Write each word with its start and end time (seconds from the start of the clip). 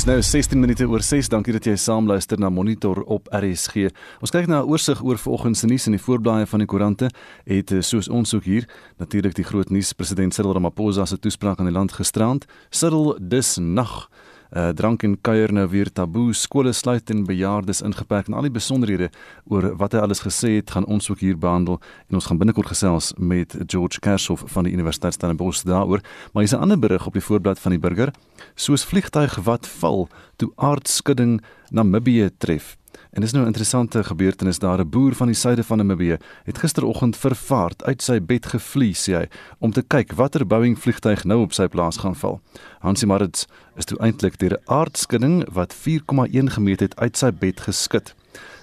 Dis 0.00 0.08
nou 0.08 0.22
16 0.24 0.56
minute 0.56 0.86
oor 0.88 1.02
6. 1.04 1.28
Dankie 1.28 1.52
dat 1.52 1.66
jy 1.68 1.74
saam 1.76 2.06
luister 2.08 2.40
na 2.40 2.48
Monitor 2.48 3.02
op 3.12 3.26
RSG. 3.36 3.90
Ons 4.24 4.32
kyk 4.32 4.46
na 4.48 4.62
'n 4.62 4.68
oorsig 4.72 5.02
oor 5.04 5.18
vanoggend 5.18 5.56
se 5.56 5.66
nuus 5.66 5.86
in 5.86 5.92
die 5.92 6.00
voorblaaie 6.00 6.46
van 6.46 6.58
die 6.58 6.66
koerante. 6.66 7.10
Het 7.44 7.70
eh, 7.70 7.82
soos 7.82 8.08
ons 8.08 8.34
ook 8.34 8.44
hier 8.44 8.64
natuurlik 8.96 9.34
die 9.34 9.44
groot 9.44 9.68
nuus 9.68 9.92
president 9.92 10.32
Cyril 10.32 10.52
Ramaphosa 10.52 11.04
se 11.04 11.18
toespraak 11.18 11.58
aan 11.58 11.66
die 11.66 11.74
land 11.74 11.92
gisterand. 11.92 12.46
Cyril 12.70 13.18
dis 13.20 13.58
nag 13.58 14.08
uh, 14.52 14.68
drank 14.76 15.02
en 15.02 15.16
kuier 15.20 15.52
nou 15.52 15.66
weer 15.68 15.90
taboe, 15.92 16.34
skole 16.34 16.72
sluit 16.72 17.10
en 17.10 17.24
bejaardes 17.26 17.82
ingeperk 17.86 18.28
en 18.28 18.34
al 18.38 18.48
die 18.48 18.54
besonderhede 18.54 19.10
oor 19.50 19.70
wat 19.80 19.94
hy 19.94 20.02
alles 20.04 20.24
gesê 20.24 20.56
het, 20.58 20.70
gaan 20.70 20.88
ons 20.90 21.10
ook 21.10 21.22
hier 21.22 21.38
behandel 21.38 21.80
en 22.08 22.18
ons 22.20 22.26
gaan 22.26 22.40
binnekort 22.40 22.72
gesels 22.72 23.12
met 23.18 23.56
George 23.66 24.00
Kershoff 24.00 24.44
van 24.52 24.64
die 24.64 24.72
Universiteit 24.72 25.14
Stellenbosch 25.14 25.64
daaroor. 25.68 26.00
Maar 26.32 26.42
hier's 26.42 26.56
'n 26.56 26.62
ander 26.62 26.78
berig 26.78 27.06
op 27.06 27.12
die 27.12 27.22
voorblad 27.22 27.58
van 27.58 27.70
die 27.70 27.80
burger, 27.80 28.12
soos 28.54 28.84
vliegtuig 28.84 29.34
wat 29.44 29.66
val 29.66 30.08
toe 30.36 30.52
aardskudding 30.56 31.40
Namibië 31.70 32.30
tref. 32.38 32.79
En 33.10 33.20
dis 33.20 33.32
nou 33.32 33.44
'n 33.44 33.46
interessante 33.46 34.04
gebeurtenis 34.04 34.58
daar 34.58 34.80
'n 34.80 34.88
boer 34.88 35.14
van 35.14 35.26
die 35.26 35.36
suide 35.36 35.64
van 35.64 35.76
Namibië 35.76 36.18
het 36.44 36.58
gisteroggend 36.58 37.16
vervaard 37.16 37.84
uit 37.84 38.02
sy 38.02 38.20
bed 38.20 38.46
gevlieg 38.46 38.96
sê 38.96 39.12
hy 39.12 39.28
om 39.58 39.72
te 39.72 39.82
kyk 39.82 40.12
watter 40.12 40.46
Boeing 40.46 40.78
vliegtyg 40.78 41.24
nou 41.24 41.42
op 41.42 41.52
sy 41.52 41.66
plaas 41.66 41.96
gaan 41.96 42.16
val. 42.16 42.40
Hansie 42.78 43.06
Marits 43.06 43.46
is 43.76 43.84
toe 43.84 43.98
eintlik 43.98 44.38
deur 44.38 44.52
'n 44.52 44.70
aardskudding 44.70 45.52
wat 45.52 45.74
4,1 45.74 46.50
gemeet 46.50 46.80
het 46.80 46.96
uit 46.96 47.16
sy 47.16 47.30
bed 47.32 47.60
geskit. 47.60 48.14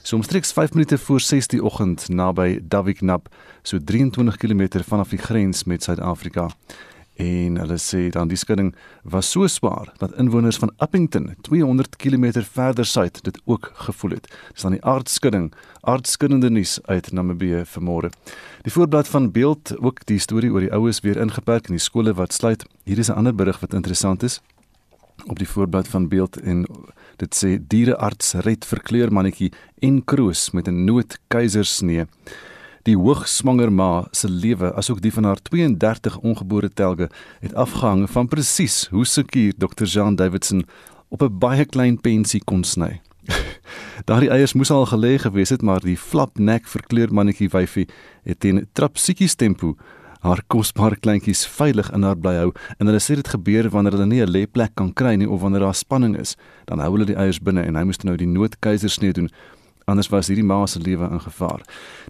So 0.02 0.16
omstreeks 0.16 0.52
5 0.52 0.74
minute 0.74 0.98
voor 0.98 1.20
6 1.20 1.48
die 1.48 1.64
oggend 1.64 2.10
naby 2.10 2.60
Daviknap, 2.64 3.28
so 3.62 3.78
23 3.78 4.38
km 4.38 4.84
vanaf 4.84 5.10
die 5.10 5.20
grens 5.20 5.64
met 5.64 5.84
Suid-Afrika. 5.84 6.50
En 7.18 7.58
hulle 7.58 7.78
sê 7.82 8.10
dan 8.14 8.30
die 8.30 8.38
skudding 8.38 8.76
was 9.02 9.30
so 9.32 9.48
swaar 9.50 9.90
dat 9.98 10.14
inwoners 10.22 10.60
van 10.62 10.72
Uppington 10.78 11.32
200 11.42 11.96
km 11.96 12.44
verder 12.46 12.86
suid 12.86 13.24
dit 13.24 13.40
ook 13.46 13.72
gevoel 13.74 14.12
het. 14.12 14.28
Dis 14.54 14.62
dan 14.62 14.76
die 14.78 14.84
aardskudding, 14.86 15.54
aardskuddende 15.82 16.50
nuus 16.50 16.78
uit 16.86 17.12
Namibië 17.12 17.64
vanmôre. 17.66 18.12
Die 18.62 18.72
voorblad 18.72 19.08
van 19.08 19.32
Beeld 19.32 19.74
ook 19.80 20.06
die 20.06 20.20
storie 20.20 20.52
oor 20.52 20.62
die 20.62 20.74
oues 20.74 21.02
weer 21.02 21.18
ingeperk 21.18 21.72
in 21.72 21.80
die 21.80 21.84
skole 21.84 22.14
wat 22.14 22.34
sluit. 22.34 22.66
Hier 22.86 23.00
is 23.00 23.10
'n 23.10 23.18
ander 23.18 23.36
berig 23.36 23.60
wat 23.60 23.74
interessant 23.74 24.24
is 24.24 24.42
op 25.26 25.40
die 25.40 25.50
voorblad 25.50 25.88
van 25.88 26.08
Beeld 26.08 26.38
en 26.38 26.66
dit 27.16 27.36
sê 27.36 27.58
dierearts 27.68 28.34
red 28.46 28.66
verkleurmannetjie 28.66 29.52
en 29.80 30.04
kroos 30.06 30.52
met 30.52 30.68
'n 30.68 30.86
noodkeisersnee 30.86 32.06
die 32.88 32.96
hoogswanger 32.96 33.72
ma 33.74 34.08
se 34.16 34.30
lewe 34.32 34.70
asook 34.80 35.02
die 35.04 35.12
van 35.12 35.28
haar 35.28 35.42
32 35.50 36.18
ongebore 36.24 36.70
telge 36.70 37.10
het 37.44 37.56
afgehang 37.56 38.06
van 38.12 38.30
presies 38.32 38.86
hoe 38.94 39.06
seker 39.06 39.52
Dr. 39.60 39.84
Jean 39.86 40.16
Davidson 40.16 40.64
op 41.10 41.22
'n 41.22 41.40
baie 41.40 41.66
klein 41.66 42.00
pensie 42.02 42.42
kon 42.44 42.64
sny. 42.64 43.02
Daardie 44.08 44.30
eiers 44.30 44.54
moes 44.54 44.72
al 44.72 44.86
gelê 44.86 45.18
gewees 45.20 45.50
het, 45.50 45.62
maar 45.62 45.80
die 45.80 45.98
flapnek 45.98 46.68
verkleur 46.68 47.14
mannetjie 47.14 47.50
wyfie 47.50 47.88
het 48.24 48.40
teen 48.40 48.68
trapsiekies 48.74 49.36
tempo 49.36 49.76
haar 50.20 50.42
kosbare 50.48 50.96
kleintjies 50.96 51.46
veilig 51.46 51.92
in 51.94 52.04
haar 52.04 52.18
bly 52.18 52.36
hou 52.36 52.52
en 52.80 52.88
hulle 52.88 53.00
sê 53.00 53.16
dit 53.16 53.28
gebeur 53.28 53.70
wanneer 53.70 53.94
hulle 53.98 54.06
nie 54.06 54.22
'n 54.22 54.32
lêplek 54.32 54.76
kan 54.76 54.94
kry 54.94 55.16
nie 55.16 55.30
of 55.30 55.42
wanneer 55.42 55.60
daar 55.60 55.76
spanning 55.76 56.18
is, 56.20 56.36
dan 56.66 56.80
hou 56.80 56.92
hulle 56.92 57.06
die 57.06 57.16
eiers 57.16 57.40
binne 57.40 57.62
en 57.62 57.76
hy 57.76 57.84
moes 57.84 58.04
nou 58.04 58.18
die 58.18 58.28
noodkeisersnee 58.28 59.14
doen 59.14 59.30
anders 59.88 60.10
was 60.12 60.28
hierdie 60.28 60.44
ma 60.44 60.66
se 60.68 60.80
lewe 60.84 61.08
in 61.12 61.22
gevaar. 61.24 61.62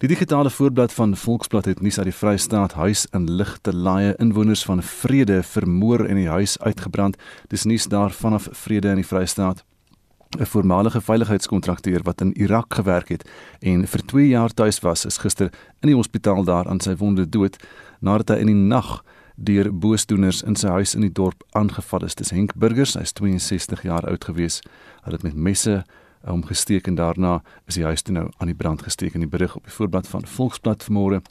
Die 0.02 0.10
digitale 0.10 0.50
voorblad 0.50 0.94
van 0.94 1.16
Volksblad 1.16 1.66
het 1.66 1.82
nuus 1.82 1.98
uit 1.98 2.10
die 2.10 2.16
Vrystaat 2.16 2.74
huis 2.74 3.06
in 3.14 3.28
ligte 3.30 3.74
laaie 3.74 4.16
inwoners 4.18 4.64
van 4.66 4.82
Vrede 4.82 5.44
vermoor 5.44 6.06
en 6.06 6.18
die 6.18 6.30
huis 6.30 6.58
uitgebrand. 6.60 7.18
Dis 7.54 7.68
nuus 7.70 7.86
daar 7.86 8.12
vanaf 8.12 8.48
Vrede 8.52 8.90
in 8.90 9.04
die 9.04 9.06
Vrystaat. 9.06 9.64
'n 10.40 10.46
Voormalige 10.46 11.02
veiligheidskontrakteur 11.02 12.02
wat 12.04 12.22
in 12.22 12.34
Irak 12.34 12.74
gewerk 12.74 13.10
het 13.10 13.30
en 13.60 13.88
vir 13.88 14.06
2 14.06 14.28
jaar 14.28 14.54
tuis 14.54 14.80
was, 14.80 15.06
is 15.06 15.18
gister 15.18 15.52
in 15.82 15.88
die 15.88 15.96
hospitaal 15.96 16.44
daar 16.44 16.68
aan 16.68 16.80
sy 16.80 16.96
wonde 16.96 17.30
dood 17.30 17.58
nadat 18.00 18.30
hy 18.30 18.36
in 18.42 18.48
die 18.48 18.64
nag 18.68 19.04
deur 19.36 19.70
boosdoeners 19.74 20.42
in 20.42 20.56
sy 20.56 20.68
huis 20.68 20.96
in 20.96 21.02
die 21.02 21.14
dorp 21.14 21.44
aangeval 21.52 22.04
is. 22.04 22.16
Dis 22.16 22.30
Henk 22.30 22.56
Burgers, 22.56 22.94
hy's 22.94 23.14
62 23.14 23.84
jaar 23.84 24.10
oud 24.10 24.24
gewees. 24.26 24.62
Hy 25.04 25.12
het 25.12 25.24
met 25.24 25.36
messe 25.36 25.84
hom 26.26 26.46
gesteek 26.46 26.88
en 26.88 26.96
daarna 26.96 27.42
is 27.66 27.76
die 27.76 27.86
huis 27.86 28.02
toe 28.02 28.14
nou 28.14 28.30
aan 28.38 28.48
die 28.48 28.58
brand 28.58 28.82
gesteek 28.82 29.14
in 29.14 29.26
die 29.26 29.30
berig 29.30 29.56
op 29.56 29.64
die 29.64 29.74
voorblad 29.74 30.08
van 30.08 30.26
Volksblad 30.26 30.84
vanmôre. 30.84 31.22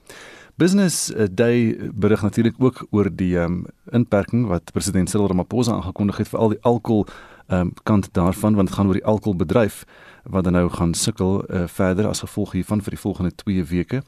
Business 0.56 1.12
Day 1.30 1.76
berig 1.92 2.22
natuurlik 2.22 2.54
ook 2.58 2.86
oor 2.90 3.10
die 3.12 3.36
um, 3.38 3.66
inperking 3.92 4.46
wat 4.46 4.72
president 4.72 5.10
Cyril 5.10 5.28
Ramaphosa 5.28 5.72
aangekondig 5.72 6.16
het 6.16 6.28
vir 6.28 6.40
al 6.40 6.54
die 6.54 6.62
alkohol 6.62 7.06
um, 7.52 7.72
kant 7.82 8.08
daarvan 8.12 8.54
want 8.54 8.68
dit 8.68 8.76
gaan 8.76 8.86
oor 8.86 8.96
die 8.96 9.04
alkoholbedryf 9.04 9.84
wat 10.24 10.44
dan 10.44 10.52
nou 10.52 10.68
gaan 10.70 10.94
sukkel 10.94 11.44
uh, 11.44 11.66
verder 11.66 12.08
as 12.08 12.24
gevolg 12.24 12.52
hiervan 12.52 12.80
vir 12.82 12.96
die 12.96 13.00
volgende 13.00 13.34
2 13.34 13.64
weke. 13.64 14.02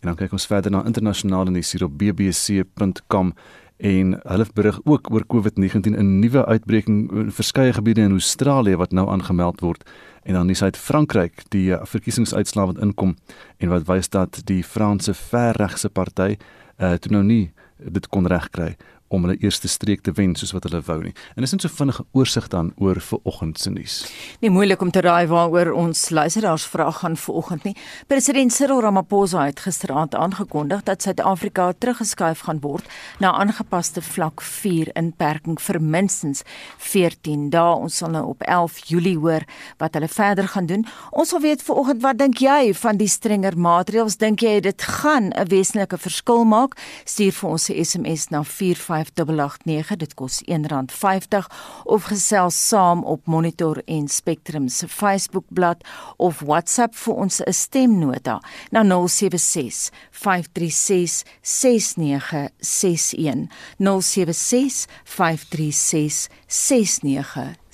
En 0.00 0.12
dan 0.12 0.16
kyk 0.16 0.32
ons 0.32 0.46
verder 0.46 0.70
na 0.70 0.84
internasionale 0.86 1.50
nuus 1.50 1.72
hier 1.72 1.84
op 1.84 1.98
bbc.com 1.98 3.34
en 3.78 4.14
hulle 4.22 4.46
berig 4.54 4.80
ook 4.84 5.10
oor 5.12 5.24
COVID-19 5.26 5.94
'n 5.94 6.18
nuwe 6.18 6.46
uitbreking 6.46 7.10
in 7.12 7.30
verskeie 7.32 7.72
gebiede 7.72 8.00
in 8.00 8.10
Australië 8.10 8.76
wat 8.76 8.92
nou 8.92 9.08
aangemeld 9.08 9.60
word 9.60 9.90
en 10.28 10.34
dan 10.34 10.50
is 10.50 10.62
uit 10.62 10.76
Frankryk 10.76 11.42
die 11.48 11.70
uh, 11.72 11.80
verkiesingsuitslae 11.88 12.68
wat 12.68 12.80
inkom 12.84 13.14
en 13.56 13.72
wat 13.72 13.86
wys 13.88 14.10
dat 14.12 14.42
die 14.44 14.60
Franse 14.64 15.14
verregse 15.16 15.88
party 15.88 16.34
uh, 16.36 16.92
toe 17.00 17.14
nou 17.14 17.24
nie 17.24 17.46
dit 17.78 18.08
kon 18.12 18.28
regkry 18.28 18.74
om 19.08 19.24
hulle 19.24 19.38
eerste 19.40 19.68
streek 19.68 20.02
te 20.04 20.12
wen 20.12 20.34
soos 20.36 20.52
wat 20.52 20.66
hulle 20.68 20.80
wou 20.84 20.98
nie. 21.02 21.14
En 21.36 21.44
dis 21.44 21.52
net 21.54 21.64
so 21.64 21.72
vinnige 21.72 22.04
oorsig 22.16 22.48
dan 22.52 22.72
oor 22.76 23.00
vanoggend 23.00 23.58
se 23.58 23.70
nuus. 23.72 23.96
Nie 24.42 24.50
moeilik 24.52 24.82
om 24.84 24.90
te 24.92 25.00
raai 25.04 25.26
waaroor 25.30 25.72
ons 25.72 26.08
luisteraars 26.10 26.66
vra 26.68 26.90
gaan 27.00 27.16
vanoggend 27.16 27.64
nie. 27.64 27.74
President 28.06 28.52
Cyril 28.52 28.82
Ramaphosa 28.84 29.46
het 29.48 29.60
gisteraand 29.64 30.14
aangekondig 30.14 30.84
dat 30.88 31.02
Suid-Afrika 31.02 31.70
teruggeskuif 31.72 32.44
gaan 32.46 32.60
word 32.60 32.88
na 33.18 33.32
aangepaste 33.32 34.02
vlak 34.04 34.42
4 34.44 34.92
inperking 34.94 35.60
vir 35.60 35.80
minstens 35.80 36.44
14 36.76 37.48
dae. 37.54 37.76
Ons 37.88 38.00
sal 38.02 38.12
nou 38.12 38.26
op 38.34 38.44
11 38.44 38.78
Julie 38.90 39.16
hoor 39.18 39.46
wat 39.80 39.96
hulle 39.96 40.08
verder 40.08 40.48
gaan 40.48 40.66
doen. 40.66 40.86
Ons 41.10 41.32
wil 41.32 41.44
weet 41.46 41.64
vanoggend 41.64 42.02
wat 42.04 42.20
dink 42.20 42.42
jy 42.44 42.74
van 42.74 43.00
die 43.00 43.08
strenger 43.08 43.56
maatreëls? 43.56 44.18
Dink 44.20 44.44
jy 44.44 44.60
dit 44.60 44.82
gaan 44.82 45.32
'n 45.32 45.48
wesenlike 45.48 45.98
verskil 45.98 46.44
maak? 46.44 46.76
Stuur 47.04 47.32
vir 47.32 47.50
ons 47.50 47.68
'n 47.70 47.84
SMS 47.84 48.28
na 48.30 48.42
45 48.42 48.97
0891 49.04 49.96
dit 49.96 50.14
kos 50.14 50.42
R1.50 50.46 51.46
of 51.84 52.04
gesels 52.10 52.68
saam 52.68 53.04
op 53.04 53.26
Monitor 53.26 53.82
en 53.86 54.08
Spectrum 54.08 54.68
se 54.68 54.88
Facebookblad 54.88 55.84
of 56.16 56.40
WhatsApp 56.40 56.94
vir 56.94 57.14
ons 57.14 57.40
'n 57.40 57.52
stemnota 57.52 58.40
na 58.70 58.82
076 58.82 59.90
536 60.10 61.24
6961 61.40 63.48
076 63.78 64.86
536 65.04 66.28
6961. 66.46 67.67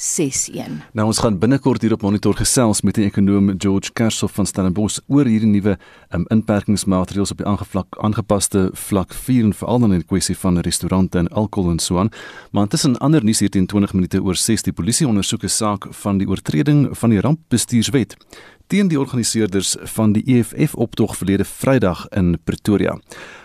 Nou 0.93 1.07
ons 1.09 1.19
gaan 1.25 1.39
binnekort 1.41 1.81
hier 1.81 1.95
op 1.97 2.03
monitor 2.05 2.37
gesels 2.37 2.83
met 2.85 2.99
die 2.99 3.07
ekonom 3.09 3.55
George 3.57 3.89
Kershoff 3.97 4.35
van 4.37 4.45
Stellenbosch 4.45 4.99
oor 5.09 5.25
hierdie 5.25 5.49
nuwe 5.49 5.79
um, 6.13 6.27
inperkingsmaatreëls 6.35 7.33
op 7.33 7.41
die 7.41 7.47
aangevlak 7.49 7.97
aangepaste 8.05 8.67
vlak 8.77 9.15
4 9.17 9.47
en 9.49 9.55
veral 9.57 9.81
dan 9.81 9.95
in 9.97 10.03
die 10.03 10.09
kwessie 10.11 10.37
van 10.37 10.61
restaurante 10.67 11.23
en 11.23 11.31
alkohol 11.33 11.73
en 11.73 11.81
so 11.81 12.03
aan. 12.03 12.13
Maar 12.53 12.69
intussen 12.69 12.99
ander 13.01 13.25
nuus 13.25 13.41
hier 13.41 13.55
teen 13.55 13.67
20 13.67 13.95
minute 13.97 14.21
oor 14.21 14.37
6 14.37 14.67
die 14.69 14.77
polisie 14.77 15.09
ondersoek 15.09 15.47
'n 15.49 15.55
saak 15.55 15.87
van 16.03 16.19
die 16.21 16.29
oortreding 16.29 16.91
van 16.93 17.11
die 17.11 17.21
rampbestuurswet 17.21 18.17
teen 18.67 18.89
die 18.89 19.01
organiseerders 19.01 19.77
van 19.97 20.13
die 20.13 20.25
EFF 20.27 20.75
optog 20.75 21.17
verlede 21.17 21.45
Vrydag 21.45 22.09
in 22.13 22.39
Pretoria. 22.45 22.99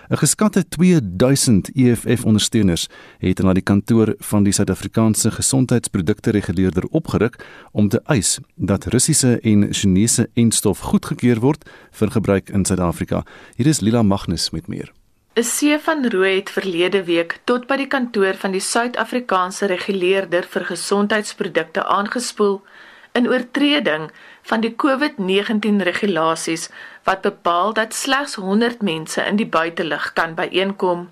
'n 0.09 0.17
Geskatte 0.17 0.67
2000 0.67 1.69
EFF 1.75 2.25
ondersteuners 2.25 2.87
het 3.17 3.41
na 3.45 3.53
die 3.53 3.61
kantoor 3.61 4.15
van 4.17 4.43
die 4.43 4.53
Suid-Afrikaanse 4.53 5.31
Gesondheidsprodukte 5.31 6.31
Reguleerder 6.31 6.83
opgeruk 6.89 7.45
om 7.71 7.89
te 7.89 8.01
eis 8.05 8.39
dat 8.55 8.85
Russiese 8.85 9.39
en 9.39 9.73
Chinese 9.73 10.29
enstof 10.33 10.79
goedgekeur 10.79 11.39
word 11.39 11.69
vir 11.91 12.11
gebruik 12.11 12.49
in 12.49 12.65
Suid-Afrika. 12.65 13.23
Hier 13.55 13.67
is 13.67 13.79
Lila 13.79 14.01
Magnus 14.01 14.49
met 14.49 14.67
meer. 14.67 14.91
'n 15.35 15.43
See 15.43 15.79
van 15.79 16.09
rooi 16.09 16.35
het 16.35 16.49
verlede 16.49 17.03
week 17.03 17.39
tot 17.43 17.67
by 17.67 17.77
die 17.77 17.87
kantoor 17.87 18.33
van 18.33 18.51
die 18.51 18.65
Suid-Afrikaanse 18.65 19.65
Reguleerder 19.65 20.43
vir 20.43 20.65
Gesondheidsprodukte 20.65 21.85
aangespoel 21.85 22.61
in 23.11 23.27
oortreding 23.27 24.11
van 24.49 24.63
die 24.65 24.73
COVID-19 24.83 25.83
regulasies 25.85 26.67
wat 27.05 27.21
bepaal 27.21 27.73
dat 27.77 27.93
slegs 27.93 28.35
100 28.41 28.81
mense 28.81 29.21
in 29.21 29.37
die 29.37 29.47
buitelug 29.47 30.13
kan 30.17 30.33
byeenkom. 30.35 31.09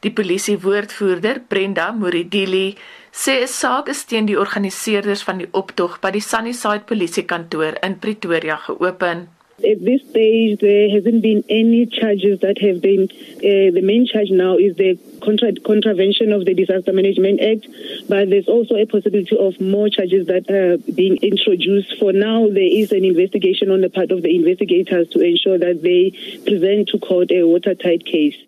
Die 0.00 0.12
polisie 0.12 0.56
woordvoerder 0.62 1.40
Brenda 1.48 1.90
Moridili 1.92 2.76
sê 3.12 3.34
'n 3.42 3.50
saak 3.60 3.88
is 3.88 4.04
teen 4.04 4.26
die 4.26 4.38
organiseerders 4.38 5.22
van 5.22 5.38
die 5.38 5.48
optog 5.50 6.00
by 6.00 6.10
die 6.10 6.26
Sunnyside 6.30 6.84
polisiekantoor 6.86 7.72
in 7.82 7.98
Pretoria 7.98 8.56
geopen. 8.56 9.37
At 9.58 9.84
this 9.84 10.02
stage, 10.08 10.60
there 10.60 10.88
hasn't 10.88 11.20
been 11.20 11.42
any 11.48 11.84
charges 11.86 12.38
that 12.40 12.58
have 12.58 12.80
been. 12.80 13.08
Uh, 13.38 13.74
the 13.74 13.80
main 13.82 14.06
charge 14.06 14.30
now 14.30 14.56
is 14.56 14.76
the 14.76 14.96
contra- 15.20 15.52
contravention 15.66 16.32
of 16.32 16.44
the 16.44 16.54
Disaster 16.54 16.92
Management 16.92 17.40
Act, 17.40 17.66
but 18.08 18.30
there's 18.30 18.46
also 18.46 18.76
a 18.76 18.86
possibility 18.86 19.36
of 19.36 19.60
more 19.60 19.88
charges 19.88 20.28
that 20.28 20.48
are 20.48 20.78
being 20.94 21.16
introduced. 21.22 21.98
For 21.98 22.12
now, 22.12 22.46
there 22.46 22.70
is 22.70 22.92
an 22.92 23.04
investigation 23.04 23.72
on 23.72 23.80
the 23.80 23.90
part 23.90 24.12
of 24.12 24.22
the 24.22 24.36
investigators 24.36 25.08
to 25.08 25.20
ensure 25.20 25.58
that 25.58 25.82
they 25.82 26.12
present 26.46 26.88
to 26.90 26.98
court 27.00 27.32
a 27.32 27.42
watertight 27.42 28.04
case. 28.04 28.38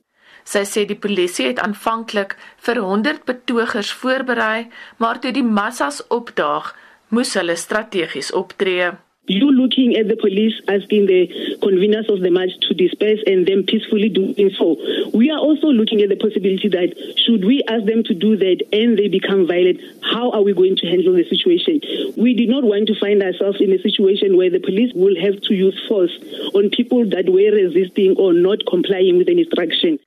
Sy 0.46 0.62
sê 0.64 0.86
die 0.88 0.96
polisie 0.98 1.50
het 1.50 1.60
aanvanklik 1.62 2.38
vir 2.64 2.80
100 2.86 3.26
betogers 3.26 3.90
voorberei, 3.98 4.70
maar 5.02 5.20
toe 5.20 5.34
die 5.34 5.46
massas 5.46 6.00
opdaag, 6.08 6.72
moes 7.10 7.34
hulle 7.34 7.58
strategies 7.58 8.30
optree. 8.32 8.94
You 9.26 9.50
looking 9.52 9.96
at 9.96 10.08
the 10.08 10.17
police 10.17 10.55
asking 10.67 11.06
the 11.06 11.28
conveners 11.62 12.08
of 12.08 12.20
the 12.20 12.31
march 12.31 12.50
to 12.67 12.75
disperse 12.75 13.20
and 13.26 13.46
them 13.46 13.62
peacefully 13.62 14.08
doing 14.08 14.50
so. 14.58 14.76
We 15.12 15.31
are 15.31 15.38
also 15.38 15.69
looking 15.69 16.00
at 16.02 16.08
the 16.08 16.17
possibility 16.17 16.69
that 16.69 16.96
should 17.22 17.44
we 17.44 17.62
ask 17.69 17.84
them 17.84 18.02
to 18.05 18.14
do 18.14 18.37
that 18.37 18.58
and 18.72 18.99
they 18.99 19.08
become 19.08 19.46
violent, 19.46 19.78
how 20.02 20.32
are 20.32 20.43
we 20.43 20.52
going 20.52 20.75
to 20.76 20.87
handle 20.87 21.14
the 21.14 21.28
situation? 21.28 21.81
We 22.17 22.34
did 22.34 22.49
not 22.49 22.64
want 22.64 22.88
to 22.88 22.99
find 22.99 23.22
ourselves 23.22 23.61
in 23.61 23.72
a 23.72 23.78
situation 23.78 24.37
where 24.37 24.50
the 24.50 24.58
police 24.58 24.93
will 24.94 25.14
have 25.20 25.40
to 25.43 25.55
use 25.55 25.78
force 25.87 26.16
on 26.55 26.70
people 26.70 27.08
that 27.11 27.28
were 27.28 27.52
resisting 27.55 28.16
or 28.16 28.32
not 28.32 28.66
complying 28.66 29.19
with 29.19 29.28
an 29.28 29.38
instruction. 29.38 30.00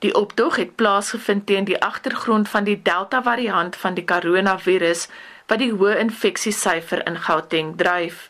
Die 0.00 0.14
optog 0.16 0.56
het 0.56 0.76
plaasgevind 0.80 1.44
teen 1.46 1.66
die 1.68 1.76
agtergrond 1.76 2.48
van 2.48 2.64
die 2.64 2.80
Delta 2.82 3.20
variant 3.22 3.76
van 3.76 3.94
die 3.94 4.04
koronavirus 4.08 5.08
wat 5.52 5.60
die 5.60 5.74
hoë 5.74 5.98
infeksiesyfer 6.00 7.04
in 7.04 7.20
Gauteng 7.28 7.76
dryf. 7.76 8.29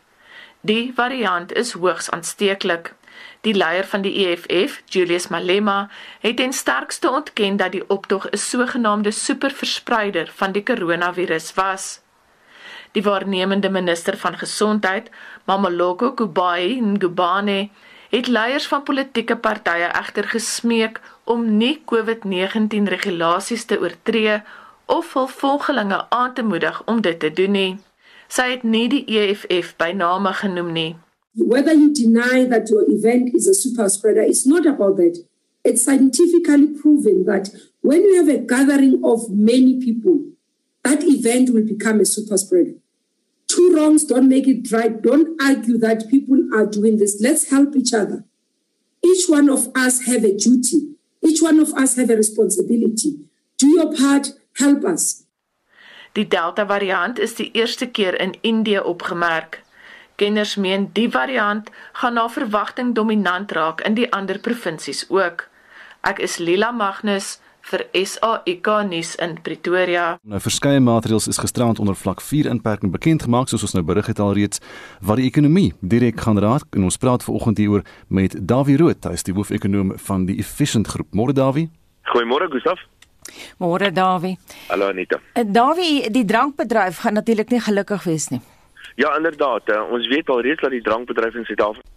Die 0.60 0.92
variant 0.94 1.52
is 1.52 1.72
hoogs 1.72 2.10
aansteeklik. 2.10 2.92
Die 3.40 3.54
leier 3.54 3.86
van 3.88 4.02
die 4.04 4.12
EFF, 4.26 4.82
Julius 4.92 5.28
Malema, 5.28 5.88
het 6.20 6.36
ten 6.36 6.52
sterkste 6.52 7.10
ontken 7.10 7.56
dat 7.56 7.72
die 7.72 7.84
optog 7.88 8.28
'n 8.30 8.36
sogenaamde 8.36 9.10
superverspreider 9.10 10.30
van 10.34 10.52
die 10.52 10.62
koronavirus 10.62 11.54
was. 11.54 12.00
Die 12.92 13.02
waarnemende 13.02 13.70
minister 13.70 14.16
van 14.16 14.38
gesondheid, 14.38 15.10
Mamaloko 15.44 16.12
Kubai 16.12 16.80
Ngubane, 16.80 17.68
het 18.10 18.26
leiers 18.26 18.66
van 18.66 18.82
politieke 18.82 19.36
partye 19.36 19.86
egter 19.86 20.24
gesmeek 20.24 21.00
om 21.24 21.56
nie 21.56 21.82
COVID-19 21.84 22.88
regulasies 22.88 23.64
te 23.64 23.80
oortree 23.80 24.42
of 24.86 25.12
hul 25.12 25.28
volgelinge 25.28 26.06
aan 26.08 26.34
te 26.34 26.42
moedig 26.42 26.82
om 26.84 27.00
dit 27.00 27.20
te 27.20 27.32
doen 27.32 27.50
nie. 27.50 27.78
Whether 31.34 31.72
you 31.72 31.92
deny 31.92 32.44
that 32.44 32.70
your 32.70 32.84
event 32.88 33.34
is 33.34 33.48
a 33.48 33.54
super 33.54 33.88
spreader, 33.88 34.20
it's 34.20 34.46
not 34.46 34.66
about 34.66 34.98
that. 34.98 35.24
It's 35.64 35.84
scientifically 35.84 36.68
proven 36.80 37.24
that 37.24 37.50
when 37.80 38.04
you 38.04 38.16
have 38.24 38.28
a 38.28 38.38
gathering 38.38 39.02
of 39.04 39.30
many 39.30 39.80
people, 39.80 40.20
that 40.84 41.02
event 41.02 41.50
will 41.50 41.64
become 41.64 41.98
a 41.98 42.04
super 42.04 42.36
spreader. 42.36 42.74
Two 43.48 43.74
wrongs 43.74 44.04
don't 44.04 44.28
make 44.28 44.46
it 44.46 44.70
right. 44.70 45.02
Don't 45.02 45.40
argue 45.42 45.76
that 45.78 46.08
people 46.08 46.38
are 46.54 46.66
doing 46.66 46.98
this. 46.98 47.20
Let's 47.20 47.50
help 47.50 47.74
each 47.74 47.92
other. 47.92 48.24
Each 49.04 49.26
one 49.26 49.48
of 49.50 49.70
us 49.74 50.06
have 50.06 50.22
a 50.24 50.36
duty. 50.36 50.94
Each 51.20 51.42
one 51.42 51.58
of 51.58 51.74
us 51.74 51.96
have 51.96 52.10
a 52.10 52.16
responsibility. 52.16 53.24
Do 53.58 53.66
your 53.68 53.92
part, 53.94 54.28
help 54.56 54.84
us. 54.84 55.24
Die 56.12 56.26
Delta 56.26 56.66
variant 56.66 57.18
is 57.18 57.36
die 57.38 57.50
eerste 57.54 57.86
keer 57.86 58.16
in 58.20 58.32
Indië 58.40 58.80
opgemerk. 58.80 59.60
Kenners 60.18 60.56
meen 60.56 60.88
die 60.92 61.06
variant 61.10 61.70
gaan 61.92 62.14
na 62.18 62.26
verwagting 62.28 62.94
dominant 62.94 63.52
raak 63.52 63.80
in 63.86 63.94
die 63.94 64.08
ander 64.12 64.40
provinsies 64.42 65.04
ook. 65.08 65.46
Ek 66.02 66.18
is 66.18 66.40
Lila 66.42 66.72
Magnus 66.74 67.38
vir 67.70 67.86
SAIK 67.94 68.68
nuus 68.90 69.14
in 69.22 69.38
Pretoria. 69.44 70.18
Nou 70.26 70.40
verskeie 70.42 70.80
maatreëls 70.82 71.30
is 71.30 71.38
gisterand 71.38 71.78
onder 71.78 71.94
vlak 71.94 72.20
4 72.24 72.50
inperking 72.50 72.90
bekend 72.90 73.22
gemaak 73.28 73.48
soos 73.52 73.68
ons 73.68 73.76
nou 73.78 73.86
berig 73.86 74.10
het 74.10 74.18
al 74.18 74.34
reeds 74.34 74.58
wat 75.00 75.22
die 75.22 75.28
ekonomie 75.30 75.70
direk 75.80 76.20
gaan 76.26 76.42
raak 76.42 76.66
en 76.74 76.88
ons 76.90 76.98
praat 76.98 77.22
vanoggend 77.22 77.62
hieroor 77.62 77.86
met 78.08 78.34
Dawie 78.34 78.80
Rood, 78.80 79.04
hy 79.04 79.14
is 79.14 79.28
die 79.28 79.36
hoofekonoom 79.36 79.94
van 80.08 80.26
die 80.26 80.40
Efficient 80.42 80.90
Groep. 80.90 81.14
Môre 81.14 81.36
Dawie. 81.36 81.70
Goeiemôre 82.10 82.50
Gustaf. 82.50 82.82
Môre 83.58 83.92
Dawie. 83.92 84.36
Hallo 84.68 84.88
Anita. 84.88 85.20
Uh, 85.34 85.44
Dawie, 85.44 86.10
die 86.10 86.24
drankbedryf 86.24 86.98
gaan 87.04 87.14
natuurlik 87.14 87.50
nie 87.50 87.60
gelukkig 87.60 88.04
wees 88.04 88.28
nie. 88.30 88.40
Ja, 88.96 89.16
inderdaad. 89.16 89.68
Uh, 89.68 89.92
ons 89.92 90.08
weet 90.08 90.28
al 90.28 90.40
reeds 90.40 90.60
dat 90.60 90.70
die 90.70 90.82
drankbedryf 90.82 91.34
in 91.34 91.44
Suid-Afrika 91.44 91.88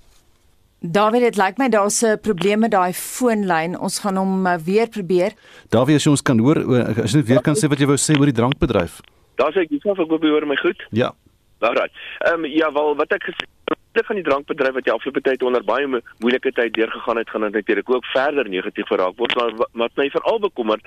Dawie, 0.84 1.22
dit 1.24 1.38
lyk 1.40 1.58
my 1.58 1.70
daar's 1.72 2.04
'n 2.04 2.20
probleem 2.20 2.60
met 2.60 2.72
daai 2.72 2.94
foonlyn. 2.94 3.80
Ons 3.80 4.00
gaan 4.00 4.18
hom 4.18 4.44
weer 4.66 4.90
probeer. 4.90 5.32
Dawie, 5.70 5.96
as 5.96 6.04
jy 6.04 6.10
ons 6.12 6.22
kan 6.22 6.40
hoor, 6.40 6.58
as 7.04 7.12
jy 7.14 7.18
net 7.18 7.28
weer 7.28 7.42
kan 7.42 7.56
sê 7.56 7.70
wat 7.70 7.80
jy 7.80 7.86
wou 7.86 7.96
sê 7.96 8.20
oor 8.20 8.26
die 8.26 8.36
drankbedryf. 8.36 9.00
Daar's 9.36 9.56
ek, 9.56 9.72
ek 9.72 9.98
hoop 9.98 10.24
jy 10.24 10.30
hoor 10.30 10.46
my 10.46 10.56
goed. 10.56 10.84
Ja. 10.92 11.14
Alraai. 11.60 11.90
Ehm 12.28 12.44
um, 12.44 12.46
ja, 12.46 12.72
wel 12.72 12.96
wat 12.96 13.12
ek 13.12 13.24
gesê 13.24 13.48
deel 13.94 14.06
van 14.10 14.18
die 14.20 14.26
drankbedryf 14.26 14.74
wat 14.78 14.88
die 14.88 14.94
afgelope 14.94 15.22
tyd 15.22 15.44
onder 15.46 15.64
baie 15.66 15.88
mo 15.88 16.00
moeilike 16.24 16.52
tyd 16.58 16.74
deurgegaan 16.74 17.20
het, 17.22 17.30
gaan 17.30 17.46
natuurlik 17.52 17.90
ook 17.90 18.06
verder 18.06 18.50
negatief 18.50 18.88
geraak 18.88 19.18
word. 19.18 19.36
Maar 19.36 19.54
wat 19.84 20.02
my 20.02 20.10
veral 20.10 20.40
bekommer, 20.40 20.80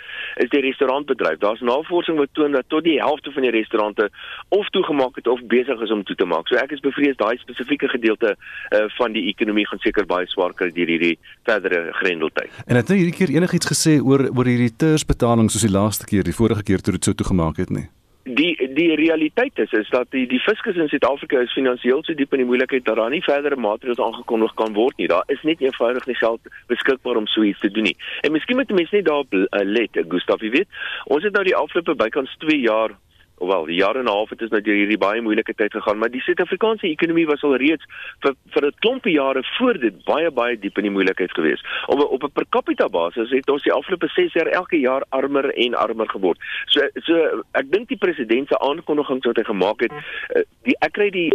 is 0.42 0.50
die 0.50 0.62
restaurantbedryf. 0.64 1.38
Daar's 1.38 1.60
navorsing 1.60 2.18
wat 2.18 2.32
toon 2.32 2.56
dat 2.58 2.68
tot 2.68 2.84
die 2.84 2.98
helfte 3.00 3.32
van 3.32 3.46
die 3.46 3.54
restaurante 3.54 4.10
of 4.48 4.68
toegemaak 4.74 5.16
het 5.16 5.28
of 5.28 5.42
besig 5.46 5.80
is 5.80 5.90
om 5.90 6.04
toe 6.04 6.16
te 6.16 6.26
maak. 6.26 6.48
So 6.48 6.58
ek 6.60 6.74
is 6.76 6.84
bevrees 6.84 7.18
daai 7.20 7.36
spesifieke 7.42 7.88
gedeelte 7.88 8.34
uh, 8.36 8.84
van 8.98 9.14
die 9.14 9.26
ekonomie 9.30 9.66
gaan 9.66 9.82
seker 9.84 10.06
baie 10.06 10.26
swaar 10.30 10.54
kry 10.54 10.72
deur 10.74 10.90
hierdie 10.90 11.16
verdere 11.46 11.92
grendeltyd. 12.00 12.62
En 12.66 12.80
het 12.80 12.90
jy 12.90 13.02
hierdie 13.02 13.18
keer 13.18 13.34
enigiets 13.36 13.70
gesê 13.70 13.98
oor 14.02 14.28
oor 14.32 14.50
hierdie 14.50 14.74
tersbetaling 14.74 15.50
soos 15.50 15.66
die 15.66 15.74
laaste 15.74 16.08
keer, 16.10 16.26
die 16.26 16.34
vorige 16.36 16.66
keer 16.66 16.82
toe 16.82 16.96
dit 16.98 17.06
so 17.06 17.14
toegemaak 17.14 17.62
het 17.62 17.70
nie? 17.70 17.86
Die 18.26 18.74
die 18.74 18.94
realiteit 18.94 19.58
is 19.58 19.72
is 19.72 19.88
dat 19.88 20.10
die 20.10 20.26
die 20.26 20.40
fiskus 20.40 20.76
in 20.76 20.88
Suid-Afrika 20.88 21.38
is 21.38 21.52
finansiëel 21.54 22.02
so 22.02 22.14
diep 22.14 22.32
in 22.34 22.42
die 22.42 22.48
moeilikheid 22.48 22.84
dat 22.84 22.98
daar 22.98 23.10
nie 23.10 23.22
verdere 23.22 23.56
maatreëls 23.56 24.02
aangekondig 24.02 24.54
kan 24.58 24.74
word 24.74 24.98
nie. 24.98 25.06
Daar 25.06 25.22
is 25.30 25.42
net 25.42 25.62
eenvoudig 25.62 26.06
nie 26.06 26.18
geld 26.18 26.40
beskikbaar 26.66 27.16
om 27.16 27.26
so 27.30 27.42
iets 27.46 27.62
te 27.62 27.70
doen 27.70 27.86
nie. 27.86 27.96
En 28.26 28.32
miskien 28.34 28.58
moet 28.58 28.70
mense 28.70 28.94
net 28.96 29.06
daarop 29.06 29.34
let, 29.50 29.98
Gustaf, 30.08 30.42
jy 30.42 30.50
weet, 30.50 30.80
ons 31.04 31.22
het 31.22 31.32
nou 31.32 31.44
die 31.46 31.56
afgelope 31.56 31.94
bykans 31.94 32.34
2 32.42 32.58
jaar 32.66 32.96
Wel, 33.38 33.64
die 33.68 33.76
jare 33.76 33.98
en 33.98 34.04
'n 34.04 34.08
half 34.08 34.30
het 34.30 34.40
ons 34.42 34.50
nou 34.50 34.62
deur 34.62 34.74
hierdie 34.74 34.98
baie 34.98 35.20
moeilike 35.20 35.54
tyd 35.54 35.72
gegaan, 35.72 35.98
maar 35.98 36.10
die 36.10 36.20
Suid-Afrikaanse 36.20 36.86
ekonomie 36.88 37.26
was 37.26 37.42
al 37.42 37.56
reeds 37.56 37.84
vir 38.20 38.34
vir 38.54 38.66
'n 38.66 38.72
klompie 38.78 39.12
jare 39.12 39.42
voor 39.58 39.78
dit 39.78 40.04
baie 40.04 40.30
baie 40.30 40.58
diep 40.58 40.78
in 40.78 40.82
die 40.82 40.90
moeilikheid 40.90 41.32
gewees. 41.32 41.60
Op 41.86 42.00
op 42.00 42.24
'n 42.24 42.32
per 42.32 42.46
capita 42.48 42.88
basis 42.88 43.30
het 43.30 43.50
ons 43.50 43.62
die 43.62 43.72
afgelope 43.72 44.08
6 44.08 44.32
jaar 44.32 44.46
elke 44.46 44.80
jaar 44.80 45.04
armer 45.08 45.54
en 45.54 45.74
armer 45.74 46.08
geword. 46.08 46.38
So 46.66 46.80
so 46.94 47.42
ek 47.52 47.70
dink 47.70 47.88
die 47.88 47.98
president 47.98 48.48
se 48.48 48.58
aankondigings 48.58 49.26
wat 49.26 49.36
hy 49.36 49.44
gemaak 49.44 49.80
het, 49.80 49.92
eh, 49.92 50.42
die 50.62 50.76
ek 50.80 50.92
kry 50.92 51.10
die 51.10 51.30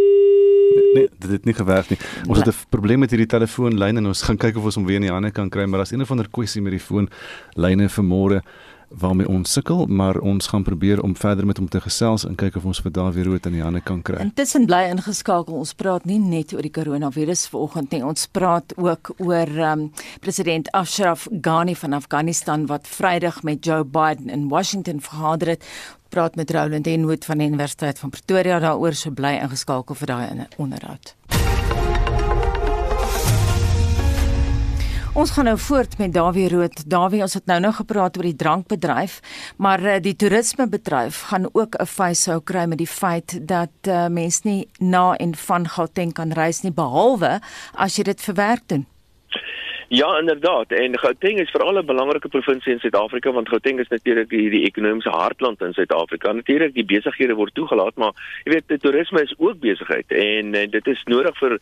Nee, 0.93 1.08
dit 1.20 1.31
het 1.31 1.46
nie 1.46 1.53
gewerk 1.53 1.89
nie. 1.89 2.00
Ons 2.27 2.38
het 2.38 2.48
'n 2.48 2.70
probleem 2.70 3.00
met 3.00 3.10
hierdie 3.12 3.27
telefoonlyn 3.27 3.98
en 3.98 4.05
ons 4.05 4.24
gaan 4.24 4.38
kyk 4.38 4.58
of 4.58 4.63
ons 4.63 4.75
hom 4.75 4.86
weer 4.86 4.96
in 4.96 5.01
die 5.01 5.12
hande 5.12 5.31
kan 5.31 5.50
kry, 5.50 5.65
maar 5.65 5.79
daar's 5.79 5.91
een 5.91 6.01
of 6.01 6.12
ander 6.12 6.29
kwessie 6.29 6.62
met 6.62 6.72
die 6.72 6.79
foonlyne 6.79 7.89
vir 7.89 8.03
môre 8.03 8.41
waarmee 9.00 9.27
ons 9.27 9.51
sukkel, 9.51 9.86
maar 9.86 10.17
ons 10.19 10.48
gaan 10.48 10.63
probeer 10.63 11.01
om 11.01 11.15
verder 11.15 11.45
met 11.45 11.57
hom 11.57 11.69
te 11.69 11.81
gesels 11.81 12.25
en 12.27 12.36
kyk 12.36 12.55
of 12.60 12.65
ons 12.65 12.81
vir 12.83 12.91
Dawie 12.91 13.24
Rood 13.24 13.45
aan 13.45 13.55
die 13.55 13.63
hande 13.63 13.81
kan 13.81 14.01
kry. 14.01 14.19
Intussen 14.24 14.65
bly 14.69 14.83
ingeskakel. 14.91 15.55
Ons 15.62 15.74
praat 15.77 16.05
nie 16.10 16.19
net 16.19 16.53
oor 16.53 16.65
die 16.65 16.74
koronavirus 16.74 17.48
vanoggend 17.53 17.95
nie. 17.95 18.03
Ons 18.05 18.27
praat 18.31 18.75
ook 18.77 19.13
oor 19.17 19.53
um, 19.71 19.88
president 20.24 20.71
Ashraf 20.77 21.27
Ghani 21.41 21.75
van 21.75 21.93
Afghanistan 21.93 22.67
wat 22.71 22.88
Vrydag 22.88 23.41
met 23.48 23.65
Joe 23.65 23.83
Biden 23.83 24.29
in 24.29 24.50
Washington 24.50 25.01
vergader 25.01 25.55
het. 25.55 25.65
Praat 26.12 26.36
met 26.36 26.51
Roland 26.51 26.88
Enwood 26.88 27.25
van 27.25 27.39
die 27.39 27.48
Universiteit 27.48 28.00
van 28.00 28.10
Pretoria 28.10 28.60
daaroor 28.60 28.93
so 28.93 29.12
bly 29.15 29.38
ingeskakel 29.39 29.95
vir 29.95 30.15
daai 30.15 30.48
onderhoud. 30.57 31.15
Ons 35.12 35.34
gaan 35.36 35.44
nou 35.44 35.58
voort 35.60 35.98
met 36.00 36.13
Dawie 36.15 36.48
Rood. 36.48 36.77
Dawie, 36.88 37.20
ons 37.20 37.34
het 37.36 37.50
nou 37.51 37.58
nou 37.60 37.74
gepraat 37.75 38.15
oor 38.15 38.24
die 38.30 38.38
drankbedryf, 38.39 39.18
maar 39.60 39.82
uh, 39.84 39.98
die 40.00 40.13
toerismebedryf 40.15 41.18
gaan 41.34 41.50
ook 41.51 41.75
'n 41.75 41.86
fyshou 41.86 42.39
kry 42.39 42.63
met 42.65 42.77
die 42.77 42.88
feit 42.88 43.36
dat 43.48 43.75
uh, 43.88 44.08
mense 44.08 44.39
nie 44.44 44.70
na 44.80 45.15
en 45.20 45.36
van 45.36 45.68
Gauteng 45.68 46.13
kan 46.13 46.32
reis 46.32 46.62
nie 46.62 46.72
behalwe 46.72 47.41
as 47.75 47.96
jy 47.96 48.03
dit 48.03 48.22
verwerk 48.22 48.63
doen. 48.68 48.86
Ja, 49.93 50.19
inderdaad. 50.19 50.71
En 50.71 51.00
Gauteng 51.00 51.39
is 51.39 51.50
veral 51.50 51.77
'n 51.77 51.86
belangrike 51.86 52.27
provinsie 52.27 52.74
in 52.74 52.79
Suid-Afrika 52.79 53.31
want 53.31 53.50
Gauteng 53.50 53.79
is 53.79 53.88
natuurlik 53.88 54.29
die, 54.29 54.50
die 54.50 54.63
ekonomiese 54.63 55.10
hartland 55.10 55.62
in 55.62 55.74
Suid-Afrika. 55.74 56.31
Natuurlik 56.31 56.74
die 56.74 56.86
besighede 56.86 57.33
word 57.33 57.53
toegelaat, 57.53 57.95
maar 57.95 58.12
jy 58.43 58.51
weet, 58.51 58.81
toerisme 58.81 59.21
is 59.21 59.33
ook 59.38 59.60
besigheid 59.60 60.12
en, 60.12 60.55
en 60.55 60.69
dit 60.69 60.88
is 60.88 61.03
nodig 61.03 61.38
vir 61.38 61.60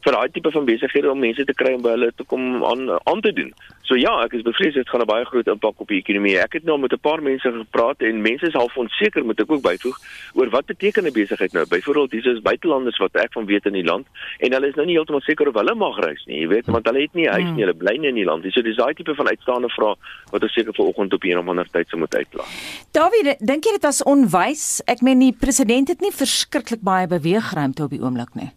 vir 0.00 0.12
daai 0.12 0.30
tipe 0.30 0.50
van 0.50 0.64
besighede 0.64 1.10
om 1.10 1.18
mense 1.18 1.44
te 1.44 1.54
kry 1.54 1.72
om 1.72 1.82
by 1.82 1.88
hulle 1.88 2.12
te 2.16 2.24
kom 2.24 2.64
aan 2.64 2.90
aan 2.90 3.20
te 3.20 3.32
doen. 3.32 3.54
So 3.82 3.96
ja, 3.96 4.12
ek 4.24 4.32
is 4.32 4.42
bevrees 4.42 4.74
dit 4.74 4.88
gaan 4.88 5.00
'n 5.00 5.06
baie 5.06 5.24
groot 5.24 5.46
impak 5.46 5.80
op 5.80 5.88
die 5.88 5.98
ekonomie. 5.98 6.38
Ek 6.38 6.52
het 6.52 6.64
nou 6.64 6.78
met 6.78 6.92
'n 6.92 7.00
paar 7.00 7.22
mense 7.22 7.52
gepraat 7.52 8.02
en 8.02 8.20
mense 8.20 8.46
is 8.46 8.52
half 8.52 8.76
onseker 8.76 9.24
moet 9.24 9.40
ek 9.40 9.50
ook 9.50 9.62
byvoeg 9.62 9.96
oor 10.34 10.50
wat 10.50 10.66
beteken 10.66 11.06
'n 11.06 11.12
besigheid 11.12 11.52
nou. 11.52 11.64
Byvoorbeeld, 11.68 12.10
dis 12.10 12.24
is 12.24 12.40
buitelanders 12.40 12.98
wat 12.98 13.16
ek 13.16 13.32
van 13.32 13.46
weet 13.46 13.64
in 13.66 13.72
die 13.72 13.84
land 13.84 14.06
en 14.38 14.52
hulle 14.52 14.68
is 14.68 14.74
nou 14.74 14.86
nie 14.86 14.94
heeltemal 14.94 15.20
seker 15.20 15.48
of 15.48 15.54
hulle 15.54 15.74
mag 15.74 15.98
reis 15.98 16.24
nie, 16.26 16.40
jy 16.40 16.48
weet, 16.48 16.66
want 16.66 16.86
hulle 16.86 17.00
het 17.00 17.14
nie 17.14 17.28
huis 17.28 17.50
nie, 17.54 17.61
hulle 17.64 17.76
bly 17.78 17.96
nie 17.98 18.10
in 18.12 18.20
die 18.20 18.26
land 18.28 18.44
nie. 18.44 18.52
So 18.54 18.62
dis 18.62 18.78
daai 18.78 18.94
tipe 18.98 19.14
van 19.18 19.30
uitstaande 19.30 19.70
vrae 19.72 19.94
wat 20.32 20.42
ons 20.42 20.56
seker 20.56 20.74
vanoggend 20.76 21.14
op 21.14 21.24
'n 21.24 21.38
of 21.38 21.48
ander 21.48 21.68
tyd 21.72 21.88
sou 21.88 22.00
moet 22.00 22.14
uitlaat. 22.14 22.50
Dawie, 22.92 23.36
dink 23.40 23.64
jy 23.64 23.72
dit 23.78 23.82
was 23.82 24.02
onwys? 24.02 24.82
Ek 24.86 25.00
meen 25.02 25.18
die 25.18 25.32
president 25.32 25.88
het 25.88 26.00
nie 26.00 26.12
verskriklik 26.12 26.82
baie 26.82 27.06
beweegruimte 27.06 27.84
op 27.84 27.90
die 27.90 28.02
oomblik 28.02 28.34
nie. 28.34 28.50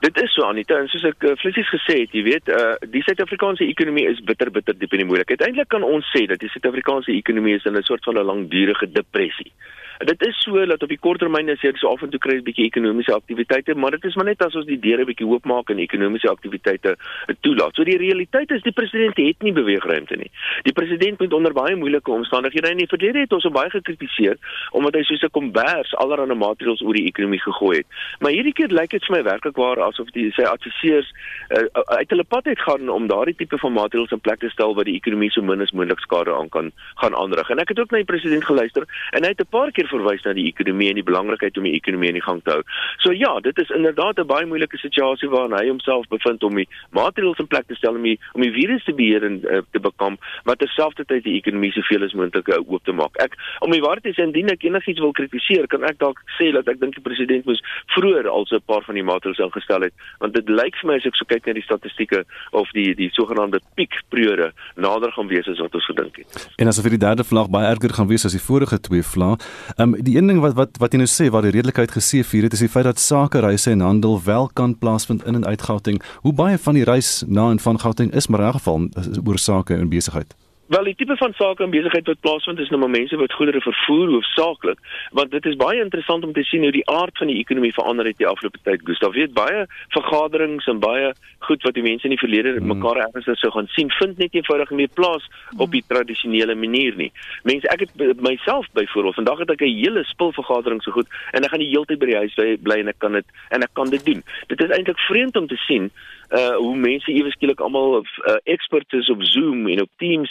Dit 0.00 0.16
is 0.22 0.32
so 0.32 0.46
Anita 0.48 0.78
en 0.80 0.88
soos 0.88 1.04
ek 1.04 1.24
uh, 1.28 1.34
flissies 1.36 1.68
gesê 1.68 1.98
het, 2.00 2.12
jy 2.16 2.22
weet, 2.24 2.48
uh, 2.48 2.78
die 2.88 3.02
Suid-Afrikaanse 3.04 3.66
ekonomie 3.68 4.06
is 4.08 4.22
bitter 4.24 4.48
bitter 4.50 4.72
diep 4.72 4.94
in 4.96 5.02
die 5.02 5.08
moeilikheid. 5.10 5.42
Eintlik 5.44 5.68
kan 5.68 5.84
ons 5.84 6.08
sê 6.14 6.24
dat 6.30 6.40
die 6.40 6.48
Suid-Afrikaanse 6.48 7.12
ekonomie 7.12 7.58
is 7.58 7.66
in 7.68 7.76
'n 7.76 7.84
soort 7.84 8.04
van 8.08 8.16
'n 8.16 8.24
langdurige 8.24 8.88
depressie. 8.88 9.52
Dit 10.00 10.26
is 10.26 10.42
so 10.42 10.64
dat 10.66 10.82
op 10.82 10.88
die 10.88 10.98
korttermyn 10.98 11.50
is 11.52 11.60
jy 11.60 11.74
so 11.76 11.90
af 11.92 12.00
en 12.00 12.08
toe 12.08 12.18
kry 12.18 12.38
'n 12.38 12.44
bietjie 12.44 12.64
ekonomiese 12.64 13.12
aktiwiteite, 13.12 13.74
maar 13.74 13.90
dit 13.90 14.04
is 14.04 14.14
maar 14.14 14.24
net 14.24 14.42
as 14.42 14.54
ons 14.54 14.64
die 14.64 14.78
deure 14.80 15.04
bietjie 15.04 15.26
oopmaak 15.26 15.68
en 15.70 15.78
ekonomiese 15.78 16.30
aktiwiteite 16.30 16.96
toelaat. 17.40 17.74
So 17.74 17.84
die 17.84 17.98
realiteit 17.98 18.50
is 18.50 18.62
die 18.62 18.72
president 18.72 19.16
het 19.16 19.42
nie 19.42 19.52
beweegruimte 19.52 20.16
nie. 20.16 20.30
Die 20.62 20.72
president 20.72 21.20
moet 21.20 21.32
onder 21.32 21.52
baie 21.52 21.76
moeilike 21.76 22.10
omstandighede 22.10 22.70
in 22.70 22.78
die 22.78 22.88
verlede 22.88 23.18
het 23.18 23.32
ons 23.32 23.44
hom 23.44 23.52
baie 23.52 23.70
gekritiseer 23.70 24.38
omdat 24.70 24.94
hy 24.94 25.02
soos 25.02 25.22
'n 25.22 25.30
kombers 25.30 25.94
allerlei 25.94 26.38
maatreëls 26.38 26.80
oor 26.80 26.94
die 26.94 27.04
ekonomie 27.06 27.40
gegooi 27.40 27.76
het. 27.76 27.86
Maar 28.20 28.32
hierdie 28.32 28.52
keer 28.52 28.72
lyk 28.72 28.90
dit 28.90 29.04
vir 29.04 29.16
my 29.16 29.22
werklik 29.22 29.56
waar 29.56 29.80
asof 29.80 30.08
die 30.16 30.32
sy 30.32 30.42
adviseurs 30.42 31.12
uh, 31.50 31.66
uit 32.00 32.08
hulle 32.08 32.24
pad 32.24 32.46
uit 32.46 32.60
gaan 32.60 32.88
om 32.88 33.06
daardie 33.06 33.36
tipe 33.36 33.58
van 33.58 33.72
maatreëls 33.72 34.12
in 34.12 34.20
plek 34.20 34.40
te 34.40 34.48
stel 34.48 34.74
wat 34.74 34.84
die 34.84 34.96
ekonomie 34.96 35.30
so 35.30 35.42
min 35.42 35.60
as 35.60 35.72
moontlik 35.72 36.00
skade 36.00 36.32
aan 36.32 36.48
kan 36.48 36.72
gaan 36.94 37.14
aanrig. 37.14 37.50
En 37.50 37.58
ek 37.58 37.68
het 37.68 37.78
ook 37.78 37.90
na 37.90 38.00
die 38.00 38.12
president 38.12 38.44
geluister 38.44 38.88
en 39.12 39.22
hy 39.22 39.28
het 39.28 39.40
'n 39.40 39.50
paar 39.50 39.70
keer 39.70 39.89
verwys 39.90 40.24
na 40.24 40.32
die 40.36 40.46
ekonomie 40.48 40.90
en 40.90 41.00
die 41.00 41.06
belangrikheid 41.06 41.58
om 41.58 41.68
die 41.68 41.76
ekonomie 41.76 42.10
in 42.12 42.18
die 42.18 42.24
gang 42.24 42.40
te 42.44 42.56
hou. 42.56 42.62
So 43.04 43.12
ja, 43.12 43.32
dit 43.40 43.58
is 43.58 43.70
inderdaad 43.74 44.18
'n 44.18 44.26
baie 44.26 44.46
moeilike 44.46 44.78
situasie 44.78 45.28
waarin 45.28 45.58
hy 45.58 45.68
homself 45.68 46.08
bevind 46.08 46.42
om 46.42 46.56
die 46.56 46.68
maatreëls 46.90 47.38
in 47.38 47.46
plek 47.46 47.66
te 47.66 47.74
stel 47.74 47.94
om 47.94 48.02
die 48.02 48.18
om 48.34 48.42
die 48.42 48.52
virus 48.52 48.84
te 48.84 48.94
beheer 48.94 49.24
en 49.24 49.40
uh, 49.44 49.62
te 49.70 49.80
bekom, 49.80 50.18
maar 50.44 50.56
terselfdertyd 50.56 51.24
die 51.24 51.36
ekonomie 51.36 51.72
soveel 51.72 52.04
as 52.04 52.14
moontlik 52.14 52.48
uh, 52.48 52.60
oop 52.66 52.84
te 52.84 52.92
maak. 52.92 53.16
Ek 53.16 53.34
om 53.60 53.70
die 53.70 53.80
waarheid 53.80 54.02
te 54.02 54.14
sê, 54.14 54.26
indien 54.26 54.50
ek 54.50 54.64
enigiets 54.64 55.00
wil 55.00 55.12
kritiseer, 55.12 55.66
kan 55.66 55.84
ek 55.84 55.98
dalk 55.98 56.20
sê 56.38 56.52
dat 56.52 56.68
ek 56.68 56.80
dink 56.80 56.94
die 56.94 57.04
president 57.04 57.46
moes 57.46 57.62
vroeër 57.94 58.28
al 58.28 58.46
so 58.46 58.56
'n 58.56 58.66
paar 58.66 58.84
van 58.84 58.94
die 58.94 59.06
maatreëls 59.06 59.38
ingestel 59.38 59.82
het, 59.82 59.94
want 60.18 60.34
dit 60.34 60.48
lyk 60.48 60.76
vir 60.80 60.88
my 60.90 60.96
as 60.96 61.06
ek 61.06 61.16
so 61.16 61.24
kyk 61.24 61.46
na 61.46 61.52
die 61.52 61.66
statistieke 61.66 62.24
of 62.52 62.70
die 62.72 62.94
die 62.94 63.10
sogenaamde 63.12 63.60
piekperiode 63.74 64.52
nader 64.76 65.12
gaan 65.12 65.28
wees 65.28 65.48
as 65.48 65.58
wat 65.58 65.74
ons 65.74 65.86
gedink 65.86 66.16
het. 66.16 66.48
En 66.58 66.66
asof 66.66 66.84
vir 66.84 66.96
die 66.98 67.06
derde 67.06 67.24
vlag 67.24 67.50
baie 67.50 67.66
erger 67.66 67.94
gaan 67.94 68.08
wees 68.08 68.24
as 68.24 68.36
die 68.36 68.42
vorige 68.42 68.80
twee 68.80 69.02
vlae. 69.02 69.36
Ehm 69.80 69.94
um, 69.94 70.02
die 70.04 70.16
een 70.16 70.26
ding 70.26 70.40
wat 70.40 70.54
wat 70.54 70.76
wat 70.76 70.92
jy 70.92 70.98
nou 71.00 71.08
sê 71.08 71.30
waar 71.32 71.46
die 71.46 71.54
redelikheid 71.54 71.92
gesê 71.94 72.18
vir 72.30 72.44
dit 72.44 72.52
is 72.52 72.60
die 72.60 72.68
feit 72.68 72.84
dat 72.84 73.00
sake 73.00 73.40
reise 73.40 73.70
en 73.70 73.80
handel 73.80 74.18
wel 74.24 74.50
kan 74.52 74.74
plaasvind 74.78 75.24
in 75.24 75.40
en 75.40 75.46
uit 75.46 75.62
Gauteng. 75.62 76.02
Hoe 76.20 76.32
baie 76.36 76.58
van 76.58 76.76
die 76.76 76.84
reis 76.84 77.24
na 77.26 77.48
en 77.50 77.60
van 77.64 77.80
Gauteng 77.80 78.12
is 78.12 78.28
maar 78.28 78.44
in 78.44 78.52
geval 78.52 78.88
oor 79.24 79.38
sake 79.38 79.74
en 79.74 79.88
besigheid? 79.88 80.36
Wel 80.70 80.84
die 80.86 80.94
tipe 80.94 81.16
van 81.16 81.32
sake 81.34 81.64
en 81.64 81.70
besigheid 81.70 82.06
wat 82.06 82.20
plaasvind 82.22 82.60
is 82.62 82.68
nou 82.70 82.78
maar 82.78 82.92
mense 82.94 83.16
wat 83.18 83.32
goedere 83.34 83.60
vervoer 83.60 84.12
hoofsaaklik 84.12 84.78
want 85.18 85.32
dit 85.34 85.46
is 85.50 85.56
baie 85.58 85.80
interessant 85.82 86.24
om 86.24 86.32
te 86.32 86.44
sien 86.46 86.62
hoe 86.62 86.70
die 86.70 86.84
aard 86.86 87.18
van 87.18 87.26
die 87.26 87.40
ekonomie 87.40 87.72
verander 87.74 88.06
het 88.06 88.20
die 88.22 88.28
afgelope 88.30 88.60
tyd. 88.62 88.84
Gustav 88.86 89.16
weet 89.18 89.32
baie 89.34 89.64
vergaderings 89.96 90.68
en 90.70 90.78
baie 90.78 91.08
goed 91.48 91.66
wat 91.66 91.74
die 91.74 91.82
mense 91.82 92.06
in 92.06 92.14
die 92.14 92.20
verlede 92.20 92.52
hmm. 92.60 92.70
mekaar 92.70 93.00
ergens 93.02 93.40
sou 93.40 93.50
gaan 93.56 93.66
sien 93.74 93.90
vind 93.98 94.22
net 94.22 94.38
eenvoudig 94.38 94.70
nie 94.78 94.86
plaas 95.00 95.26
op 95.56 95.74
die 95.74 95.82
tradisionele 95.90 96.54
manier 96.54 96.94
nie. 97.02 97.10
Mense 97.50 97.66
ek 97.74 97.88
het 97.88 98.22
myself 98.22 98.70
byvoorbeeld 98.78 99.18
vandag 99.18 99.42
het 99.42 99.50
ek 99.56 99.66
'n 99.66 99.74
hele 99.74 100.06
spul 100.06 100.30
vergaderings 100.38 100.86
so 100.86 100.94
goed 100.94 101.10
en 101.34 101.42
ek 101.42 101.50
gaan 101.50 101.66
die 101.66 101.72
hele 101.74 101.90
tyd 101.90 101.98
by 101.98 102.12
die 102.14 102.22
huis 102.22 102.38
bly 102.62 102.78
en 102.78 102.94
ek 102.94 103.02
kan 103.02 103.18
dit 103.18 103.26
en 103.50 103.66
ek 103.66 103.74
kan 103.74 103.90
dit 103.90 104.06
doen. 104.06 104.22
Dit 104.46 104.62
is 104.62 104.70
eintlik 104.70 105.02
vreemd 105.10 105.36
om 105.36 105.50
te 105.50 105.58
sien 105.66 105.90
uh 106.30 106.56
hoe 106.62 106.76
mense 106.76 107.10
ewe 107.10 107.30
skielik 107.34 107.60
almal 107.60 108.04
uh, 108.04 108.36
experts 108.44 108.94
is 108.94 109.10
op 109.10 109.22
Zoom 109.22 109.66
en 109.66 109.80
op 109.82 109.89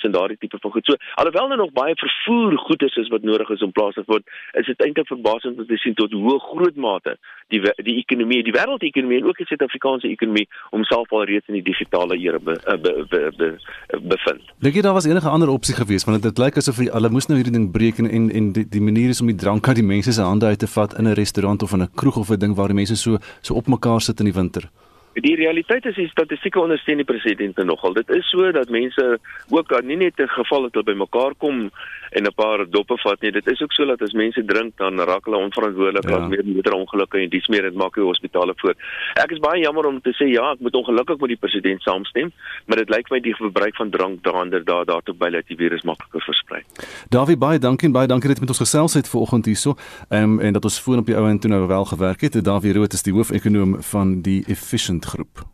en 0.10 0.18
daardie 0.18 0.38
tipe 0.42 0.58
van 0.62 0.74
goed. 0.76 0.86
So 0.90 0.98
alhoewel 1.22 1.50
daar 1.54 1.62
nog 1.64 1.74
baie 1.78 1.96
vervoer 1.96 2.58
goed 2.66 2.86
is, 2.88 2.96
is 3.04 3.12
wat 3.14 3.28
nodig 3.28 3.50
is 3.56 3.66
om 3.66 3.72
plaas 3.72 3.98
te 3.98 4.04
word, 4.06 4.26
is 4.62 4.66
dit 4.66 4.86
eintlik 4.86 5.08
verbasend 5.08 5.60
om 5.60 5.68
te 5.70 5.78
sien 5.78 5.96
tot 6.00 6.12
hoe 6.12 6.40
groot 6.50 6.76
mate 6.76 7.18
die 7.54 7.62
die 7.86 7.98
ekonomie, 8.02 8.42
die 8.46 8.54
wêreldekonomie 8.56 9.20
en 9.22 9.30
ook 9.30 9.42
die 9.42 9.48
Suid-Afrikaanse 9.50 10.10
ekonomie 10.10 10.46
homself 10.74 11.14
al 11.16 11.26
reeds 11.30 11.50
in 11.50 11.60
die 11.60 11.66
digitale 11.66 12.18
era 12.18 12.40
be, 12.40 12.58
uh, 12.60 12.78
be, 12.78 12.94
be, 13.12 13.22
be, 13.38 13.52
be, 13.92 14.02
bevind. 14.14 14.52
Dink 14.66 14.78
jy 14.78 14.86
daar 14.86 14.98
was 14.98 15.10
enige 15.10 15.30
ander 15.30 15.54
opsie 15.54 15.78
geweest 15.78 16.10
want 16.10 16.24
dit 16.26 16.42
lyk 16.42 16.60
asof 16.62 16.82
hulle 16.84 17.14
moes 17.14 17.30
nou 17.30 17.40
hierdie 17.40 17.56
ding 17.56 17.70
breek 17.76 18.02
en 18.04 18.10
en, 18.10 18.30
en 18.42 18.52
die, 18.58 18.66
die 18.78 18.84
manier 18.84 19.16
is 19.16 19.24
om 19.24 19.32
die 19.32 19.40
drank 19.46 19.68
uit 19.68 19.82
die 19.82 19.90
mense 19.96 20.14
se 20.16 20.26
hande 20.26 20.52
uit 20.52 20.62
te 20.66 20.70
vat 20.76 20.98
in 21.00 21.08
'n 21.08 21.18
restaurant 21.24 21.64
of 21.64 21.74
in 21.74 21.84
'n 21.86 21.94
kroeg 21.96 22.18
of 22.18 22.30
'n 22.30 22.40
ding 22.40 22.56
waar 22.56 22.72
die 22.74 22.80
mense 22.82 22.96
so 22.96 23.18
so 23.42 23.54
op 23.54 23.68
mekaar 23.68 24.02
sit 24.02 24.20
in 24.20 24.30
die 24.30 24.38
winter. 24.42 24.70
Die 25.14 25.36
realiteit 25.36 25.86
is 25.86 25.96
die 25.96 26.08
statistieke 26.08 26.60
ondersteun 26.60 27.02
die 27.02 27.08
presidente 27.08 27.64
nogal. 27.64 27.94
Dit 27.94 28.10
is 28.10 28.30
so 28.30 28.52
dat 28.52 28.70
mense 28.70 29.20
ook 29.50 29.72
nie 29.84 29.98
net 29.98 30.20
'n 30.20 30.28
geval 30.28 30.64
het 30.64 30.74
hulle 30.74 30.86
bymekaar 30.86 31.34
kom 31.38 31.72
en 32.12 32.24
'n 32.24 32.34
paar 32.36 32.70
doppe 32.70 32.98
vat 32.98 33.22
nie. 33.22 33.32
Dit 33.32 33.48
is 33.48 33.62
ook 33.62 33.72
so 33.72 33.86
dat 33.86 34.02
as 34.02 34.14
mense 34.14 34.46
drink 34.46 34.78
dan 34.78 35.00
raak 35.00 35.26
hulle 35.26 35.38
onverantwoordelik 35.38 36.10
ja. 36.10 36.18
as 36.18 36.30
meer 36.30 36.46
motorongelukke 36.46 37.18
en 37.18 37.30
dis 37.30 37.48
meer 37.48 37.62
dit 37.62 37.74
maak 37.74 37.96
die 37.96 38.04
hospitale 38.04 38.54
voor. 38.56 38.76
Ek 39.14 39.32
is 39.32 39.40
baie 39.40 39.62
jammer 39.62 39.86
om 39.86 40.02
te 40.02 40.14
sê 40.14 40.30
ja, 40.30 40.52
ek 40.52 40.60
moet 40.60 40.76
ongelukkig 40.76 41.18
met 41.18 41.30
die 41.30 41.38
president 41.38 41.82
saamstem, 41.82 42.32
maar 42.66 42.78
dit 42.78 42.90
lyk 42.90 43.10
my 43.10 43.20
die 43.20 43.36
verbruik 43.36 43.76
van 43.76 43.90
drank 43.90 44.24
daaronder 44.24 44.64
daar 44.64 44.86
daartoe 44.86 45.16
by 45.16 45.30
dat 45.30 45.48
die 45.48 45.58
virus 45.58 45.82
makliker 45.82 46.22
versprei. 46.22 46.62
Davie 47.10 47.38
baie 47.38 47.60
dankie 47.60 47.88
en 47.88 47.94
baie 47.94 48.08
dankie 48.08 48.28
dat 48.28 48.38
jy 48.38 48.42
met 48.42 48.50
ons 48.50 48.66
gesels 48.66 48.94
het 48.94 49.10
vanoggend 49.10 49.46
hierso. 49.46 49.76
Ehm 50.10 50.24
um, 50.24 50.40
en 50.40 50.54
dat 50.54 50.64
ons 50.64 50.80
foon 50.80 50.98
op 50.98 51.06
die 51.06 51.16
ou 51.16 51.28
en 51.30 51.40
toe 51.40 51.50
nou 51.50 51.68
wel 51.68 51.86
gewerk 51.86 52.22
het. 52.22 52.44
Davie 52.44 52.74
Rood 52.74 52.94
is 52.94 53.04
die 53.04 53.14
hoofekonoom 53.14 53.82
van 53.84 54.22
die 54.22 54.44
Efficient 54.48 54.99
Groep. 55.06 55.48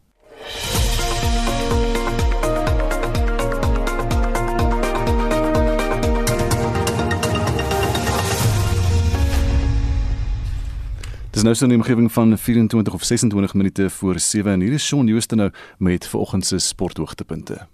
Dis 11.35 11.43
nou 11.43 11.55
so 11.55 11.65
'n 11.65 11.73
omgewing 11.73 12.11
van 12.11 12.37
24 12.37 12.93
of 12.93 13.03
26 13.03 13.53
minute 13.53 13.89
voor 13.89 14.19
7 14.19 14.51
en 14.51 14.59
hier 14.59 14.71
is 14.71 14.85
Shaun 14.85 15.07
Jooste 15.07 15.35
nou 15.35 15.51
met 15.77 16.07
vanoggend 16.07 16.45
se 16.45 16.57
sporthoogtepunte. 16.57 17.67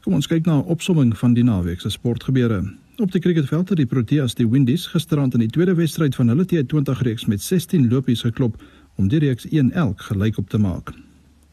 Kom 0.00 0.14
ons 0.14 0.26
kyk 0.26 0.46
na 0.46 0.56
'n 0.56 0.64
opsomming 0.64 1.18
van 1.18 1.34
die 1.34 1.44
naweek 1.44 1.80
se 1.80 1.90
sportgebeure. 1.90 2.74
Op 2.96 3.12
die 3.12 3.20
cricketveld 3.20 3.68
het 3.68 3.76
die 3.76 3.86
Proteas 3.86 4.34
die 4.34 4.48
Windies 4.48 4.86
gisterand 4.86 5.34
in 5.34 5.40
die 5.40 5.48
tweede 5.48 5.74
wedstryd 5.74 6.14
van 6.14 6.28
hulle 6.28 6.44
T20 6.44 7.00
reeks 7.02 7.26
met 7.26 7.42
16 7.42 7.88
lopies 7.88 8.20
geklop 8.20 8.62
om 8.94 9.08
die 9.08 9.18
reeks 9.18 9.46
1-1 9.46 9.94
gelyk 9.96 10.38
op 10.38 10.48
te 10.48 10.58
maak. 10.58 10.92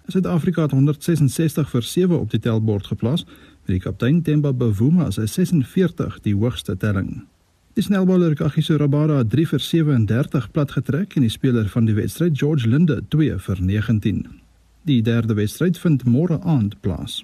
Suid-Afrika 0.10 0.62
het 0.62 0.72
166 0.72 1.70
vir 1.70 1.84
7 1.84 2.20
op 2.20 2.32
die 2.32 2.40
tellbord 2.40 2.88
geplaas 2.88 3.26
met 3.26 3.76
die 3.76 3.82
kaptein 3.84 4.22
Themba 4.26 4.54
Bavuma 4.54 5.06
as 5.06 5.20
46 5.22 6.20
die 6.26 6.34
hoogste 6.36 6.78
telling. 6.78 7.24
Die 7.78 7.84
snelbouler 7.86 8.34
Kagiso 8.36 8.76
Rabada 8.82 9.20
het 9.22 9.30
3 9.30 9.46
vir 9.52 9.62
37 9.62 10.52
plat 10.52 10.72
getrek 10.72 11.14
en 11.16 11.28
die 11.28 11.30
speler 11.32 11.70
van 11.70 11.86
die 11.86 11.94
wedstryd 11.94 12.38
George 12.38 12.68
Linde 12.68 13.04
2 13.14 13.38
vir 13.40 13.62
19. 13.62 14.26
Die 14.90 15.02
derde 15.06 15.38
wedstryd 15.38 15.78
vind 15.78 16.08
môre 16.10 16.40
aand 16.42 16.80
plaas. 16.82 17.22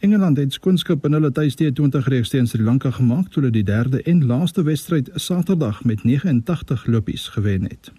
Engeland 0.00 0.40
het 0.40 0.56
skoonskip 0.56 1.04
in 1.04 1.12
hulle 1.12 1.32
tuiste 1.36 1.68
20 1.68 2.08
reeks 2.08 2.32
teen 2.32 2.46
Sri 2.48 2.64
Lanka 2.64 2.90
gemaak 2.96 3.28
toe 3.28 3.42
hulle 3.42 3.52
die 3.52 3.66
derde 3.66 4.00
en 4.08 4.24
laaste 4.26 4.64
wedstryd 4.64 5.10
Saterdag 5.14 5.84
met 5.84 6.04
89 6.08 6.86
lopies 6.86 7.28
gewen 7.28 7.68
het. 7.68 7.92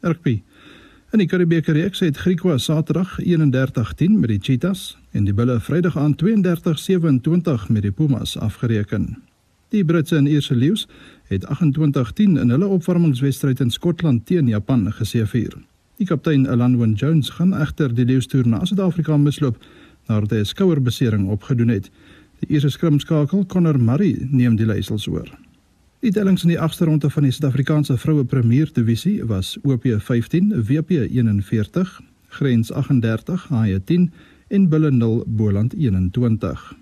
Rugby. 0.00 0.42
In 1.08 1.22
die 1.22 1.26
Karibeeke 1.26 1.72
reeks 1.72 2.02
het 2.04 2.18
Griekwa 2.20 2.58
Saterdag 2.58 3.14
31-10 3.24 4.18
met 4.20 4.28
die 4.28 4.38
Cheetahs 4.42 4.98
en 5.16 5.24
die 5.24 5.32
Bulle 5.32 5.54
Vrydag 5.60 5.96
aan 5.96 6.12
32-27 6.20 7.70
met 7.72 7.82
die 7.82 7.90
Pumas 7.90 8.34
afgereken. 8.38 9.16
Die 9.72 9.84
Britse 9.84 10.16
en 10.16 10.26
Ierse 10.26 10.54
leeu's 10.54 10.84
het 11.32 11.46
28-10 11.46 12.36
in 12.42 12.52
hulle 12.52 12.66
opwarmingswedstryd 12.66 13.60
in 13.60 13.70
Skotland 13.70 14.26
teen 14.26 14.52
Japan 14.52 14.92
geseëvier. 14.92 15.56
Die 15.96 16.06
kaptein 16.06 16.44
Alan 16.48 16.92
Jones 16.92 17.30
gaan 17.30 17.56
egter 17.56 17.94
die 17.94 18.04
leeustoer 18.04 18.44
na 18.46 18.60
Suid-Afrika 18.64 19.16
misloop 19.16 19.56
nadat 20.12 20.30
hy 20.30 20.44
'n 20.44 20.52
skouerbesering 20.52 21.28
opgedoen 21.28 21.72
het. 21.72 21.90
Die 22.40 22.52
Ierse 22.52 22.68
skrimskakel 22.68 23.46
Connor 23.46 23.80
Murray 23.80 24.28
neem 24.30 24.56
die 24.56 24.66
leiersels 24.66 25.08
oor. 25.08 25.47
Die 25.98 26.12
tellings 26.14 26.44
in 26.46 26.52
die 26.52 26.60
agste 26.62 26.86
ronde 26.86 27.08
van 27.10 27.24
die 27.26 27.32
Suid-Afrikaanse 27.34 27.96
vroue 27.98 28.22
premier 28.24 28.68
divisie 28.70 29.16
was 29.26 29.56
OP 29.66 29.82
15, 29.82 30.52
WP 30.68 30.90
41, 31.10 31.88
Grens 32.36 32.68
38, 32.72 33.48
HJ 33.50 33.78
10 33.84 34.04
en 34.48 34.68
Bulle 34.70 34.92
0 34.94 35.24
Boland 35.26 35.72
21. 35.74 36.76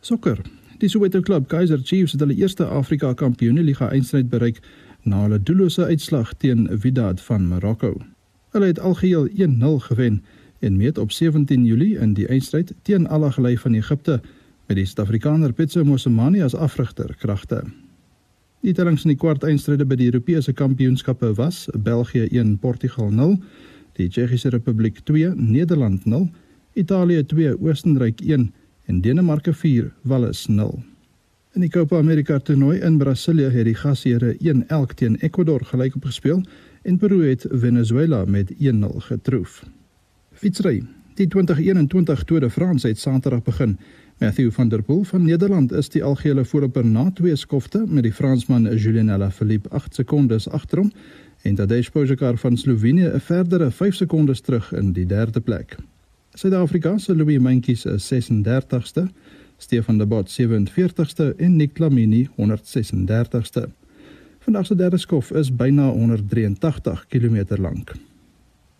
Sokker. 0.00 0.38
Die 0.78 0.88
Soweto 0.88 1.20
klub 1.26 1.48
Kaizer 1.48 1.80
Chiefs 1.82 2.14
het 2.14 2.22
hulle 2.22 2.36
eerste 2.38 2.68
Afrika 2.70 3.10
Kampioenligga 3.18 3.88
eindstryd 3.90 4.28
bereik 4.30 4.60
na 5.02 5.24
hulle 5.24 5.40
doellose 5.42 5.88
uitslag 5.90 6.30
teen 6.38 6.68
Wydad 6.84 7.20
van 7.26 7.48
Marokko. 7.48 7.96
Hulle 8.54 8.68
het 8.70 8.78
algeheel 8.78 9.26
1-0 9.26 9.74
gewen 9.88 10.20
en 10.60 10.76
meet 10.76 10.98
op 10.98 11.10
17 11.12 11.64
Julie 11.64 11.98
in 11.98 12.14
die 12.14 12.28
eindstryd 12.28 12.70
teen 12.82 13.08
Al 13.08 13.26
Ahly 13.26 13.56
van 13.58 13.74
Egipte 13.74 14.20
met 14.66 14.78
die 14.78 14.86
Suid-Afrikaner 14.86 15.52
Pitso 15.52 15.84
Mosemani 15.84 16.46
as 16.46 16.54
afrigter 16.54 17.10
kragte. 17.18 17.64
Die 18.66 18.72
tellings 18.74 19.04
in 19.06 19.12
die 19.12 19.20
kwart 19.22 19.44
eindstryde 19.46 19.84
by 19.86 19.94
die 19.94 20.08
Europese 20.10 20.50
Kampioenskappe 20.50 21.28
was: 21.38 21.68
België 21.86 22.24
1, 22.34 22.56
Portugal 22.58 23.12
0, 23.14 23.36
die 23.94 24.08
Tsjechiese 24.10 24.50
Republiek 24.50 24.98
2, 25.06 25.36
Nederland 25.38 26.02
0, 26.04 26.24
Italië 26.74 27.22
2, 27.30 27.52
Oostenryk 27.62 28.24
1 28.26 28.48
en 28.90 28.98
Denemarke 29.04 29.54
4, 29.54 29.92
Wales 30.02 30.48
0. 30.50 30.82
In 31.54 31.62
die 31.62 31.70
Copa 31.70 32.00
America 32.02 32.40
toernooi 32.42 32.80
in 32.82 32.98
Brasilië 32.98 33.52
het 33.54 33.70
die 33.70 33.76
gasheere 33.78 34.34
1-1 34.42 34.98
teen 34.98 35.14
Ecuador 35.22 35.62
gelyk 35.70 35.94
opgespeel 35.94 36.42
en 36.82 36.98
Peru 36.98 37.22
het 37.22 37.46
Venezuela 37.50 38.24
met 38.24 38.50
1-0 38.58 38.98
getroof. 39.12 39.62
Fietsry. 40.32 40.82
Die 41.14 41.28
2021 41.28 42.24
Tour 42.24 42.40
de 42.40 42.50
France 42.50 42.88
het 42.88 42.98
Saterdag 42.98 43.46
begin. 43.46 43.78
Matthew 44.18 44.50
van 44.50 44.68
der 44.68 44.82
Poel 44.82 45.04
van 45.04 45.24
Nederland 45.24 45.72
is 45.72 45.88
die 45.92 46.04
algehele 46.04 46.44
voorloper 46.44 46.84
na 46.84 47.10
twee 47.10 47.36
skofte 47.36 47.82
met 47.86 48.02
die 48.02 48.12
Fransman 48.12 48.64
Julien 48.76 49.10
Alaphilippe 49.10 49.68
8 49.68 49.94
sekondes 49.94 50.46
agter 50.48 50.80
hom 50.80 50.92
en 51.42 51.54
Tadej 51.54 51.90
Pogačar 51.92 52.38
van 52.40 52.56
Slovenië 52.56 53.10
'n 53.10 53.20
verdere 53.20 53.70
5 53.70 53.94
sekondes 53.94 54.40
terug 54.40 54.72
in 54.72 54.92
die 54.92 55.06
derde 55.06 55.40
plek. 55.40 55.76
Suid-Afrika 56.34 56.98
se 56.98 57.16
Louis 57.16 57.38
Mentjes 57.38 57.84
is 57.84 58.12
36ste, 58.12 59.08
Stefan 59.58 59.98
de 59.98 60.06
Bot 60.06 60.30
47ste 60.40 61.34
en 61.36 61.56
Nick 61.56 61.78
Lamini 61.78 62.28
136ste. 62.36 63.68
Vandag 64.38 64.66
se 64.66 64.74
derde 64.74 64.98
skof 64.98 65.30
is 65.30 65.56
byna 65.56 65.90
183 65.90 67.06
km 67.08 67.44
lank. 67.56 67.92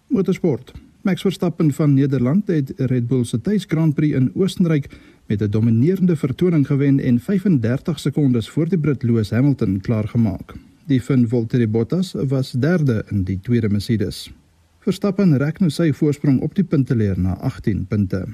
Motorsport. 0.07 0.73
Max 1.02 1.21
Verstappen 1.21 1.73
van 1.73 1.95
Nederland 1.95 2.47
het 2.47 2.73
Red 2.76 3.07
Bull 3.07 3.25
se 3.25 3.40
tuis 3.40 3.64
Grand 3.69 3.95
Prix 3.95 4.16
in 4.16 4.31
Oostenryk 4.35 4.88
met 5.26 5.42
'n 5.42 5.50
dominerende 5.50 6.16
vertoning 6.16 6.66
gewen 6.66 7.00
en 7.00 7.21
35 7.21 7.99
sekondes 7.99 8.49
voor 8.49 8.68
die 8.68 8.78
Brit 8.78 9.02
Lewis 9.02 9.30
Hamilton 9.30 9.80
klaargemaak. 9.80 10.54
Die 10.87 11.02
van 11.02 11.28
Valtteri 11.28 11.68
Bottas 11.68 12.12
was 12.12 12.50
derde 12.50 13.04
in 13.11 13.23
die 13.23 13.38
tweede 13.42 13.68
Mercedes. 13.68 14.30
Verstappen 14.78 15.37
rek 15.37 15.59
nou 15.59 15.71
sy 15.71 15.92
voorsprong 15.92 16.40
op 16.40 16.54
die 16.54 16.64
punteleer 16.64 17.18
na 17.18 17.35
18 17.42 17.87
punte. 17.87 18.26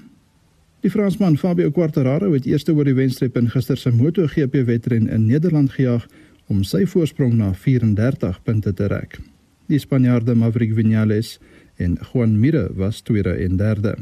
Die 0.81 0.91
Fransman 0.91 1.39
Fabio 1.39 1.71
Quartararo 1.71 2.33
het 2.33 2.45
eerste 2.45 2.75
oor 2.75 2.85
die 2.85 2.95
wenstreep 2.95 3.37
in 3.37 3.49
gister 3.51 3.77
se 3.77 3.91
MotoGP 3.91 4.65
wedren 4.67 5.09
in 5.09 5.27
Nederland 5.27 5.73
gejaag 5.73 6.07
om 6.47 6.65
sy 6.67 6.85
voorsprong 6.87 7.37
na 7.39 7.53
34 7.55 8.43
punte 8.43 8.75
te 8.75 8.87
rek. 8.87 9.21
Die 9.71 9.79
Spanjaarde 9.79 10.35
Maverick 10.35 10.75
Viñales 10.77 11.39
en 11.77 11.97
Juan 12.11 12.41
Mir 12.41 12.67
was 12.77 13.01
tweede 13.01 13.33
en 13.33 13.57
derde. 13.57 13.97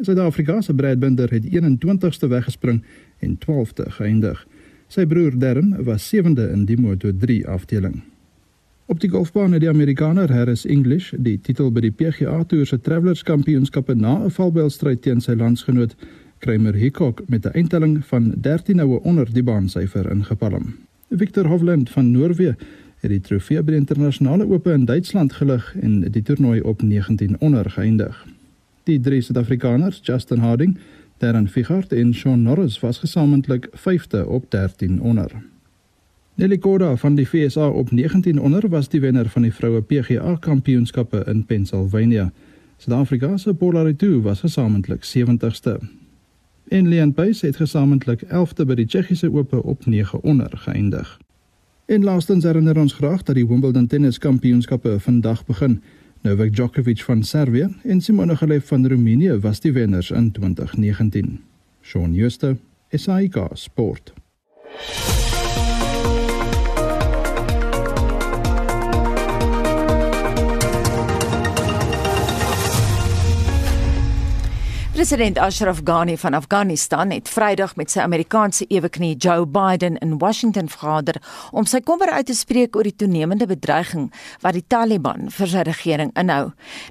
Suid-Afrika 0.00 0.60
se 0.60 0.74
Brad 0.74 0.98
Binder 0.98 1.30
het 1.30 1.44
21ste 1.44 2.28
weggespring 2.28 2.82
en 3.18 3.38
12de 3.38 3.90
geëindig. 3.96 4.46
Sy 4.88 5.04
broer 5.06 5.38
Darren 5.38 5.74
was 5.84 6.08
sewende 6.08 6.48
in 6.48 6.64
die 6.64 6.78
Moto3 6.80 7.44
afdeling. 7.44 8.00
Op 8.90 9.00
die 9.00 9.10
golfbaan 9.10 9.52
het 9.52 9.60
die 9.60 9.68
Amerikaner 9.68 10.32
Harris 10.32 10.64
English 10.66 11.12
die 11.18 11.36
titel 11.40 11.68
by 11.70 11.84
die 11.84 11.92
PGA 11.92 12.40
Tour 12.48 12.66
se 12.66 12.80
Travelers 12.80 13.22
Kampioenskappe 13.22 13.94
na 13.94 14.16
'n 14.24 14.30
valbylstryd 14.30 15.02
teen 15.02 15.20
sy 15.20 15.36
landsgenoot 15.36 15.94
Kramer 16.38 16.74
Hickok 16.74 17.22
met 17.28 17.46
'n 17.46 17.52
eindtelling 17.52 18.04
van 18.04 18.34
13 18.40 18.76
noue 18.76 19.00
onder 19.02 19.32
die 19.32 19.42
baansyfer 19.42 20.10
ingepalm. 20.10 20.74
Victor 21.10 21.46
Hovland 21.46 21.90
van 21.90 22.10
Noorwe 22.10 22.56
het 23.00 23.10
die 23.10 23.20
trofee 23.20 23.62
by 23.62 23.70
die 23.70 23.80
internasionale 23.80 24.48
ope 24.48 24.72
in 24.72 24.84
Duitsland 24.84 25.32
gelig 25.32 25.74
en 25.80 26.00
die 26.00 26.22
toernooi 26.22 26.60
op 26.60 26.82
19 26.82 27.36
onder 27.40 27.70
geëindig. 27.70 28.26
Die 28.90 29.00
drie 29.00 29.20
Suid-Afrikaners, 29.22 30.00
Justin 30.02 30.38
Harding, 30.38 30.78
Darren 31.22 31.48
Fichart 31.48 31.92
en 31.92 32.14
Sean 32.14 32.42
Norris 32.42 32.80
was 32.80 32.98
gesamentlik 32.98 33.68
5de 33.70 34.26
op 34.26 34.50
13 34.50 35.00
onder. 35.00 35.30
Nelly 36.34 36.58
Korda 36.58 36.96
van 36.96 37.14
die 37.14 37.26
FSA 37.26 37.68
op 37.68 37.90
19 37.90 38.40
onder 38.40 38.68
was 38.68 38.88
die 38.88 39.00
wenner 39.00 39.28
van 39.28 39.42
die 39.42 39.54
vroue 39.54 39.82
PGA 39.82 40.36
Kampioenskappe 40.40 41.22
in 41.26 41.44
Pennsylvania. 41.44 42.32
Suid-Afrika 42.76 43.36
se 43.36 43.54
Polaritu 43.54 44.20
was 44.20 44.40
gesamentlik 44.40 45.04
70ste. 45.04 45.78
En 46.68 46.88
Leon 46.88 47.14
Pace 47.14 47.46
het 47.46 47.56
gesamentlik 47.56 48.22
11de 48.24 48.66
by 48.66 48.74
die 48.74 48.86
Tsjechiese 48.86 49.30
Ope 49.32 49.62
op 49.62 49.86
9 49.86 50.22
onder 50.22 50.50
geëindig. 50.54 51.18
En 51.86 52.04
laastens 52.04 52.44
herinner 52.44 52.78
ons 52.78 52.92
graag 52.92 53.22
dat 53.22 53.34
die 53.34 53.46
Wimbledon 53.46 53.86
Tennis 53.86 54.18
Kampioenskappe 54.18 55.00
vandag 55.00 55.46
begin. 55.46 55.82
Novak 56.22 56.52
Djokovic 56.52 57.02
van 57.02 57.22
Servië 57.24 57.68
en 57.82 58.00
Simona 58.00 58.34
Halep 58.34 58.66
van 58.68 58.86
Roemenië 58.88 59.38
was 59.40 59.60
die 59.60 59.72
wenners 59.72 60.10
in 60.10 60.30
2019. 60.30 61.40
Shaun 61.80 62.14
Schuster, 62.14 62.56
SAK 62.90 63.48
Sport. 63.52 64.12
President 75.00 75.38
Ashraf 75.38 75.80
Ghani 75.84 76.18
van 76.18 76.34
Afghanistan 76.34 77.10
het 77.10 77.28
Vrydag 77.28 77.72
met 77.76 77.88
sy 77.88 78.02
Amerikaanse 78.04 78.66
eweknie 78.68 79.14
Joe 79.16 79.46
Biden 79.48 79.94
in 80.04 80.18
Washington 80.20 80.66
vergader 80.68 81.16
om 81.56 81.64
sy 81.64 81.78
kommer 81.80 82.10
uit 82.12 82.26
te 82.28 82.34
spreek 82.36 82.76
oor 82.76 82.84
die 82.84 82.92
toenemende 83.00 83.46
bedreiging 83.48 84.10
wat 84.44 84.58
die 84.58 84.64
Taliban 84.68 85.30
vir 85.32 85.48
sy 85.48 85.62
regering 85.64 86.12
inhou. 86.20 86.50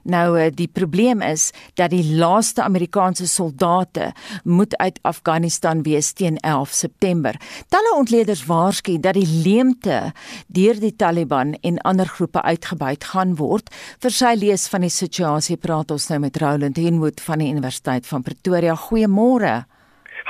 Nou 0.09 0.39
eh, 0.39 0.47
die 0.49 0.65
probleem 0.65 1.21
is 1.21 1.51
dat 1.77 1.93
die 1.93 2.15
laaste 2.17 2.63
Amerikaanse 2.65 3.27
soldate 3.29 4.09
moet 4.43 4.73
uit 4.81 4.97
Afghanistan 5.05 5.85
wees 5.85 6.09
teen 6.17 6.41
11 6.41 6.73
September. 6.79 7.37
Talle 7.69 7.93
ontleeders 7.99 8.41
waarsku 8.49 8.97
dat 8.97 9.21
die 9.21 9.29
leemte 9.45 10.15
deur 10.47 10.81
die 10.81 10.95
Taliban 10.95 11.53
en 11.61 11.77
ander 11.85 12.09
groepe 12.09 12.41
uitgebuit 12.41 13.05
gaan 13.13 13.37
word. 13.37 13.69
Vir 14.01 14.17
sy 14.17 14.33
lees 14.41 14.65
van 14.73 14.81
die 14.81 14.93
situasie 14.97 15.61
praat 15.61 15.93
ons 15.93 16.09
nou 16.09 16.23
met 16.25 16.41
Roland 16.41 16.81
Henwood 16.81 17.21
van 17.21 17.45
die 17.45 17.53
Universiteit 17.53 17.98
Universiteit 17.99 18.07
van 18.07 18.23
Pretoria. 18.23 18.75
Goeiemôre. 18.75 19.65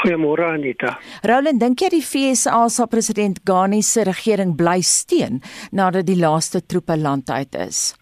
Goeiemôre 0.01 0.45
Anita. 0.53 0.97
Roland, 1.23 1.59
dink 1.59 1.81
jy 1.81 1.89
die 1.89 2.01
FSA 2.01 2.67
sal 2.69 2.87
president 2.87 3.39
Ghani 3.43 3.81
se 3.81 4.03
regering 4.03 4.55
bly 4.55 4.81
steun 4.81 5.41
nadat 5.71 6.07
die 6.07 6.17
laaste 6.17 6.61
troepe 6.61 6.97
land 6.97 7.29
uit 7.29 7.55
is? 7.55 7.95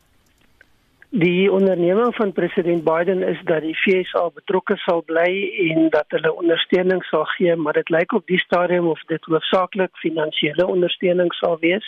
Die 1.09 1.49
onderneming 1.49 2.13
van 2.15 2.33
president 2.33 2.83
Biden 2.83 3.23
is 3.23 3.39
dat 3.45 3.63
die 3.63 3.73
FSA 3.73 4.29
betrokke 4.35 4.75
sal 4.83 5.01
bly 5.01 5.31
en 5.71 5.89
dat 5.89 6.05
hulle 6.09 6.33
ondersteuning 6.35 7.01
sal 7.07 7.25
gee, 7.37 7.55
maar 7.55 7.73
dit 7.73 7.89
lyk 7.89 8.13
op 8.13 8.27
die 8.27 8.39
stadium 8.39 8.87
of 8.87 9.01
dit 9.07 9.23
hoofsaaklik 9.25 9.95
finansiële 10.03 10.67
ondersteuning 10.67 11.33
sal 11.33 11.57
wees. 11.63 11.87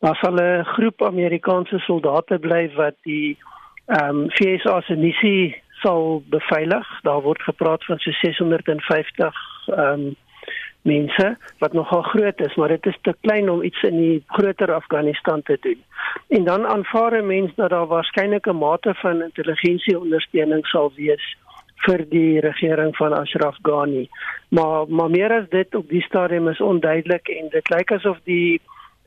Daar 0.00 0.16
sal 0.16 0.40
'n 0.40 0.64
groep 0.64 1.02
Amerikaanse 1.02 1.78
soldate 1.78 2.38
bly 2.38 2.70
wat 2.74 2.96
die 3.04 3.36
ehm 3.86 4.24
um, 4.24 4.30
FSA 4.30 4.80
se 4.80 4.96
missie 4.96 5.62
sal 5.82 6.22
beveilig. 6.26 6.88
Daar 7.02 7.20
word 7.20 7.42
gepraat 7.42 7.84
van 7.84 7.98
so 7.98 8.10
650 8.10 9.34
ehm 9.66 9.92
um, 9.92 10.16
mense 10.82 11.36
wat 11.58 11.72
nogal 11.72 12.02
groot 12.02 12.40
is, 12.40 12.54
maar 12.54 12.68
dit 12.68 12.86
is 12.86 12.98
te 13.02 13.14
klein 13.20 13.50
om 13.50 13.62
iets 13.62 13.82
in 13.82 13.96
die 13.96 14.22
groter 14.26 14.72
Afghanistan 14.72 15.42
te 15.42 15.58
doen. 15.60 15.82
En 16.28 16.44
dan 16.44 16.66
aanvaar 16.66 17.24
mense 17.24 17.52
dat 17.56 17.70
daar 17.70 17.86
waarskynlik 17.86 18.46
'n 18.46 18.56
mate 18.56 18.94
van 18.94 19.22
intelligensie 19.22 19.98
ondersteuning 19.98 20.66
sal 20.66 20.92
wees 20.94 21.36
vir 21.86 22.04
die 22.10 22.40
regering 22.40 22.96
van 22.96 23.12
Ashraf 23.12 23.56
Ghani. 23.62 24.08
Maar 24.48 24.88
maar 24.88 25.10
meer 25.10 25.32
as 25.32 25.48
dit 25.48 25.74
op 25.74 25.88
die 25.88 26.02
stadium 26.02 26.48
is 26.48 26.60
onduidelik 26.60 27.28
en 27.28 27.48
dit 27.48 27.70
lyk 27.70 27.92
asof 27.92 28.18
die 28.24 28.60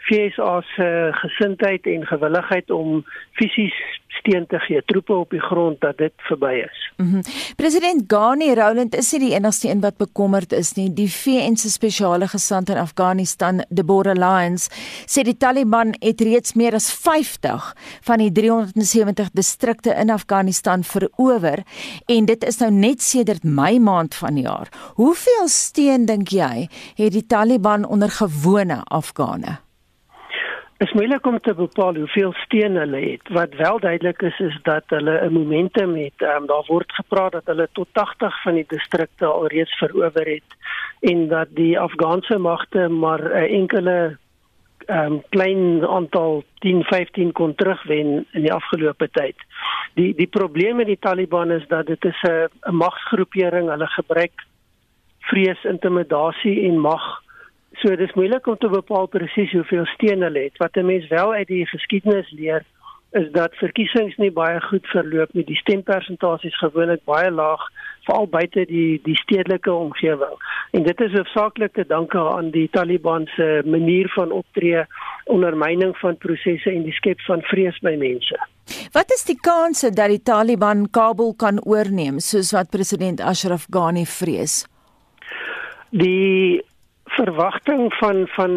FSA 0.07 0.61
se 0.75 1.09
gesindheid 1.23 1.85
en 1.85 2.05
gewilligheid 2.05 2.71
om 2.71 3.03
fisies 3.37 3.75
steun 4.21 4.45
te 4.47 4.59
gee, 4.59 4.81
troepe 4.85 5.13
op 5.13 5.29
die 5.33 5.41
grond 5.41 5.79
dat 5.81 5.97
dit 5.97 6.13
verby 6.27 6.53
is. 6.65 6.79
Mm 6.97 7.09
-hmm. 7.11 7.21
President 7.55 8.03
Ghani 8.07 8.53
Rowland 8.53 8.95
is 8.95 9.11
nie 9.11 9.19
die 9.19 9.33
enigste 9.33 9.69
een 9.69 9.79
wat 9.79 9.97
bekommerd 9.97 10.51
is 10.51 10.73
nie. 10.73 10.93
Die 10.93 11.09
VN 11.09 11.55
se 11.55 11.69
spesiale 11.69 12.27
gesant 12.27 12.69
in 12.69 12.77
Afghanistan, 12.77 13.63
Deborah 13.69 14.15
Lyons, 14.15 14.69
sê 15.05 15.23
die 15.23 15.37
Taliban 15.37 15.95
het 15.99 16.21
reeds 16.21 16.53
meer 16.53 16.73
as 16.73 16.93
50 16.93 17.75
van 18.01 18.17
die 18.17 18.31
370 18.31 19.29
distrikte 19.31 19.93
in 19.93 20.09
Afghanistan 20.09 20.83
verower 20.83 21.63
en 22.05 22.25
dit 22.25 22.43
is 22.43 22.57
nou 22.57 22.71
net 22.71 23.01
sedert 23.01 23.43
Mei 23.43 23.79
maand 23.79 24.15
van 24.15 24.33
die 24.33 24.43
jaar. 24.43 24.67
Hoeveel 24.95 25.47
steun 25.47 26.05
dink 26.05 26.27
jy 26.27 26.67
het 26.95 27.11
die 27.11 27.25
Taliban 27.25 27.85
onder 27.85 28.09
gewone 28.09 28.81
Afghane? 28.83 29.70
Is 30.81 30.93
moeilik 30.97 31.25
om 31.25 31.39
te 31.39 31.53
bepaal 31.53 31.95
hoeveel 31.95 32.31
steun 32.33 32.75
hulle 32.75 32.99
het. 33.03 33.27
Wat 33.29 33.53
wel 33.53 33.79
duidelik 33.79 34.21
is 34.21 34.39
is 34.39 34.57
dat 34.63 34.83
hulle 34.87 35.19
'n 35.25 35.33
momentum 35.33 35.95
het. 35.95 36.21
Um, 36.21 36.45
daar 36.47 36.65
word 36.67 36.91
gepraat 36.91 37.31
dat 37.31 37.45
hulle 37.45 37.67
tot 37.71 37.87
80 37.91 38.41
van 38.41 38.53
die 38.53 38.65
distrikte 38.67 39.25
alreeds 39.25 39.77
verower 39.77 40.27
het 40.27 40.49
en 40.99 41.27
dat 41.27 41.47
die 41.49 41.79
Afghaanse 41.79 42.37
magte 42.37 42.87
maar 42.87 43.21
'n 43.21 43.53
enkele 43.61 44.17
um, 44.87 45.21
klein 45.29 45.87
aantal 45.87 46.43
10 46.59 46.83
15 46.83 47.31
kon 47.31 47.55
terugwen 47.55 48.25
in 48.31 48.41
die 48.41 48.53
afgelope 48.53 49.09
tyd. 49.11 49.35
Die 49.93 50.15
die 50.15 50.27
probleem 50.27 50.75
met 50.75 50.85
die 50.85 50.99
Taliban 50.99 51.51
is 51.51 51.67
dat 51.67 51.85
dit 51.85 52.05
is 52.05 52.21
'n 52.21 52.75
magsgroepering. 52.75 53.69
Hulle 53.69 53.87
gebruik 53.87 54.45
vrees, 55.19 55.63
intimidasie 55.63 56.67
en 56.67 56.79
mag 56.79 57.21
So 57.81 57.95
dis 57.97 58.13
moeilik 58.13 58.45
om 58.47 58.57
te 58.61 58.69
bepaal 58.69 59.07
presies 59.09 59.53
hoeveel 59.57 59.87
steun 59.95 60.21
hulle 60.21 60.45
het. 60.45 60.57
Wat 60.61 60.77
'n 60.77 60.85
mens 60.85 61.07
wel 61.07 61.33
uit 61.33 61.47
die 61.47 61.65
geskiedenis 61.65 62.29
leer 62.31 62.63
is 63.11 63.31
dat 63.31 63.55
verkiesings 63.59 64.15
nie 64.17 64.31
baie 64.31 64.61
goed 64.61 64.85
verloop 64.87 65.33
nie. 65.33 65.43
Die 65.43 65.57
stempersentasies 65.59 66.57
gewoonlik 66.57 67.03
baie 67.09 67.31
laag, 67.31 67.63
veral 68.07 68.27
buite 68.27 68.65
die 68.69 69.01
die 69.03 69.15
stedelike 69.15 69.73
omgewing. 69.73 70.37
En 70.71 70.83
dit 70.83 71.01
is 71.01 71.11
hoofsaaklik 71.11 71.73
te 71.73 71.85
danke 71.87 72.19
aan 72.19 72.51
die 72.51 72.69
Taliban 72.69 73.27
se 73.35 73.61
manier 73.65 74.09
van 74.15 74.31
optree, 74.31 74.85
ondermyning 75.25 75.97
van 75.97 76.17
prosesse 76.17 76.71
en 76.71 76.83
die 76.83 76.95
skep 76.95 77.19
van 77.27 77.41
vrees 77.41 77.79
by 77.79 77.95
mense. 77.99 78.39
Wat 78.91 79.11
is 79.11 79.25
die 79.27 79.39
kanse 79.41 79.91
dat 79.91 80.07
die 80.07 80.23
Taliban 80.23 80.89
Kabul 80.89 81.33
kan 81.33 81.59
oorneem 81.65 82.19
soos 82.19 82.51
wat 82.51 82.69
president 82.69 83.21
Ashraf 83.21 83.67
Ghani 83.69 84.05
vrees? 84.05 84.65
Die 85.89 86.61
verwagting 87.15 87.93
van 87.99 88.27
van 88.35 88.53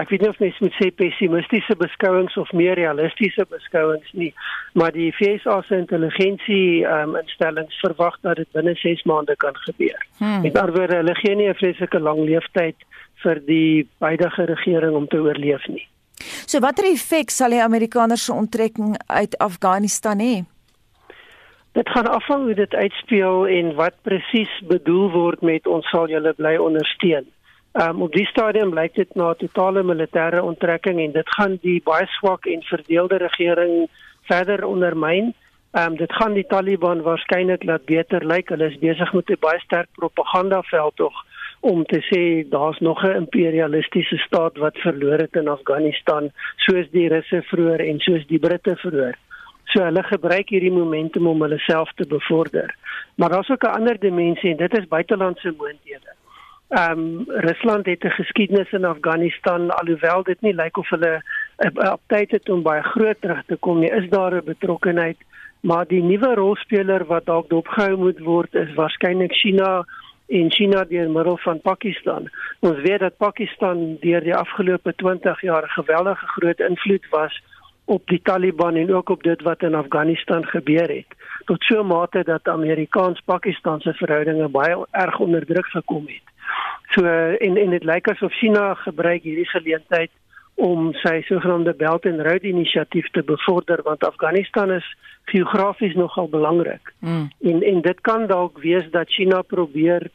ek 0.00 0.08
weet 0.08 0.22
nie 0.24 0.30
of 0.32 0.38
mens 0.42 0.58
moet 0.64 0.76
sê 0.78 0.88
pessimistiese 0.96 1.76
beskouings 1.76 2.36
of 2.40 2.52
meer 2.56 2.78
realistiese 2.78 3.44
beskouings 3.50 4.12
nie, 4.12 4.30
maar 4.72 4.92
die 4.96 5.10
FSA 5.12 5.60
se 5.66 5.76
intelligensie 5.76 6.86
um, 6.88 7.16
instellings 7.20 7.76
verwag 7.84 8.16
dat 8.24 8.40
dit 8.40 8.50
binne 8.56 8.74
6 8.80 9.04
maande 9.10 9.36
kan 9.44 9.56
gebeur. 9.66 10.00
Hmm. 10.18 10.40
Met 10.46 10.56
ander 10.56 10.74
woorde, 10.76 11.00
hulle 11.02 11.14
gee 11.20 11.36
nie 11.36 11.48
'n 11.48 11.60
vreeslike 11.60 12.00
lang 12.00 12.24
leeftyd 12.24 12.76
vir 13.22 13.40
die 13.46 13.88
huidige 13.98 14.44
regering 14.44 14.94
om 14.96 15.06
te 15.06 15.20
oorleef 15.20 15.66
nie. 15.68 15.86
So 16.46 16.60
watter 16.60 16.84
effek 16.84 17.30
sal 17.30 17.50
die 17.50 17.62
Amerikaners 17.62 18.24
se 18.24 18.32
onttrekking 18.32 18.96
uit 19.06 19.38
Afghanistan 19.38 20.18
hê? 20.18 20.44
Dit 21.72 21.88
gaan 21.88 22.08
afhang 22.10 22.44
hoe 22.44 22.54
dit 22.54 22.74
uitspeel 22.74 23.46
en 23.46 23.74
wat 23.74 23.94
presies 24.02 24.54
bedoel 24.66 25.10
word 25.10 25.42
met 25.42 25.66
ons 25.66 25.86
sal 25.92 26.08
julle 26.08 26.32
bly 26.34 26.56
ondersteun. 26.56 27.28
Um, 27.78 28.02
op 28.02 28.12
die 28.12 28.26
stadium 28.26 28.72
blyk 28.74 28.96
dit 28.96 29.12
na 29.14 29.28
totale 29.38 29.84
militêre 29.86 30.40
onttrekking 30.42 30.98
en 30.98 31.12
dit 31.14 31.28
gaan 31.36 31.52
die 31.62 31.76
baie 31.86 32.08
swak 32.16 32.48
en 32.50 32.64
verdeelde 32.66 33.20
regering 33.22 33.86
verder 34.26 34.64
ondermyn. 34.66 35.30
Um, 35.78 35.94
dit 36.00 36.12
gaan 36.18 36.34
die 36.34 36.46
Taliban 36.50 37.04
waarskynlik 37.06 37.62
laat 37.68 37.84
beter 37.86 38.26
lyk. 38.26 38.50
Hulle 38.50 38.72
is 38.72 38.80
besig 38.82 39.12
met 39.14 39.30
'n 39.30 39.38
baie 39.46 39.60
sterk 39.60 39.88
propagandaveld 39.94 40.96
tog 40.96 41.22
om 41.60 41.84
te 41.84 42.02
sê 42.10 42.48
daar's 42.50 42.78
nog 42.78 43.04
'n 43.04 43.16
imperialistiese 43.22 44.18
staat 44.26 44.56
wat 44.56 44.78
verloor 44.78 45.18
het 45.18 45.36
in 45.36 45.48
Afghanistan 45.48 46.30
soos 46.56 46.90
die 46.90 47.08
Russe 47.08 47.42
vroeër 47.42 47.80
en 47.80 47.98
soos 47.98 48.26
die 48.26 48.38
Britte 48.38 48.76
vroeër. 48.76 49.14
So 49.64 49.82
hulle 49.82 50.02
gebruik 50.02 50.48
hierdie 50.48 50.72
momentum 50.72 51.26
om 51.26 51.42
hulle 51.42 51.58
self 51.58 51.92
te 51.94 52.06
bevorder. 52.06 52.74
Maar 53.14 53.28
daar's 53.28 53.50
ook 53.50 53.62
'n 53.62 53.76
ander 53.78 53.98
dimensie 53.98 54.50
en 54.50 54.56
dit 54.56 54.78
is 54.78 54.88
buitelandse 54.88 55.54
moondhede. 55.56 56.18
Ehm 56.68 56.98
um, 56.98 57.24
Rusland 57.26 57.86
het 57.86 58.04
'n 58.04 58.10
geskiedenis 58.10 58.72
in 58.72 58.84
Afghanistan 58.84 59.70
alhoewel 59.70 60.22
dit 60.22 60.40
nie 60.40 60.54
lyk 60.54 60.76
of 60.76 60.88
hulle 60.88 61.22
update 61.56 62.34
het 62.34 62.48
om 62.48 62.62
baie 62.62 62.82
groot 62.82 63.20
terug 63.20 63.42
te 63.46 63.56
kom 63.56 63.78
nie. 63.78 63.90
Is 63.90 64.08
daar 64.08 64.34
'n 64.34 64.44
betrokkeheid? 64.44 65.16
Maar 65.60 65.86
die 65.86 66.02
nuwe 66.02 66.34
rolspeler 66.34 67.04
wat 67.04 67.24
dalk 67.24 67.48
dopgehou 67.48 67.96
moet 67.96 68.18
word 68.18 68.54
is 68.54 68.74
waarskynlik 68.74 69.32
China 69.32 69.84
en 70.26 70.50
China 70.50 70.84
deur 70.84 71.10
middel 71.10 71.38
van 71.38 71.60
Pakistan. 71.60 72.28
Ons 72.60 72.80
weet 72.80 73.00
dat 73.00 73.16
Pakistan 73.16 73.96
deur 74.00 74.20
die 74.20 74.36
afgelope 74.36 74.94
20 74.94 75.40
jaar 75.40 75.62
'n 75.62 75.80
geweldige 75.80 76.26
groot 76.26 76.60
invloed 76.60 77.08
was 77.10 77.42
op 77.84 78.06
die 78.06 78.20
Taliban 78.22 78.74
en 78.74 78.94
ook 78.94 79.08
op 79.08 79.22
dit 79.22 79.42
wat 79.42 79.62
in 79.62 79.74
Afghanistan 79.74 80.46
gebeur 80.46 80.88
het. 80.88 81.06
Tot 81.44 81.62
so 81.62 81.82
'n 81.82 81.86
mate 81.86 82.22
dat 82.24 82.48
Amerikaans-Pakistanse 82.48 83.92
verhoudinge 83.92 84.48
baie 84.48 84.86
erg 84.90 85.18
onder 85.18 85.46
druk 85.46 85.66
gekom 85.66 86.06
het. 86.06 86.36
So 86.94 87.04
en 87.38 87.56
en 87.56 87.70
dit 87.70 87.84
lyk 87.84 88.08
asof 88.08 88.32
China 88.32 88.74
gebruik 88.74 89.22
hierdie 89.22 89.48
geleentheid 89.48 90.10
om 90.58 90.88
sy 91.04 91.20
sogenaamde 91.28 91.74
Belt 91.78 92.06
and 92.06 92.20
Road 92.26 92.42
inisiatief 92.42 93.10
te 93.14 93.22
bevorder 93.22 93.82
want 93.86 94.04
Afghanistan 94.04 94.72
is 94.74 94.86
geografies 95.30 95.94
nogal 95.94 96.28
belangrik. 96.28 96.92
Mm. 96.98 97.28
En 97.40 97.62
en 97.62 97.80
dit 97.80 98.00
kan 98.00 98.26
dalk 98.26 98.58
wees 98.64 98.88
dat 98.90 99.10
China 99.10 99.42
probeer 99.42 100.08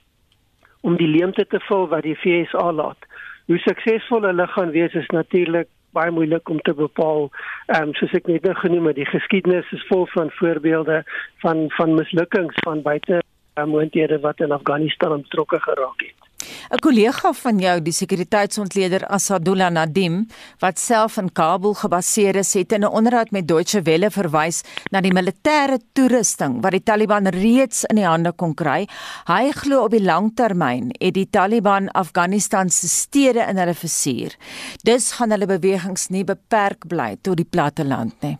om 0.81 0.97
die 0.97 1.07
leemte 1.07 1.45
te 1.47 1.59
vul 1.69 1.87
wat 1.87 2.03
die 2.03 2.17
VSA 2.19 2.71
laat. 2.71 3.07
Hoe 3.45 3.57
suksesvol 3.57 4.27
hulle 4.27 4.47
gaan 4.47 4.73
wees 4.75 4.93
is 4.93 5.07
natuurlik 5.15 5.69
baie 5.93 6.11
moeilik 6.11 6.49
om 6.49 6.59
te 6.59 6.73
bepaal. 6.73 7.29
Ehm 7.67 7.89
um, 7.89 7.93
soos 7.99 8.15
ek 8.17 8.27
net 8.27 8.43
nou 8.47 8.55
genoem 8.59 8.89
het, 8.91 8.99
die 8.99 9.09
geskiedenis 9.13 9.71
is 9.77 9.85
vol 9.91 10.07
van 10.15 10.31
voorbeelde 10.39 11.03
van 11.45 11.65
van 11.77 11.95
mislukkings 11.99 12.59
van 12.65 12.81
buite 12.81 13.21
uh, 13.21 13.65
moonthede 13.65 14.19
wat 14.19 14.41
in 14.41 14.51
Afghanistan 14.51 15.21
betrokke 15.21 15.61
geraak 15.69 16.07
het. 16.07 16.29
'n 16.71 16.79
Kollega 16.79 17.33
van 17.33 17.59
jou, 17.59 17.81
die 17.81 17.93
sekuriteitsontleder 17.93 19.07
Asadullah 19.07 19.71
Nadim, 19.71 20.27
wat 20.59 20.79
self 20.79 21.17
in 21.17 21.31
Kabul 21.31 21.73
gebaseer 21.73 22.35
is, 22.35 22.53
het 22.53 22.71
in 22.71 22.83
'n 22.83 22.91
onderhoud 22.91 23.31
met 23.31 23.47
Deutsche 23.47 23.81
Welle 23.81 24.09
verwys 24.11 24.61
na 24.91 25.01
die 25.01 25.13
militêre 25.13 25.79
toerusting 25.93 26.61
wat 26.61 26.71
die 26.71 26.83
Taliban 26.83 27.27
reeds 27.27 27.83
in 27.83 27.95
die 27.95 28.05
hande 28.05 28.31
kon 28.31 28.53
kry. 28.53 28.87
Hy 29.25 29.51
glo 29.51 29.83
op 29.83 29.91
die 29.91 30.03
langtermyn 30.03 30.91
het 30.99 31.13
die 31.13 31.29
Taliban 31.29 31.89
Afghanistan 31.91 32.69
se 32.69 32.87
stede 32.87 33.45
in 33.49 33.57
hulle 33.57 33.73
versuur. 33.73 34.35
Dus 34.83 35.11
gaan 35.11 35.31
hulle 35.31 35.45
bewegings 35.45 36.09
nie 36.09 36.23
beperk 36.23 36.87
bly 36.87 37.17
tot 37.21 37.37
die 37.37 37.49
platte 37.49 37.85
land 37.85 38.13
nie. 38.21 38.37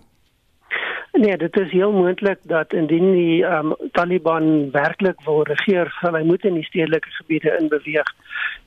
Nee, 1.14 1.38
dit 1.38 1.58
is 1.60 1.72
heel 1.72 1.92
moontlik 1.92 2.40
dat 2.42 2.74
indien 2.74 3.12
die 3.12 3.44
um, 3.46 3.76
Taliban 3.92 4.72
werklik 4.72 5.22
wil 5.26 5.44
regeer, 5.46 5.92
sal 6.02 6.16
hy 6.18 6.24
moet 6.26 6.46
in 6.50 6.56
die 6.58 6.66
stedelike 6.66 7.12
gebiede 7.20 7.54
inbeweeg. 7.60 8.10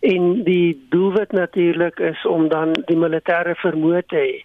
En 0.06 0.44
die 0.46 0.86
doelwit 0.94 1.34
natuurlik 1.34 1.98
is 1.98 2.22
om 2.26 2.46
dan 2.48 2.76
die 2.86 2.96
militêre 2.96 3.56
vermoë 3.64 4.04
te 4.06 4.20
hê. 4.20 4.36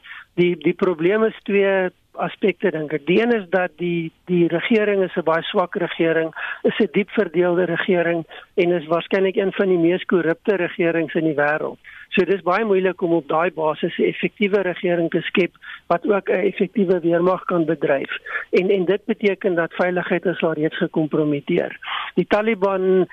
Die 0.42 0.56
die 0.66 0.74
probleem 0.74 1.28
is 1.30 1.38
twee 1.46 1.92
aspekte 2.20 2.72
dink 2.72 2.94
ek. 2.94 3.06
Die 3.06 3.22
een 3.22 3.32
is 3.36 3.48
dat 3.50 3.72
die 3.78 4.12
die 4.26 4.48
regering 4.48 5.04
is 5.04 5.16
'n 5.16 5.24
baie 5.24 5.44
swak 5.44 5.76
regering, 5.76 6.34
is 6.64 6.78
'n 6.80 6.90
diep 6.92 7.10
verdeelde 7.10 7.66
regering 7.66 8.26
en 8.56 8.72
is 8.72 8.88
waarskynlik 8.88 9.36
een 9.36 9.52
van 9.52 9.68
die 9.68 9.78
mees 9.78 10.04
korrupte 10.06 10.56
regerings 10.56 11.14
in 11.14 11.24
die 11.24 11.36
wêreld. 11.36 11.78
So 12.10 12.26
dis 12.26 12.42
baie 12.44 12.66
moeilik 12.66 13.02
om 13.02 13.14
op 13.14 13.28
daai 13.28 13.52
basis 13.52 13.98
'n 13.98 14.04
effektiewe 14.04 14.62
regering 14.62 15.10
te 15.10 15.22
skep 15.22 15.54
wat 15.88 16.08
ook 16.08 16.30
'n 16.30 16.46
effektiewe 16.52 17.00
weermag 17.00 17.44
kan 17.46 17.66
bedryf. 17.66 18.12
En 18.52 18.70
en 18.70 18.86
dit 18.86 19.06
beteken 19.06 19.56
dat 19.56 19.74
veiligheid 19.74 20.26
is 20.26 20.42
al 20.42 20.54
reeds 20.54 20.78
gekompromiteer. 20.78 21.78
Die 22.16 22.28
Taliban 22.28 23.08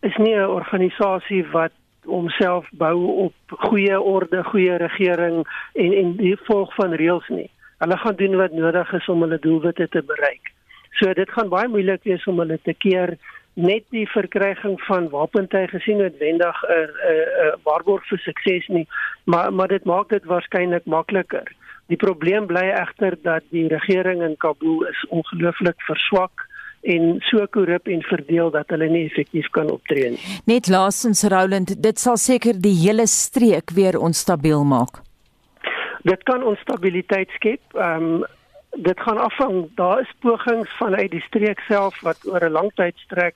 is 0.00 0.16
nie 0.16 0.36
'n 0.36 0.48
organisasie 0.48 1.46
wat 1.50 1.72
homself 2.04 2.68
bou 2.72 3.06
op 3.26 3.34
goeie 3.46 4.00
orde, 4.00 4.44
goeie 4.44 4.76
regering 4.76 5.46
en 5.72 5.92
en 5.92 6.16
die 6.16 6.36
volg 6.36 6.74
van 6.74 6.92
reëls 6.92 7.28
nie. 7.28 7.50
Hulle 7.78 7.96
gaan 7.96 8.16
doen 8.16 8.36
wat 8.36 8.52
nodig 8.52 8.92
is 8.92 9.08
om 9.08 9.20
hulle 9.20 9.38
doelwitte 9.38 9.88
te 9.88 10.02
bereik. 10.02 10.52
So 10.98 11.12
dit 11.12 11.30
gaan 11.30 11.48
baie 11.52 11.68
moeilik 11.68 12.04
wees 12.08 12.24
om 12.26 12.38
hulle 12.38 12.58
te 12.64 12.74
keer 12.74 13.16
net 13.56 13.84
die 13.90 14.06
verkryging 14.08 14.76
van 14.84 15.08
wapentuig 15.12 15.70
gesien 15.70 15.96
noodwendig 15.98 16.56
'n 16.62 16.88
'n 17.12 17.60
waarborg 17.64 18.04
vir 18.08 18.18
sukses 18.18 18.68
nie, 18.68 18.86
maar 19.24 19.52
maar 19.52 19.68
dit 19.68 19.84
maak 19.84 20.08
dit 20.08 20.24
waarskynlik 20.24 20.84
makliker. 20.84 21.48
Die 21.86 21.96
probleem 21.96 22.46
bly 22.46 22.66
egter 22.70 23.16
dat 23.22 23.42
die 23.50 23.68
regering 23.68 24.22
in 24.22 24.36
Kabul 24.36 24.86
is 24.86 25.06
ongelooflik 25.08 25.80
verswak 25.86 26.46
en 26.82 27.16
so 27.20 27.46
korrup 27.46 27.88
en 27.88 28.02
verdeel 28.02 28.50
dat 28.50 28.68
hulle 28.68 28.88
nie 28.88 29.04
effektief 29.06 29.48
kan 29.50 29.70
optree 29.70 30.10
nie. 30.10 30.20
Net 30.44 30.68
laasens 30.68 31.22
Roland, 31.22 31.82
dit 31.82 31.98
sal 31.98 32.16
seker 32.16 32.60
die 32.60 32.74
hele 32.74 33.06
streek 33.06 33.70
weer 33.70 33.98
onstabiel 33.98 34.64
maak. 34.64 35.05
Dit 36.06 36.22
kan 36.22 36.42
onstabiliteit 36.42 37.30
skep. 37.34 37.62
Ehm 37.74 38.02
um, 38.02 38.24
dit 38.76 39.00
gaan 39.00 39.18
afhang. 39.18 39.68
Daar 39.74 40.00
is 40.00 40.12
pogings 40.20 40.76
vanuit 40.76 41.10
die 41.10 41.20
streek 41.20 41.60
self 41.60 42.00
wat 42.00 42.18
oor 42.28 42.44
'n 42.44 42.52
lang 42.58 42.70
tyd 42.74 42.96
strek 42.96 43.34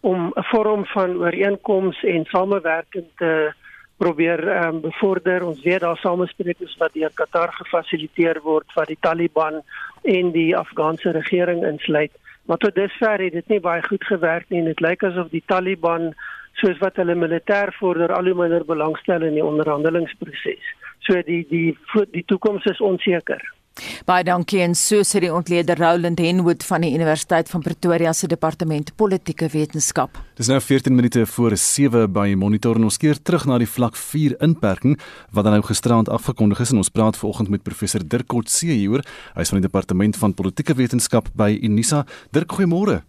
om 0.00 0.32
'n 0.36 0.44
vorm 0.52 0.84
van 0.86 1.16
ooreenkoms 1.16 2.02
en 2.02 2.24
samewerking 2.24 3.06
te 3.16 3.52
probeer 3.96 4.48
ehm 4.48 4.74
um, 4.74 4.80
bevorder. 4.80 5.46
Ons 5.46 5.62
weet 5.62 5.80
daar 5.80 5.96
samesprekings 5.96 6.76
wat 6.76 6.92
deur 6.92 7.10
Qatar 7.14 7.52
gefasiliteer 7.52 8.40
word 8.42 8.74
wat 8.74 8.86
die 8.86 9.00
Taliban 9.00 9.62
en 10.02 10.30
die 10.30 10.56
Afghaanse 10.56 11.10
regering 11.10 11.64
insluit. 11.64 12.12
Maar 12.44 12.56
tot 12.56 12.74
dusver 12.74 13.18
het 13.18 13.32
dit 13.32 13.48
nie 13.48 13.60
baie 13.60 13.82
goed 13.82 14.04
gewerk 14.04 14.48
nie 14.48 14.58
en 14.58 14.70
dit 14.72 14.80
lyk 14.80 15.02
asof 15.02 15.28
die 15.28 15.44
Taliban 15.46 16.14
soos 16.52 16.78
wat 16.78 16.96
hulle 16.96 17.14
militêr 17.14 17.72
vorder 17.80 18.12
al 18.12 18.24
hoe 18.24 18.34
minder 18.34 18.64
belangstel 18.64 19.22
in 19.22 19.34
die 19.34 19.44
onderhandelingsproses. 19.44 20.74
So 21.04 21.20
die 21.26 21.44
die 21.50 21.76
die 22.12 22.24
toekoms 22.24 22.64
is 22.70 22.80
onseker. 22.80 23.42
Baie 24.06 24.22
dankie 24.22 24.60
en 24.62 24.76
so 24.78 25.02
sê 25.02 25.18
die 25.24 25.32
ontleder 25.34 25.80
Roland 25.80 26.20
Henwood 26.22 26.62
van 26.62 26.84
die 26.86 26.92
Universiteit 26.94 27.48
van 27.50 27.62
Pretoria 27.64 28.12
se 28.14 28.28
departement 28.30 28.92
politieke 29.00 29.48
wetenskap. 29.50 30.20
Dis 30.38 30.50
nou 30.50 30.60
14 30.62 30.94
minute 30.94 31.24
voor 31.26 31.56
7 31.58 32.06
by 32.14 32.28
Monitor 32.38 32.78
en 32.78 32.86
ons 32.86 33.00
keer 33.02 33.18
terug 33.18 33.48
na 33.50 33.58
die 33.58 33.68
vlak 33.70 33.98
4 33.98 34.36
inperking 34.46 34.94
wat 35.34 35.48
dan 35.48 35.58
nou 35.58 35.64
gisteraand 35.66 36.08
afgekondig 36.08 36.62
is 36.62 36.70
en 36.70 36.84
ons 36.84 36.92
praat 36.94 37.18
vanoggend 37.18 37.50
met 37.50 37.66
professor 37.66 38.06
Dirk 38.06 38.30
Kotse 38.30 38.70
hieroor. 38.70 39.02
Hy 39.34 39.42
is 39.42 39.50
van 39.50 39.58
die 39.58 39.66
departement 39.66 40.22
van 40.22 40.38
politieke 40.38 40.78
wetenskap 40.78 41.32
by 41.34 41.50
Unisa. 41.58 42.04
Dirk, 42.30 42.54
goeiemôre. 42.54 43.02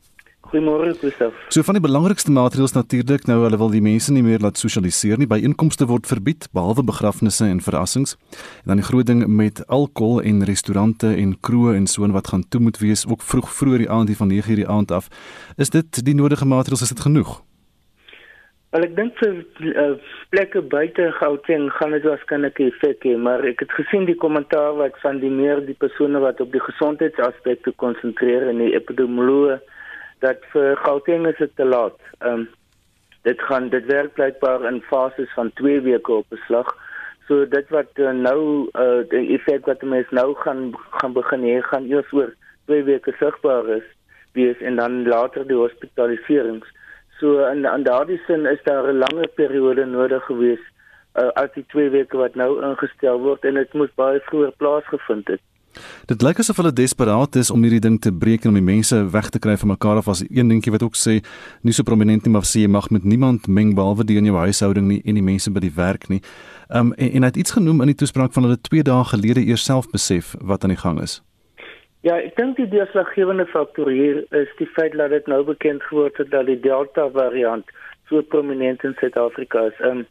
Goeiemôre 0.55 0.95
Gustav. 0.95 1.33
So 1.49 1.63
van 1.67 1.75
die 1.75 1.83
belangrikste 1.83 2.31
maatreëls 2.31 2.71
natuurlik 2.77 3.25
nou 3.27 3.41
hulle 3.41 3.57
wil 3.59 3.73
die 3.73 3.81
mense 3.83 4.13
nie 4.15 4.23
meer 4.23 4.39
laat 4.39 4.55
sosialiseer 4.55 5.19
nie. 5.19 5.27
By 5.27 5.41
inkomste 5.43 5.83
word 5.89 6.07
verbied 6.07 6.47
behalwe 6.55 6.85
begrafnisse 6.87 7.43
en 7.51 7.59
verrassings. 7.65 8.15
En 8.63 8.71
dan 8.71 8.79
die 8.79 8.87
groot 8.87 9.09
ding 9.09 9.25
met 9.27 9.59
alkohol 9.67 10.21
en 10.23 10.45
restaurante 10.47 11.11
en 11.11 11.33
kroë 11.47 11.75
en 11.75 11.89
so 11.91 12.07
en 12.07 12.15
wat 12.15 12.31
gaan 12.31 12.47
toe 12.47 12.61
moet 12.63 12.79
wees 12.79 13.03
ook 13.03 13.25
vroeg 13.33 13.51
vroeër 13.57 13.83
die 13.83 13.89
aand 13.97 14.07
hier 14.07 14.21
van 14.21 14.31
9:00 14.31 14.61
die 14.61 14.69
aand 14.77 14.95
af. 14.95 15.11
Is 15.57 15.75
dit 15.75 16.05
die 16.05 16.15
nodige 16.15 16.47
maatreëls 16.47 16.87
is 16.87 16.95
dit 16.95 17.03
genoeg? 17.09 17.41
Wel 18.71 18.87
ek 18.87 18.95
dink 18.95 19.19
vir 19.19 19.43
uh, 19.75 19.91
plekke 20.31 20.61
buite 20.61 21.11
Gauteng 21.19 21.69
gaan 21.71 21.91
dit 21.91 22.03
waarskynlik 22.03 22.59
effek 22.59 23.03
hê, 23.03 23.17
maar 23.17 23.43
ek 23.43 23.59
het 23.59 23.71
gesien 23.71 24.05
die 24.05 24.15
kommentaar 24.15 24.75
wat 24.79 24.95
van 25.03 25.19
die 25.19 25.31
meer 25.31 25.65
die 25.67 25.75
persone 25.75 26.19
wat 26.19 26.39
op 26.39 26.51
die 26.51 26.63
gesondheidsaspekte 26.63 27.71
konsentreer 27.75 28.47
en 28.47 28.63
die 28.63 28.75
epidemioloë 28.75 29.59
dat 30.25 30.45
vir 30.53 30.77
Gauteng 30.83 31.27
is 31.29 31.37
dit 31.41 31.55
te 31.55 31.65
laat. 31.65 31.99
Ehm 32.19 32.45
um, 32.45 32.47
dit 33.25 33.41
gaan 33.41 33.69
dit 33.73 33.85
werk 33.89 34.13
blykbaar 34.13 34.67
in 34.69 34.81
fases 34.85 35.31
van 35.33 35.49
2 35.53 35.81
weke 35.81 36.11
op 36.13 36.25
beslag. 36.29 36.67
So 37.27 37.45
dit 37.49 37.69
wat 37.73 37.97
uh, 37.97 38.11
nou 38.13 38.41
uh, 38.77 39.01
die 39.09 39.33
effek 39.33 39.65
wat 39.65 39.81
mense 39.81 40.13
nou 40.13 40.35
gaan 40.43 40.67
gaan 40.99 41.15
begin 41.15 41.45
hê 41.47 41.55
gaan 41.69 41.87
eers 41.89 42.11
oor 42.13 42.35
2 42.69 42.83
weke 42.85 43.15
sigbaar 43.17 43.69
is 43.77 43.87
wees 44.37 44.61
en 44.61 44.77
dan 44.81 45.07
later 45.07 45.47
die 45.47 45.57
hospitaliserings. 45.57 46.69
So 47.19 47.47
in 47.49 47.65
in 47.65 47.87
daardie 47.87 48.21
sin 48.27 48.45
is 48.45 48.61
daar 48.69 48.91
'n 48.93 49.01
langer 49.01 49.27
periode 49.41 49.85
nodig 49.85 50.25
gewees 50.29 50.63
uh, 51.15 51.31
as 51.41 51.49
die 51.55 51.65
2 51.73 51.89
weke 51.89 52.17
wat 52.17 52.35
nou 52.35 52.61
ingestel 52.69 53.19
word 53.25 53.45
en 53.45 53.61
dit 53.61 53.73
moes 53.73 53.93
baie 53.95 54.21
vroeër 54.29 54.53
plaasgevind 54.61 55.27
het. 55.27 55.41
Dit 56.07 56.21
lyk 56.21 56.39
asof 56.39 56.57
hulle 56.61 56.73
desperaat 56.73 57.35
is 57.35 57.51
om 57.51 57.63
hierdie 57.65 57.81
ding 57.81 57.99
te 58.01 58.11
breek 58.13 58.45
en 58.45 58.53
om 58.53 58.59
die 58.59 58.65
mense 58.65 58.99
weg 59.13 59.29
te 59.33 59.39
kry 59.39 59.57
van 59.57 59.73
mekaar 59.73 60.01
af 60.01 60.09
as 60.11 60.23
een 60.27 60.51
dingetjie 60.51 60.73
wat 60.75 60.83
ook 60.85 60.97
sê 60.99 61.19
nie 61.61 61.73
so 61.73 61.83
prominent 61.83 62.25
nie 62.25 62.33
maar 62.33 62.47
sê 62.47 62.65
jy 62.65 62.71
mag 62.71 62.89
met 62.89 63.03
niemand 63.03 63.47
meng 63.47 63.75
behalwe 63.75 64.05
die 64.05 64.17
in 64.17 64.29
jou 64.29 64.37
huishouding 64.37 64.87
nie 64.87 65.01
en 65.05 65.19
die 65.19 65.25
mense 65.25 65.51
by 65.51 65.63
die 65.63 65.73
werk 65.75 66.09
nie. 66.09 66.21
Um 66.69 66.93
en, 66.97 67.11
en 67.11 67.25
hy 67.25 67.31
het 67.33 67.39
iets 67.43 67.55
genoem 67.57 67.81
in 67.81 67.93
die 67.93 67.99
toespraak 68.01 68.33
van 68.33 68.47
hulle 68.47 68.59
2 68.69 68.85
dae 68.87 69.03
gelede 69.11 69.45
eers 69.45 69.65
self 69.65 69.89
besef 69.91 70.35
wat 70.41 70.63
aan 70.63 70.75
die 70.75 70.81
gang 70.81 71.01
is. 71.01 71.21
Ja, 72.05 72.19
ek 72.21 72.35
dink 72.37 72.59
die 72.59 72.67
deurslaggewende 72.69 73.47
faktor 73.49 73.89
hier 73.89 74.21
is 74.37 74.51
die 74.59 74.69
feit 74.75 74.93
dat 74.93 75.09
dit 75.09 75.25
nou 75.27 75.41
bekend 75.43 75.81
geword 75.89 76.17
het 76.21 76.29
dat 76.29 76.45
die 76.45 76.59
Delta 76.61 77.07
variant 77.09 77.65
so 78.09 78.21
prominent 78.21 78.83
in 78.85 78.93
Suid-Afrika 78.99 79.71
is. 79.71 79.79
Um 79.81 80.05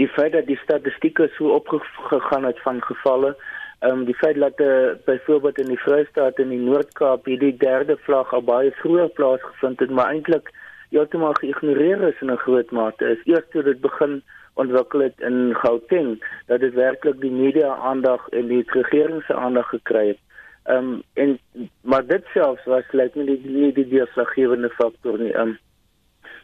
die 0.00 0.08
feit 0.08 0.32
dat 0.32 0.46
die 0.46 0.58
statistieke 0.62 1.28
so 1.36 1.50
opgegaan 1.58 2.44
het 2.44 2.60
van 2.64 2.80
gevalle 2.82 3.34
Ehm 3.80 3.98
um, 3.98 4.04
die 4.04 4.14
feit 4.14 4.36
dat 4.36 4.60
uh, 4.60 4.90
byvoorbeeld 5.04 5.58
in 5.58 5.70
die 5.72 5.78
Vrystaat 5.78 6.38
en 6.38 6.50
die 6.52 6.58
Noord-Kaap 6.60 7.24
hierdie 7.24 7.56
derde 7.56 7.96
vlag 8.04 8.32
al 8.36 8.42
baie 8.44 8.72
vroeër 8.80 9.08
plaasgevind 9.16 9.80
het, 9.80 9.90
maar 9.90 10.10
eintlik 10.12 10.50
heeltemal 10.90 11.32
geïgnoreer 11.38 12.02
is 12.08 12.20
in 12.20 12.32
'n 12.32 12.42
groot 12.44 12.70
mate. 12.70 13.08
Is 13.14 13.24
eers 13.24 13.48
toe 13.50 13.62
dit 13.62 13.80
begin 13.80 14.22
ontwikkel 14.54 15.00
het 15.00 15.20
in 15.20 15.54
Gauteng 15.62 16.20
dat 16.46 16.60
dit 16.60 16.74
werklik 16.74 17.20
die 17.20 17.30
media 17.30 17.74
aandag 17.76 18.28
en 18.28 18.46
die 18.46 18.62
regering 18.66 19.22
se 19.22 19.34
aandag 19.34 19.68
gekry 19.68 20.06
het. 20.08 20.20
Ehm 20.64 20.76
um, 20.76 21.02
en 21.14 21.38
maar 21.80 22.06
dit 22.06 22.24
selfs 22.34 22.64
was 22.64 22.92
lyk 22.92 23.14
nie 23.14 23.24
die 23.24 23.42
die 23.42 23.72
die 23.72 23.88
deurslaggewende 23.88 24.70
faktor 24.70 25.18
nie. 25.18 25.32
Ehm 25.32 25.48
um, 25.48 25.58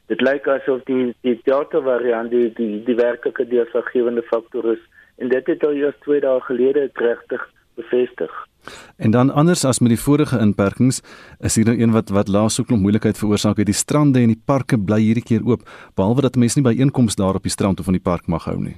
dit 0.07 0.21
lyk 0.21 0.49
asof 0.49 0.85
die 0.85 1.15
die 1.21 1.41
Delta 1.45 1.81
variant 1.81 2.31
die 2.31 2.53
die 2.53 2.85
die 2.85 2.95
werklike 2.95 3.47
deurslaggewende 3.47 4.23
faktor 4.23 4.73
is 4.73 4.85
en 5.19 5.29
dit 5.29 5.47
het 5.47 5.65
al 5.65 5.73
eers 5.73 5.97
2 6.01 6.21
dae 6.21 6.41
gelede 6.41 6.91
regtig 6.95 7.49
bevestig. 7.77 8.33
En 8.97 9.11
dan 9.11 9.31
anders 9.31 9.65
as 9.65 9.79
met 9.79 9.93
die 9.95 10.01
vorige 10.01 10.39
inperkings, 10.39 11.03
is 11.39 11.57
hier 11.57 11.69
nou 11.69 11.77
een 11.79 11.93
wat 11.93 12.09
wat 12.09 12.29
laas 12.29 12.61
ook 12.61 12.69
nog 12.69 12.81
moeilikheid 12.81 13.19
veroorsaak 13.19 13.57
het. 13.57 13.67
Die 13.67 13.75
strande 13.75 14.21
en 14.21 14.33
die 14.33 14.43
parke 14.45 14.79
bly 14.79 15.01
hierdie 15.01 15.25
keer 15.25 15.45
oop, 15.45 15.63
behalwe 15.95 16.27
dat 16.27 16.37
mense 16.37 16.59
nie 16.59 16.67
by 16.67 16.75
einkomste 16.81 17.23
daar 17.23 17.39
op 17.39 17.47
die 17.47 17.55
strand 17.55 17.81
of 17.81 17.87
in 17.87 17.99
die 17.99 18.09
park 18.11 18.27
mag 18.27 18.49
hou 18.51 18.59
nie. 18.59 18.77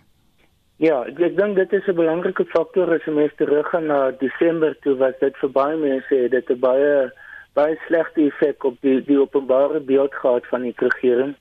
Ja, 0.79 1.01
ek, 1.11 1.19
ek 1.19 1.39
dink 1.39 1.57
dit 1.57 1.73
is 1.73 1.89
'n 1.89 1.97
belangrike 1.99 2.45
faktor 2.55 2.93
as 2.95 3.07
mense 3.07 3.35
teruggaan 3.37 3.87
na 3.87 4.11
Desember 4.11 4.77
toe 4.83 4.95
was 4.97 5.15
dit 5.21 5.35
vir 5.37 5.51
baie 5.51 5.77
mense 5.77 6.15
het 6.15 6.31
dit 6.31 6.51
'n 6.51 6.61
baie 6.61 7.11
baie 7.55 7.75
slegte 7.87 8.21
effek 8.27 8.65
op 8.65 8.77
die 8.81 9.01
die 9.03 9.19
openbare 9.19 9.81
beeld 9.81 10.15
gehad 10.15 10.47
van 10.47 10.63
die 10.63 10.75
regering. 10.77 11.35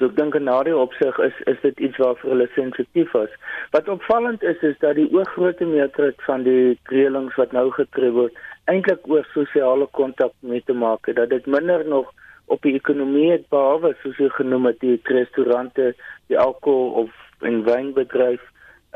So 0.00 0.08
ek 0.08 0.14
dink 0.16 0.36
in 0.38 0.46
daardie 0.48 0.72
opsig 0.72 1.18
is 1.20 1.40
is 1.50 1.58
dit 1.60 1.80
iets 1.86 1.98
waarvoor 2.00 2.30
hulle 2.32 2.46
sensitief 2.54 3.10
is. 3.20 3.32
Wat 3.74 3.88
opvallend 3.92 4.42
is 4.42 4.62
is 4.64 4.78
dat 4.80 4.96
die 4.96 5.10
oorgrootste 5.12 5.68
meerderheid 5.68 6.22
van 6.24 6.46
die 6.46 6.78
reëlings 6.88 7.36
wat 7.36 7.52
nou 7.52 7.66
getref 7.74 8.14
word 8.16 8.38
eintlik 8.72 9.04
oor 9.12 9.28
sosiale 9.34 9.84
kontak 9.98 10.32
mee 10.40 10.64
te 10.64 10.72
maak 10.72 11.10
het. 11.10 11.18
Dat 11.20 11.28
dit 11.34 11.46
minder 11.46 11.84
nog 11.84 12.08
op 12.48 12.64
die 12.64 12.72
ekonomie 12.78 13.28
het 13.34 13.44
behalwe 13.52 13.92
soos 14.00 14.16
jy 14.24 14.30
genoem 14.38 14.70
het 14.70 14.80
die 14.80 14.96
restaurante, 15.04 15.92
die 16.32 16.40
alkohol 16.40 17.04
of 17.04 17.44
en 17.44 17.60
wynbedryf. 17.68 18.40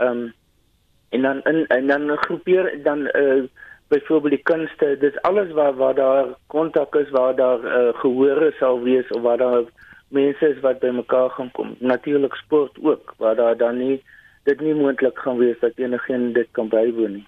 Ehm 0.00 0.24
um, 0.24 0.32
en 1.14 1.22
dan 1.22 1.44
in 1.52 1.66
en 1.66 1.86
dan 1.86 2.16
groepeer 2.24 2.72
dan 2.82 3.04
uh 3.12 3.44
byvoorbeeld 3.92 4.32
die 4.32 4.42
kunste, 4.42 4.96
dis 4.98 5.22
alles 5.22 5.52
waar 5.52 5.74
waar 5.76 5.94
daar 5.94 6.26
kontak 6.46 6.94
is, 6.96 7.10
waar 7.10 7.36
daar 7.36 7.60
uh, 7.64 7.92
gehore 8.00 8.54
sal 8.58 8.80
wees 8.82 9.08
of 9.08 9.22
waar 9.22 9.36
daar 9.36 9.68
mense 10.14 10.48
is 10.48 10.60
wat 10.62 10.80
bymekaar 10.82 11.30
gaan 11.36 11.50
kom. 11.56 11.76
Natuurlik 11.78 12.34
sport 12.34 12.78
ook 12.82 13.14
waar 13.18 13.36
daar 13.36 13.56
dan 13.56 13.78
nie 13.78 14.02
dit 14.44 14.60
nie 14.60 14.74
moontlik 14.74 15.18
gaan 15.18 15.38
wees 15.40 15.60
dat 15.60 15.78
enigiemand 15.80 16.34
dit 16.34 16.48
kan 16.52 16.68
bywoon 16.68 17.12
nie. 17.18 17.26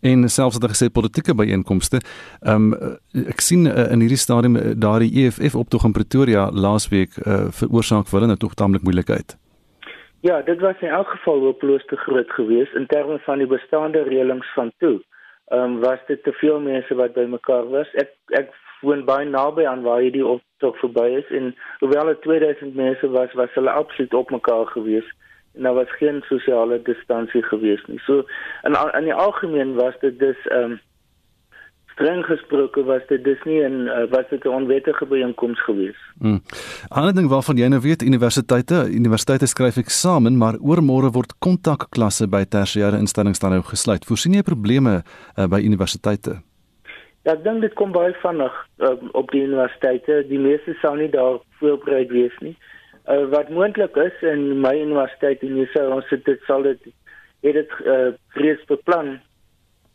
En 0.00 0.28
selfs 0.28 0.58
dat 0.58 0.70
gesê 0.70 0.88
politieke 0.92 1.34
byeenkomste, 1.34 2.00
ehm 2.40 2.72
um, 2.72 2.98
ek 3.34 3.40
sien 3.42 3.66
uh, 3.66 3.90
in 3.92 4.04
hierdie 4.04 4.20
stadium 4.20 4.56
uh, 4.56 4.74
daardie 4.86 5.10
EFF 5.24 5.56
optog 5.58 5.86
in 5.88 5.96
Pretoria 5.96 6.50
laasweek 6.50 7.16
uh, 7.18 7.46
veroorsaak 7.60 8.06
vir 8.10 8.18
hulle 8.18 8.30
nou 8.30 8.38
tog 8.44 8.54
tamelik 8.54 8.86
moeilikheid. 8.86 9.36
Ja, 10.24 10.40
dit 10.42 10.60
was 10.60 10.80
in 10.80 10.88
elk 10.88 11.10
geval 11.16 11.42
hopeloos 11.48 11.84
te 11.90 11.96
groot 11.96 12.30
geweest 12.30 12.74
in 12.74 12.86
terme 12.86 13.18
van 13.26 13.42
die 13.42 13.50
bestaande 13.50 14.06
reëlings 14.08 14.52
van 14.54 14.72
toe. 14.78 15.00
Ehm 15.52 15.60
um, 15.60 15.80
was 15.80 16.06
dit 16.06 16.22
te 16.22 16.32
veel 16.40 16.60
mense 16.60 16.94
wat 16.94 17.18
bymekaar 17.18 17.66
was. 17.74 17.90
Ek 17.94 18.14
ek 18.40 18.54
woon 18.84 19.04
baie 19.08 19.26
naby 19.28 19.66
aan 19.66 19.82
waar 19.82 20.00
hierdie 20.04 20.26
optog 20.26 20.78
verby 20.82 21.08
is 21.20 21.28
en 21.34 21.52
hoewel 21.82 22.12
dit 22.12 22.22
2000 22.22 22.74
mense 22.74 23.10
was, 23.16 23.32
was 23.40 23.52
hulle 23.58 23.70
absoluut 23.70 24.14
op 24.14 24.30
mekaar 24.30 24.66
gewees 24.76 25.08
en 25.54 25.62
daar 25.62 25.74
was 25.74 25.96
geen 25.98 26.22
sosiale 26.26 26.82
distansie 26.82 27.42
gewees 27.42 27.84
nie. 27.86 28.00
So 28.06 28.24
in 28.62 28.76
in 28.98 29.04
die 29.04 29.14
algemeen 29.14 29.74
was 29.74 29.94
dit 30.00 30.18
dus 30.18 30.46
ehm 30.46 30.70
um, 30.70 30.80
streng 31.94 32.24
gesproke 32.26 32.82
was 32.84 33.02
dit 33.08 33.24
dus 33.24 33.42
nie 33.44 33.62
'n 33.62 33.86
uh, 33.86 34.10
was 34.10 34.26
dit 34.30 34.44
'n 34.44 34.48
onwettige 34.48 35.06
byeenkoms 35.06 35.64
gewees. 35.64 35.96
Hmm. 36.18 36.40
Ander 36.88 37.14
ding 37.14 37.28
waarvan 37.28 37.56
jy 37.56 37.68
nou 37.68 37.80
weet 37.80 38.02
universiteite, 38.02 38.88
universiteite 38.90 39.46
skryf 39.46 39.76
eksamen, 39.76 40.36
maar 40.38 40.54
oormôre 40.54 41.10
word 41.10 41.38
kontakklasse 41.38 42.28
by 42.28 42.44
tersiêre 42.44 42.98
instellings 42.98 43.38
dan 43.38 43.50
nou 43.50 43.62
gesluit. 43.62 44.04
Voorsien 44.04 44.32
jy 44.32 44.42
probleme 44.42 45.02
uh, 45.38 45.46
by 45.46 45.60
universiteite? 45.60 46.42
Ja, 47.24 47.32
ek 47.32 47.44
dink 47.44 47.62
dit 47.64 47.72
kom 47.80 47.92
baie 47.92 48.12
vinnig 48.20 48.56
uh, 48.84 48.96
op 49.16 49.30
die 49.32 49.42
universiteite. 49.46 50.22
Die 50.28 50.40
meeste 50.40 50.74
sou 50.82 50.92
nie 50.98 51.08
daar 51.08 51.38
voorberei 51.60 52.04
wees 52.10 52.34
nie. 52.44 52.52
Uh, 53.08 53.24
wat 53.32 53.52
moontlik 53.52 53.96
is 53.96 54.24
in 54.28 54.60
my 54.60 54.74
universiteit 54.76 55.40
en 55.44 55.56
jy 55.56 55.64
sê 55.72 55.86
ons 55.88 56.12
dit 56.12 56.44
sal 56.48 56.66
dit 56.68 56.90
het 57.44 57.56
dit 57.56 57.72
uh, 57.84 58.12
reeds 58.40 58.64
beplan 58.68 59.18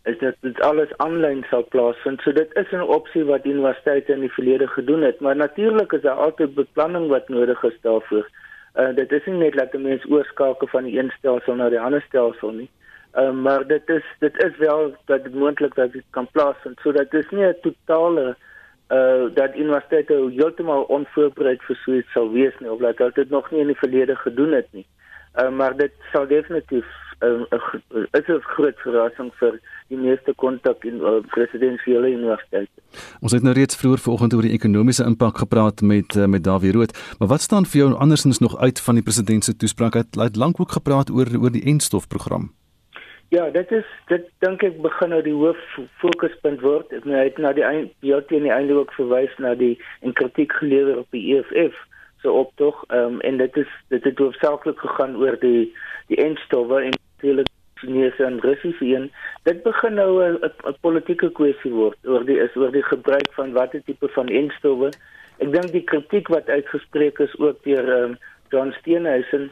is 0.09 0.17
dat 0.21 0.37
dit 0.45 0.61
alles 0.65 0.89
aanlyn 1.05 1.43
sal 1.49 1.65
plaasvind. 1.73 2.21
So 2.25 2.33
dit 2.33 2.49
is 2.57 2.71
'n 2.73 2.89
opsie 2.97 3.23
wat 3.25 3.45
universiteite 3.45 4.13
in 4.13 4.25
die 4.25 4.33
verlede 4.37 4.67
gedoen 4.67 5.01
het, 5.01 5.19
maar 5.19 5.35
natuurlik 5.35 5.91
is 5.93 6.01
daar 6.01 6.21
altyd 6.25 6.55
beplanning 6.55 7.07
wat 7.13 7.29
nodig 7.29 7.63
is 7.63 7.77
daarvoor. 7.81 8.25
Uh, 8.75 8.95
dit 8.95 9.11
is 9.11 9.25
nie 9.25 9.37
net 9.37 9.53
dat 9.53 9.73
mense 9.73 10.09
oorskakel 10.09 10.67
van 10.67 10.85
een 10.85 11.11
stelsel 11.17 11.55
na 11.55 11.69
die 11.69 11.81
ander 11.81 12.01
stelsel 12.01 12.51
nie. 12.51 12.69
Uh, 13.15 13.31
maar 13.31 13.67
dit 13.67 13.89
is 13.89 14.03
dit 14.19 14.43
is 14.43 14.57
wel 14.57 14.95
dat 15.05 15.23
dit 15.23 15.33
moontlik 15.33 15.75
dat 15.75 15.91
dit 15.91 16.03
kan 16.09 16.27
plaasvind. 16.31 16.79
So 16.79 16.91
dat 16.91 17.13
is 17.13 17.29
nie 17.29 17.45
'n 17.45 17.55
totale 17.61 18.35
uh 18.89 19.33
dat 19.33 19.55
universiteite 19.55 20.13
heeltemal 20.13 20.81
onvoorbereid 20.83 21.61
vir 21.61 21.75
so 21.75 21.93
iets 21.93 22.11
sal 22.11 22.31
wees 22.31 22.53
nie 22.59 22.71
of 22.71 22.79
dat 22.79 22.97
hulle 22.97 23.11
dit 23.13 23.29
nog 23.29 23.51
nie 23.51 23.59
in 23.59 23.67
die 23.67 23.81
verlede 23.83 24.15
gedoen 24.15 24.51
het 24.51 24.67
nie. 24.71 24.85
Uh 25.35 25.49
maar 25.49 25.77
dit 25.77 25.91
sal 26.11 26.27
definitief 26.27 26.85
'n 27.19 27.45
uh, 27.49 28.03
is 28.11 28.27
'n 28.27 28.41
groot 28.41 28.77
verrassing 28.79 29.31
vir 29.39 29.59
die 29.87 29.97
meeste 29.97 30.33
kontak 30.35 30.83
in 30.83 30.95
uh, 30.95 31.19
presidensiële 31.27 32.11
universiteite. 32.11 32.81
Ons 33.19 33.31
het 33.31 33.43
nou 33.43 33.53
reeds 33.53 33.75
vroeër 33.75 33.97
vanoggend 33.97 34.33
oor 34.33 34.41
die 34.41 34.57
ekonomiese 34.59 35.03
impak 35.03 35.37
gepraat 35.37 35.81
met 35.81 36.15
uh, 36.15 36.25
met 36.25 36.43
Dawie 36.43 36.71
Rood, 36.71 37.15
maar 37.19 37.27
wat 37.27 37.41
staan 37.41 37.65
vir 37.65 37.81
jou 37.81 37.93
andersins 37.93 38.39
nog 38.39 38.57
uit 38.57 38.81
van 38.81 38.95
die 38.95 39.03
president 39.03 39.43
se 39.43 39.55
toespraak? 39.55 39.93
Hy 39.93 40.05
het 40.23 40.35
lank 40.35 40.59
ook 40.59 40.71
gepraat 40.71 41.09
oor 41.11 41.27
oor 41.41 41.51
die 41.51 41.65
enstofprogram. 41.65 42.58
Ja, 43.29 43.49
dit 43.49 43.71
is 43.71 43.85
dit 44.09 44.23
dink 44.41 44.63
ek 44.65 44.79
begin 44.81 45.11
nou 45.13 45.19
die 45.21 45.35
hoof 45.37 45.59
fokuspunt 46.01 46.63
word. 46.65 46.89
Ek 46.97 47.03
nou 47.05 47.19
het 47.19 47.37
na 47.37 47.51
die 47.53 47.65
ja 48.01 48.17
teen 48.25 48.47
die 48.47 48.53
einde 48.53 48.73
ook 48.79 48.93
verwys 48.97 49.35
na 49.37 49.51
die 49.59 49.75
en 50.01 50.15
kritiek 50.17 50.55
gelewer 50.57 51.03
op 51.03 51.13
die 51.13 51.35
EFF 51.35 51.77
se 52.23 52.31
optog. 52.31 52.79
Ehm 52.87 53.19
um, 53.19 53.21
en 53.29 53.37
dit 53.37 53.59
is 53.61 53.75
dit 53.93 54.03
het 54.09 54.17
hoofsaaklik 54.17 54.81
gegaan 54.81 55.13
oor 55.21 55.37
die 55.45 55.69
die 56.09 56.17
enstowwe 56.25 56.81
en 56.81 56.97
natuurlik 56.97 57.53
Chinese 57.77 58.25
en 58.25 58.41
Russiese 58.41 58.89
een. 58.95 59.11
Dit 59.45 59.61
begin 59.63 59.93
nou 60.01 60.09
'n 60.25 60.75
politieke 60.81 61.29
kwessie 61.29 61.71
word 61.71 61.97
oor 62.09 62.25
die 62.25 62.39
is 62.41 62.57
oor 62.57 62.71
die 62.71 62.87
gebruik 62.89 63.29
van 63.37 63.53
watter 63.53 63.83
tipe 63.85 64.09
van 64.17 64.27
enstowwe. 64.27 64.89
Ek 65.37 65.53
dink 65.53 65.71
die 65.71 65.85
kritiek 65.85 66.27
wat 66.27 66.49
uitgespreek 66.49 67.19
is 67.19 67.39
ook 67.39 67.63
deur 67.63 67.93
ehm 67.93 68.03
um, 68.09 68.17
John 68.49 68.73
Steenhuisen 68.79 69.51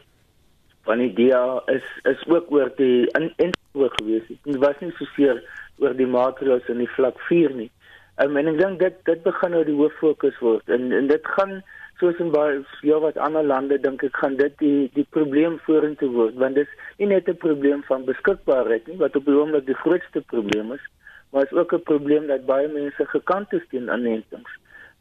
van 0.88 1.02
die 1.04 1.12
DA 1.16 1.62
is 1.72 1.86
is 2.08 2.26
ook 2.26 2.50
oor 2.54 2.70
die 2.80 3.06
enstowwe 3.12 3.90
gewees. 3.98 4.28
Dit 4.44 4.60
was 4.64 4.78
nie 4.80 4.92
so 4.98 5.08
seer 5.14 5.42
oor 5.78 5.96
die 5.96 6.08
maatreëls 6.08 6.70
in 6.72 6.80
die 6.82 6.92
vlak 6.96 7.20
4 7.28 7.56
nie. 7.62 7.70
Um, 8.18 8.36
en 8.40 8.48
ek 8.50 8.56
dink 8.58 8.80
dit 8.82 9.02
dit 9.06 9.20
begin 9.22 9.54
nou 9.54 9.64
die 9.66 9.76
hoof 9.78 9.94
fokus 10.02 10.38
word 10.42 10.72
en 10.74 10.88
en 10.96 11.06
dit 11.10 11.28
gaan 11.36 11.60
soos 12.00 12.18
in 12.22 12.32
baie 12.34 12.56
ja 12.86 12.98
wat 13.02 13.18
ander 13.26 13.46
lande 13.46 13.78
dink 13.82 14.02
ek 14.06 14.16
gaan 14.22 14.34
dit 14.40 14.56
die 14.62 14.88
die 14.96 15.06
probleem 15.16 15.58
vorentoe 15.66 16.08
word 16.14 16.40
want 16.42 16.58
dit 16.58 16.66
is 16.66 16.98
nie 16.98 17.10
net 17.12 17.28
'n 17.30 17.38
probleem 17.44 17.84
van 17.90 18.08
beskikbaarheid 18.08 18.90
nie 18.90 18.98
wat 19.02 19.16
op 19.20 19.28
die 19.30 19.36
oomblik 19.38 19.66
die 19.66 19.82
grootste 19.84 20.22
probleem 20.34 20.72
is 20.74 20.84
maar 21.30 21.44
is 21.44 21.52
ook 21.52 21.72
'n 21.72 21.82
probleem 21.82 22.26
dat 22.26 22.46
baie 22.46 22.68
mense 22.68 23.06
gekant 23.06 23.52
is 23.52 23.68
teen 23.70 23.90
aanentings. 23.90 24.50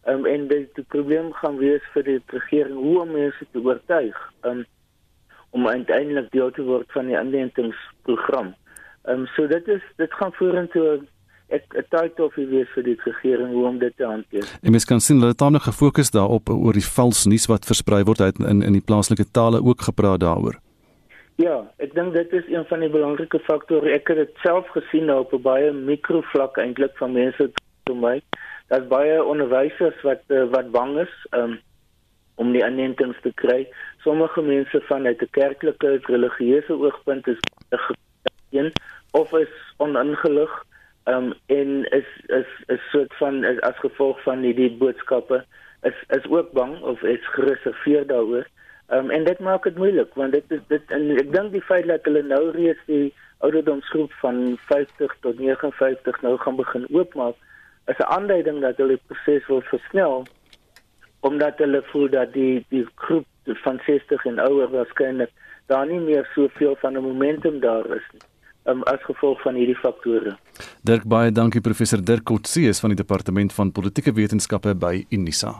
Um, 0.05 0.25
en 0.25 0.47
die, 0.47 0.69
die 0.73 0.85
probleem 0.87 1.33
gaan 1.33 1.57
wees 1.57 1.83
vir 1.93 2.03
die 2.03 2.21
regering 2.25 2.75
hoe 2.75 2.99
om 3.01 3.11
mense 3.11 3.45
te 3.51 3.59
oortuig 3.59 4.17
um, 4.41 4.65
om 5.49 5.67
uiteindelik 5.67 6.31
deel 6.31 6.51
te 6.51 6.63
word 6.63 6.91
van 6.91 7.05
die 7.05 7.17
aanentingsprogram. 7.17 8.55
Ehm 9.03 9.19
um, 9.19 9.25
so 9.35 9.47
dit 9.47 9.67
is 9.67 9.83
dit 9.97 10.13
gaan 10.13 10.33
vorentoe 10.33 10.99
'n 11.49 11.85
tyd 11.89 12.19
of 12.19 12.35
wie 12.35 12.45
weet 12.47 12.67
vir 12.75 12.83
die 12.83 12.97
regering 13.03 13.53
hoe 13.53 13.65
om 13.65 13.77
dit 13.79 13.93
te 13.97 14.05
hanteer. 14.05 14.45
En 14.61 14.71
mens 14.71 14.85
kan 14.85 14.99
sien 14.99 15.15
hulle 15.15 15.31
het 15.31 15.37
dan 15.37 15.59
gefokus 15.59 16.11
daarop 16.11 16.49
oor 16.49 16.73
die 16.73 16.85
vals 16.95 17.25
nuus 17.25 17.45
wat 17.47 17.65
versprei 17.65 18.03
word 18.03 18.21
uit 18.21 18.39
in 18.39 18.61
in 18.61 18.75
die 18.75 18.83
plaaslike 18.83 19.31
tale 19.31 19.63
ook 19.63 19.81
gepraat 19.81 20.19
daaroor. 20.19 20.59
Ja, 21.37 21.61
ek 21.77 21.93
dink 21.93 22.13
dit 22.13 22.33
is 22.33 22.47
een 22.49 22.65
van 22.65 22.79
die 22.79 22.89
belangrike 22.89 23.39
faktore. 23.45 23.93
Ek 23.93 24.07
het 24.07 24.17
dit 24.17 24.43
self 24.43 24.67
gesien 24.75 25.05
nou 25.05 25.19
op 25.19 25.33
'n 25.33 25.41
baie 25.41 25.71
mikrovlak 25.71 26.57
eintlik 26.57 26.97
van 26.97 27.11
mense 27.11 27.51
te 27.83 27.93
my. 27.93 28.21
Daar's 28.67 28.87
baie 28.87 29.23
onderwysers 29.23 30.01
wat 30.03 30.23
uh, 30.27 30.43
wat 30.51 30.71
bang 30.71 30.97
is 30.99 31.13
um, 31.31 31.59
om 32.35 32.51
die 32.51 32.65
aanneemings 32.65 33.21
te 33.21 33.31
kry. 33.35 33.67
Sommige 34.07 34.41
mense 34.41 34.81
vanuit 34.81 35.21
'n 35.21 35.29
kerklike 35.31 35.99
religieuse 36.03 36.73
oogpunt 36.73 37.27
is 37.27 37.39
geen 38.51 38.71
of 39.11 39.33
is 39.33 39.53
oningelig 39.77 40.63
um, 41.05 41.33
en 41.45 41.69
is 41.99 42.09
is 42.25 42.49
is 42.67 42.89
soort 42.91 43.13
van 43.17 43.43
as 43.59 43.77
gevolg 43.83 44.21
van 44.23 44.39
hierdie 44.47 44.71
boodskappe 44.79 45.43
is 45.81 45.97
is 46.07 46.29
ook 46.29 46.51
bang 46.51 46.81
of 46.81 47.03
is 47.03 47.27
gereserveer 47.35 48.07
daaroor. 48.07 48.47
Um, 48.89 49.09
en 49.09 49.23
dit 49.23 49.39
maak 49.39 49.63
dit 49.63 49.77
moeilik 49.77 50.13
want 50.13 50.31
dit 50.31 50.51
is 50.51 50.63
dit 50.67 50.91
en 50.99 51.09
ek 51.17 51.31
dink 51.35 51.51
die 51.51 51.67
feit 51.69 51.87
dat 51.91 52.07
hulle 52.07 52.23
nou 52.23 52.43
reeds 52.55 52.83
die 52.85 53.13
ouderdomsgroep 53.37 54.13
van 54.23 54.57
50 54.71 55.15
tot 55.19 55.39
59 55.39 56.21
nou 56.21 56.37
gaan 56.37 56.55
begin 56.55 56.87
oopmaak 56.89 57.35
is 57.91 57.99
'n 57.99 58.11
aanduiding 58.17 58.61
dat 58.61 58.77
hulle 58.77 58.95
die 58.95 59.07
proses 59.07 59.47
wil 59.47 59.61
versnel 59.61 60.27
omdat 61.19 61.57
hulle 61.57 61.83
voel 61.91 62.09
dat 62.09 62.33
die 62.33 62.65
die 62.69 62.87
groep 62.95 63.27
van 63.63 63.79
60 63.85 64.25
en 64.25 64.39
ouer 64.39 64.71
waarskynlik 64.71 65.31
daar 65.67 65.87
nie 65.87 65.99
meer 65.99 66.29
soveel 66.35 66.75
van 66.81 66.97
'n 66.97 67.03
momentum 67.03 67.59
daar 67.59 67.85
is 67.85 68.07
nie 68.13 68.25
um, 68.67 68.83
as 68.83 69.01
gevolg 69.07 69.41
van 69.41 69.57
hierdie 69.57 69.75
faktore. 69.79 70.35
Dirk 70.87 71.05
baie 71.09 71.31
dankie 71.31 71.61
professor 71.63 72.01
Dirk 72.03 72.25
Kotsees 72.27 72.81
van 72.83 72.93
die 72.93 72.99
departement 72.99 73.53
van 73.55 73.71
politieke 73.75 74.13
wetenskappe 74.15 74.73
by 74.79 75.05
Unisa. 75.13 75.53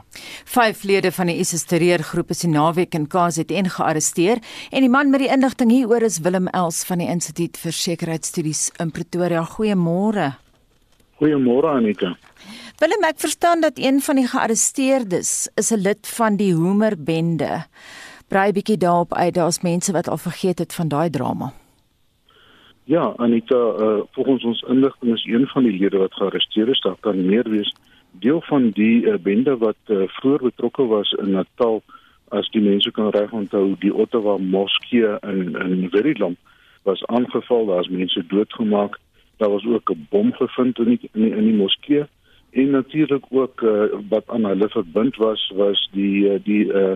Vyf 0.50 0.84
lede 0.88 1.12
van 1.16 1.32
die 1.32 1.38
ISIS 1.42 1.68
terreurgroep 1.70 2.34
is 2.36 2.46
in 2.48 2.56
naweek 2.58 2.96
in 2.98 3.08
KZN 3.12 3.72
gearresteer 3.78 4.42
en 4.72 4.86
die 4.86 4.92
man 4.92 5.12
met 5.14 5.24
die 5.26 5.32
inligting 5.34 5.74
hieroor 5.74 6.06
is 6.08 6.22
Willem 6.26 6.50
Els 6.54 6.84
van 6.90 7.04
die 7.04 7.10
Instituut 7.12 7.60
vir 7.62 7.76
Sekuriteitsstudies 7.76 8.68
in 8.84 8.92
Pretoria. 8.92 9.46
Goeiemôre. 9.58 10.34
Goeiemôre 11.22 11.78
Anita. 11.80 12.16
Willem, 12.78 13.02
ek 13.10 13.18
verstaan 13.18 13.62
dat 13.62 13.80
een 13.82 14.02
van 14.06 14.20
die 14.20 14.28
gearresteerdes 14.30 15.50
is 15.56 15.70
'n 15.74 15.82
lid 15.82 16.08
van 16.18 16.36
die 16.38 16.54
Homer 16.54 16.94
bende. 17.04 17.66
Braai 18.28 18.52
bietjie 18.52 18.78
daarop 18.78 19.14
uit, 19.14 19.34
daar's 19.34 19.62
mense 19.62 19.92
wat 19.92 20.08
al 20.08 20.18
vergeet 20.18 20.60
het 20.60 20.74
van 20.74 20.88
daai 20.88 21.10
drama. 21.10 21.54
Ja, 22.84 23.14
Anita, 23.18 23.56
uh, 23.56 24.02
volgens 24.12 24.44
ons 24.44 24.62
inligting 24.62 25.14
is 25.14 25.26
een 25.26 25.48
van 25.48 25.64
die 25.64 25.80
lede 25.80 25.98
wat 25.98 26.14
gearresteer 26.14 26.70
is, 26.70 26.80
daar 26.80 27.00
kan 27.00 27.26
meer 27.26 27.50
wees 27.50 27.76
deel 28.12 28.42
van 28.42 28.70
die 28.70 29.02
uh, 29.02 29.16
bende 29.18 29.58
wat 29.58 29.82
uh, 29.86 30.04
vroeër 30.08 30.42
betrokke 30.42 30.86
was 30.86 31.12
in 31.12 31.32
Natal 31.32 31.82
as 32.28 32.50
die 32.50 32.62
mense 32.62 32.92
kan 32.92 33.10
reg 33.10 33.32
onthou 33.32 33.76
die 33.80 33.94
Ottawa 33.94 34.38
moskee 34.38 35.18
in 35.22 35.56
in 35.56 35.90
Verulam 35.90 36.36
was 36.84 37.06
aangeval, 37.06 37.66
daar's 37.66 37.90
mense 37.90 38.26
doodgemaak. 38.28 39.00
Daar 39.38 39.50
was 39.50 39.66
ook 39.66 39.90
'n 39.90 40.08
bom 40.10 40.34
gevind 40.34 40.80
in 40.80 40.86
die, 40.86 41.10
in 41.14 41.22
die, 41.22 41.36
in 41.36 41.44
die 41.44 41.58
moskee 41.58 42.06
en 42.58 42.70
natuurlik 42.70 43.26
ook 43.30 43.62
uh, 43.62 43.84
wat 44.10 44.24
aan 44.28 44.46
hulle 44.46 44.70
verbind 44.70 45.16
was 45.16 45.52
was 45.56 45.90
die 45.92 46.30
uh, 46.30 46.40
die 46.44 46.66
uh, 46.66 46.96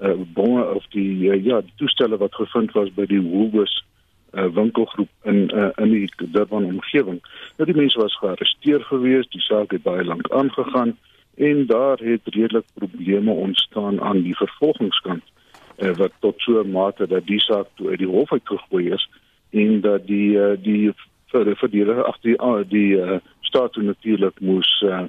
uh, 0.00 0.74
of 0.74 0.86
die 0.88 1.30
uh, 1.30 1.44
ja, 1.44 1.60
die 1.60 1.72
toestelle 1.76 2.16
wat 2.16 2.34
gevind 2.34 2.72
was 2.72 2.90
by 2.94 3.06
die 3.06 3.20
Woolworths 3.22 3.84
uh, 4.32 4.48
winkelgroep 4.54 5.08
in 5.22 5.50
uh, 5.54 5.68
in 5.76 5.90
die 5.90 6.10
Durban 6.16 6.64
omgewing. 6.64 7.20
Nou 7.56 7.68
die 7.70 7.76
mense 7.76 7.98
was 7.98 8.18
gearresteer 8.18 8.82
gewees, 8.90 9.28
die 9.30 9.40
saak 9.40 9.70
het 9.70 9.82
baie 9.86 10.04
lank 10.04 10.30
aangegaan 10.30 10.96
en 11.36 11.66
daar 11.66 11.98
het 11.98 12.22
redelik 12.24 12.66
probleme 12.74 13.30
ontstaan 13.30 14.00
aan 14.00 14.22
die 14.22 14.36
vervolgingskant 14.36 15.22
uh, 15.78 15.94
wat 16.00 16.12
tot 16.18 16.40
so 16.40 16.62
'n 16.62 16.70
mate 16.70 17.06
dat 17.06 17.26
die 17.26 17.40
saak 17.40 17.68
toe 17.74 17.88
uit 17.90 17.98
die 17.98 18.14
hof 18.16 18.32
uitgegooi 18.32 18.90
is 18.90 19.10
en 19.50 19.80
dat 19.80 20.06
die 20.06 20.30
uh, 20.34 20.56
die 20.62 20.92
vir 21.32 21.54
vir 21.60 21.68
die 21.68 21.84
ag 21.90 22.18
die 22.22 22.36
uh, 22.38 22.62
die 22.68 22.96
uh, 22.96 23.20
staat 23.40 23.72
toe 23.72 23.82
natuurlik 23.82 24.40
moes 24.40 24.70
uh, 24.82 25.06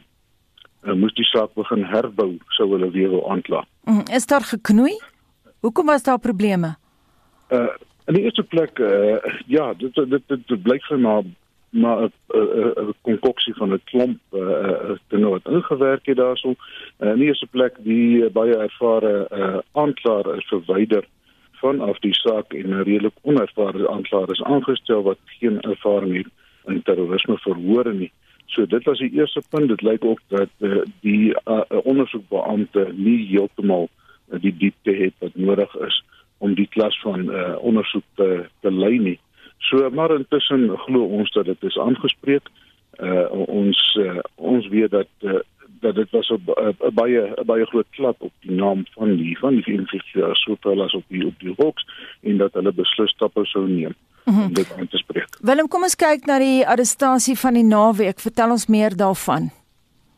moes 0.96 1.14
die 1.14 1.26
saak 1.26 1.54
begin 1.56 1.84
herbou 1.84 2.38
sou 2.58 2.70
hulle 2.72 2.92
weer 2.92 3.10
wil 3.10 3.26
aankla. 3.32 3.66
Mm, 3.86 4.04
is 4.14 4.26
daar 4.26 4.42
geknoei? 4.42 4.96
Hoekom 5.62 5.86
was 5.86 6.04
daar 6.04 6.20
probleme? 6.20 6.76
Uh 7.50 7.68
In 8.08 8.16
die 8.16 8.24
eerste 8.24 8.44
plek 8.44 8.80
uh, 8.80 9.18
ja, 9.52 9.74
dit 9.74 9.96
dit 9.96 10.22
dit, 10.28 10.48
dit 10.48 10.62
blyk 10.64 10.86
vir 10.88 11.00
my 11.04 11.18
maar 11.70 12.08
'n 12.08 12.94
konkoksie 13.04 13.54
van 13.54 13.74
'n 13.74 13.82
klomp 13.84 14.20
eh 14.32 14.40
uh, 14.40 14.96
dinge 15.08 15.30
wat 15.30 15.48
ingewerk 15.48 16.06
het 16.06 16.18
daarso. 16.18 16.56
Uh, 17.00 17.10
in 17.12 17.20
die 17.20 17.28
eerste 17.28 17.48
plek 17.48 17.76
die 17.84 18.24
uh, 18.24 18.30
baie 18.32 18.56
ervare 18.56 19.28
uh, 19.32 19.60
aanklaer 19.72 20.38
is 20.38 20.48
verwyder 20.48 21.04
vanaf 21.62 22.00
die 22.00 22.14
saak 22.14 22.54
en 22.54 22.70
'n 22.70 22.84
redelik 22.84 23.18
onervare 23.22 23.90
aanklaer 23.90 24.32
is 24.32 24.44
aangestel 24.44 25.04
wat 25.04 25.18
geen 25.40 25.62
ervaring 25.62 26.16
het 26.18 26.32
in 26.66 26.82
terrorisme 26.82 27.38
verhoor 27.38 27.94
nie. 27.94 28.12
So 28.46 28.66
dit 28.66 28.84
was 28.84 29.00
die 29.00 29.12
eerste 29.12 29.42
punt. 29.50 29.68
Dit 29.68 29.82
lyk 29.82 30.06
ook 30.06 30.20
dat 30.28 30.50
uh, 30.60 30.82
die 31.02 31.36
uh, 31.46 31.62
ondersoekbeampte 31.84 32.94
nie 32.96 33.28
heeltemal 33.28 33.90
uh, 34.30 34.40
die 34.42 34.56
diepte 34.58 34.92
het 34.92 35.14
wat 35.20 35.36
nodig 35.36 35.76
is 35.76 36.04
om 36.38 36.54
die 36.54 36.68
klas 36.68 37.00
van 37.02 37.32
uh, 37.34 37.56
ondersoek 37.60 38.04
te 38.16 38.46
te 38.62 38.72
lei 38.72 38.98
nie. 39.00 39.20
So 39.58 39.90
maar 39.90 40.16
intussen 40.16 40.70
glo 40.78 41.04
ons 41.04 41.32
dat 41.32 41.46
dit 41.46 41.64
is 41.64 41.78
aangespreek. 41.78 42.50
Uh 43.00 43.26
ons 43.32 43.98
uh, 44.00 44.20
ons 44.36 44.68
weet 44.68 44.92
dat 44.92 45.10
uh, 45.22 45.40
dat 45.80 45.96
dit 45.96 46.10
was 46.12 46.30
'n 46.30 46.42
baie 46.94 47.22
'n 47.36 47.46
baie 47.46 47.66
groot 47.66 47.90
klap 47.90 48.22
op 48.22 48.34
die 48.40 48.52
naam 48.52 48.86
van 48.96 49.16
die 49.16 49.38
van 49.40 49.56
die 49.56 49.74
individu 49.74 50.34
sowel 50.34 50.84
as 50.84 50.94
op 50.94 51.04
die 51.08 51.26
op 51.26 51.40
die 51.40 51.54
hoeks 51.58 51.86
en 52.22 52.38
dat 52.38 52.54
hulle 52.54 52.72
beslis 52.72 53.12
stappe 53.12 53.46
sou 53.46 53.68
neem 53.68 53.96
mm 54.26 54.34
-hmm. 54.34 54.44
om 54.44 54.54
dit 54.54 54.74
aan 54.78 54.88
te 54.88 54.98
spreek. 54.98 55.28
Willem, 55.42 55.68
kom 55.68 55.84
ons 55.84 55.96
kyk 55.96 56.26
na 56.26 56.40
die 56.40 56.68
arrestasie 56.68 57.38
van 57.38 57.54
die 57.54 57.64
naweek. 57.64 58.20
Vertel 58.20 58.50
ons 58.50 58.68
meer 58.68 58.96
daarvan. 58.96 59.50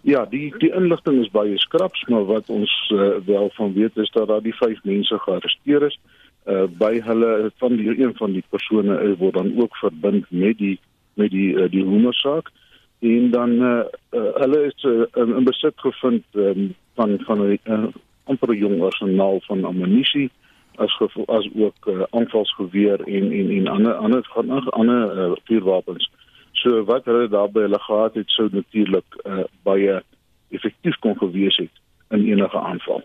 Ja, 0.01 0.25
die 0.25 0.53
die 0.57 0.73
inligting 0.73 1.19
is 1.21 1.31
baie 1.31 1.57
skraps, 1.57 2.05
maar 2.07 2.25
wat 2.25 2.49
ons 2.49 2.91
uh, 2.93 3.09
wel 3.25 3.49
van 3.53 3.73
weet 3.73 3.97
is 3.97 4.11
dat 4.11 4.27
daar 4.27 4.41
die 4.41 4.55
vyf 4.55 4.83
mense 4.83 5.19
gearresteer 5.19 5.83
is. 5.83 5.99
Uh 6.45 6.63
by 6.79 7.01
hulle 7.03 7.51
van 7.57 7.75
die 7.75 7.99
een 7.99 8.15
van 8.15 8.31
die 8.31 8.43
persone 8.49 9.01
is 9.01 9.17
word 9.17 9.33
dan 9.33 9.61
ook 9.61 9.75
verbind 9.75 10.25
met 10.29 10.57
die 10.57 10.79
met 11.13 11.31
die 11.31 11.53
uh, 11.53 11.69
die 11.69 11.83
hoendersaak 11.83 12.51
en 12.99 13.31
dan 13.31 13.51
uh, 13.51 13.83
uh 14.11 14.33
hulle 14.41 14.65
is 14.65 14.83
uh, 14.83 15.05
in, 15.21 15.35
in 15.35 15.43
besit 15.43 15.75
gevind 15.75 16.23
um, 16.33 16.75
van 16.95 17.19
van 17.27 17.41
'n 17.41 17.59
uh, 17.63 17.87
amper 18.23 18.53
jong 18.53 18.81
arsenaal 18.83 19.41
van 19.47 19.65
ammunisie 19.65 20.29
as 20.75 20.95
gevo, 20.97 21.23
as 21.27 21.47
ook 21.55 21.87
uh, 21.87 22.03
aanvalsgeweer 22.09 23.01
en 23.07 23.31
en 23.31 23.51
en 23.57 23.67
ander 23.67 23.93
ander 23.93 24.31
ander 24.35 24.69
ander 24.69 25.17
uh, 25.17 25.31
vuurwapens. 25.43 26.11
So 26.51 26.83
wat 26.83 27.05
hulle 27.05 27.27
daarby 27.27 27.59
hulle 27.67 27.79
gehad 27.79 28.13
het 28.13 28.29
sou 28.29 28.47
natuurlik 28.51 29.19
uh, 29.23 29.43
baie 29.63 30.01
effektief 30.49 30.97
kon 30.99 31.17
gewees 31.17 31.57
het 31.57 31.75
in 32.09 32.25
enige 32.25 32.59
aanval. 32.59 33.03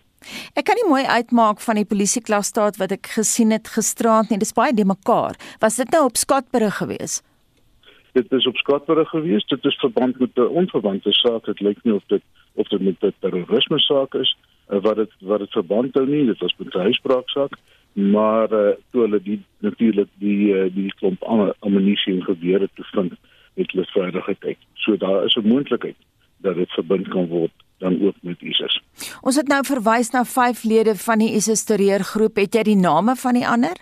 Ek 0.57 0.65
kan 0.65 0.79
nie 0.81 0.89
mooi 0.89 1.05
uitmaak 1.05 1.61
van 1.61 1.77
die 1.77 1.89
polisieklastaat 1.89 2.79
wat 2.81 2.95
ek 2.97 3.11
gesien 3.19 3.53
het 3.53 3.69
gisteraand 3.69 4.31
nie. 4.31 4.41
Dis 4.41 4.57
baie 4.57 4.73
de 4.73 4.87
mekaar. 4.89 5.37
Was 5.61 5.77
dit 5.77 5.91
nou 5.93 6.07
op 6.09 6.17
Skatbrug 6.17 6.81
gewees? 6.81 7.21
Dit 8.15 8.33
is 8.33 8.47
op 8.47 8.57
Skatbrug 8.57 9.09
gewees. 9.11 9.47
Dit 9.51 9.65
is 9.65 9.79
verband 9.83 10.19
met 10.19 10.31
'n 10.35 10.55
onverwante 10.61 11.13
saak. 11.13 11.45
Dit 11.45 11.61
lyk 11.61 11.79
nie 11.83 11.95
of 11.95 12.05
dit 12.07 12.23
of 12.55 12.69
dit 12.69 12.81
met 12.81 12.97
'n 13.01 13.15
terrorisme 13.21 13.79
saak 13.79 14.15
is 14.15 14.37
uh, 14.71 14.81
wat 14.81 14.97
dit 14.97 15.13
wat 15.21 15.39
dit 15.39 15.51
verband 15.51 15.95
hou 15.95 16.07
nie. 16.07 16.27
Dit 16.27 16.39
was 16.39 16.55
met 16.59 16.75
'n 16.75 16.87
huisbraak 16.89 17.29
saak 17.29 17.59
maar 17.95 18.53
uh, 18.53 18.75
toe 18.91 19.01
hulle 19.01 19.21
die 19.23 19.39
natuurlik 19.59 20.09
die 20.19 20.55
uh, 20.55 20.67
die 20.75 20.95
klomp 20.99 21.23
ammunisie 21.59 22.15
en 22.15 22.23
gewere 22.23 22.69
te 22.75 22.83
vind 22.91 23.13
het 23.55 23.71
hulle 23.71 23.87
veiligheid 23.87 24.45
uit. 24.45 24.59
So 24.75 24.97
daar 24.97 25.25
is 25.25 25.35
'n 25.35 25.49
moontlikheid 25.49 25.97
dat 26.37 26.55
dit 26.55 26.71
verbind 26.71 27.09
kan 27.09 27.27
word 27.27 27.53
dan 27.79 28.03
ook 28.03 28.15
met 28.21 28.43
ISIS. 28.43 28.83
Ons 29.21 29.37
het 29.37 29.49
nou 29.49 29.65
verwys 29.65 30.11
na 30.11 30.25
vyf 30.25 30.65
lede 30.65 30.95
van 30.95 31.19
die 31.19 31.35
ISIS 31.35 31.65
terreurgroep. 31.65 32.37
Het 32.37 32.55
jy 32.55 32.63
die 32.63 32.77
name 32.77 33.17
van 33.17 33.35
die 33.35 33.47
ander? 33.47 33.77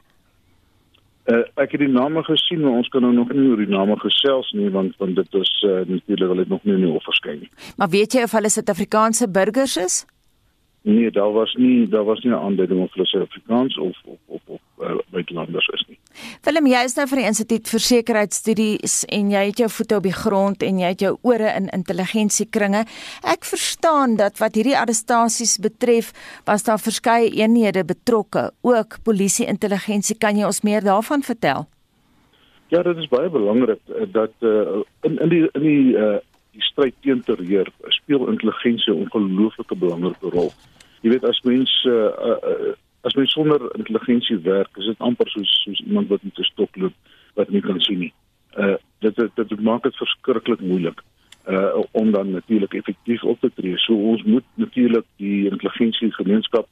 Uh, 1.31 1.45
ek 1.63 1.77
het 1.77 1.83
die 1.85 1.93
name 1.93 2.25
gesien, 2.27 2.65
maar 2.65 2.81
ons 2.81 2.89
kan 2.91 3.05
nou 3.05 3.13
nog 3.15 3.29
nie 3.31 3.45
oor 3.47 3.61
die 3.63 3.71
name 3.71 3.95
gesels 4.03 4.49
nie 4.59 4.71
want 4.75 4.97
want 4.99 5.15
dit 5.15 5.37
is 5.39 5.53
uh, 5.69 5.85
natuurlik 5.87 6.33
wel 6.33 6.45
nog 6.51 6.65
nie 6.67 6.75
in 6.75 6.83
die 6.83 6.91
hof 6.91 7.05
verskyn 7.07 7.45
nie. 7.45 7.51
Maar 7.79 7.93
weet 7.93 8.17
jy 8.17 8.25
of 8.27 8.35
hulle 8.35 8.51
Suid-Afrikaanse 8.51 9.29
burgers 9.31 9.77
is? 9.79 10.01
Nee, 10.85 11.11
daar 11.11 11.33
was 11.33 11.55
nie 11.55 11.89
daar 11.89 12.05
was 12.05 12.21
nie 12.21 12.33
'n 12.33 12.35
aanduiding 12.35 12.83
of 12.83 12.93
hulle 12.93 13.07
Suid-Afrikaans 13.07 13.79
of 13.79 13.97
of 14.05 14.19
of 14.27 14.41
of 14.47 14.61
uh, 14.81 14.99
buitelanders 15.11 15.67
is 15.67 15.85
nie. 15.89 15.99
Willem, 16.43 16.67
jy 16.67 16.85
is 16.85 16.95
nou 16.97 17.07
vir 17.07 17.19
die 17.19 17.27
Instituut 17.27 17.69
vir 17.69 17.81
Sekuriteitsstudies 17.81 19.05
en 19.05 19.31
jy 19.31 19.45
het 19.47 19.59
jou 19.59 19.69
voete 19.71 19.97
op 19.97 20.03
die 20.03 20.13
grond 20.13 20.63
en 20.63 20.79
jy 20.79 20.91
het 20.95 21.01
jou 21.01 21.17
ore 21.23 21.53
in 21.57 21.69
intelligensiekringe. 21.69 22.85
Ek 23.23 23.45
verstaan 23.45 24.17
dat 24.17 24.39
wat 24.39 24.55
hierdie 24.55 24.79
arrestasies 24.79 25.59
betref, 25.59 26.13
was 26.45 26.63
daar 26.63 26.79
verskeie 26.79 27.31
eenhede 27.31 27.85
betrokke, 27.85 28.51
ook 28.61 28.99
polisie 29.05 29.47
intelligensie. 29.47 30.19
Kan 30.19 30.37
jy 30.37 30.45
ons 30.45 30.63
meer 30.63 30.83
daarvan 30.83 31.23
vertel? 31.23 31.69
Ja, 32.69 32.83
dit 32.83 32.97
is 32.97 33.09
baie 33.09 33.31
belangrik 33.31 33.81
eh, 33.87 34.07
dat 34.13 34.33
uh, 34.41 34.83
in 35.03 35.19
in 35.19 35.29
die 35.29 35.49
in 35.53 35.63
die 35.63 35.97
uh, 35.97 36.19
die 36.53 36.63
stryd 36.63 36.95
teen 37.01 37.23
terreur 37.23 37.69
speel 37.89 38.29
intelligensie 38.29 38.93
'n 38.93 39.07
ongelooflike 39.07 39.77
belangrike 39.77 40.29
rol. 40.31 40.53
Jy 41.03 41.11
weet 41.11 41.25
as 41.27 41.41
mens 41.47 41.71
uh, 41.91 42.11
uh, 42.31 42.75
as 43.03 43.15
mens 43.19 43.33
sonder 43.35 43.63
intelligensie 43.79 44.39
werk, 44.47 44.77
is 44.79 44.87
dit 44.87 45.01
amper 45.03 45.31
soos 45.31 45.51
soos 45.65 45.81
iemand 45.87 46.09
wat 46.13 46.23
met 46.23 46.39
'n 46.39 46.51
stok 46.51 46.77
loop 46.77 46.95
wat 47.35 47.49
nie 47.51 47.61
kan 47.61 47.81
sien 47.81 47.99
nie. 47.99 48.13
Uh 48.59 48.77
dit 49.01 49.17
dit, 49.17 49.49
dit 49.49 49.61
maak 49.61 49.83
dit 49.83 49.97
verskriklik 49.97 50.61
moeilik 50.61 51.03
uh 51.49 51.83
om 51.91 52.13
dan 52.13 52.31
natuurlik 52.31 52.75
effektief 52.75 53.25
op 53.25 53.41
te 53.41 53.51
tree. 53.55 53.79
So 53.79 53.95
ons 53.95 54.23
moet 54.23 54.45
natuurlik 54.55 55.05
die 55.17 55.51
intelligensie 55.51 56.13
gemeenskap 56.13 56.69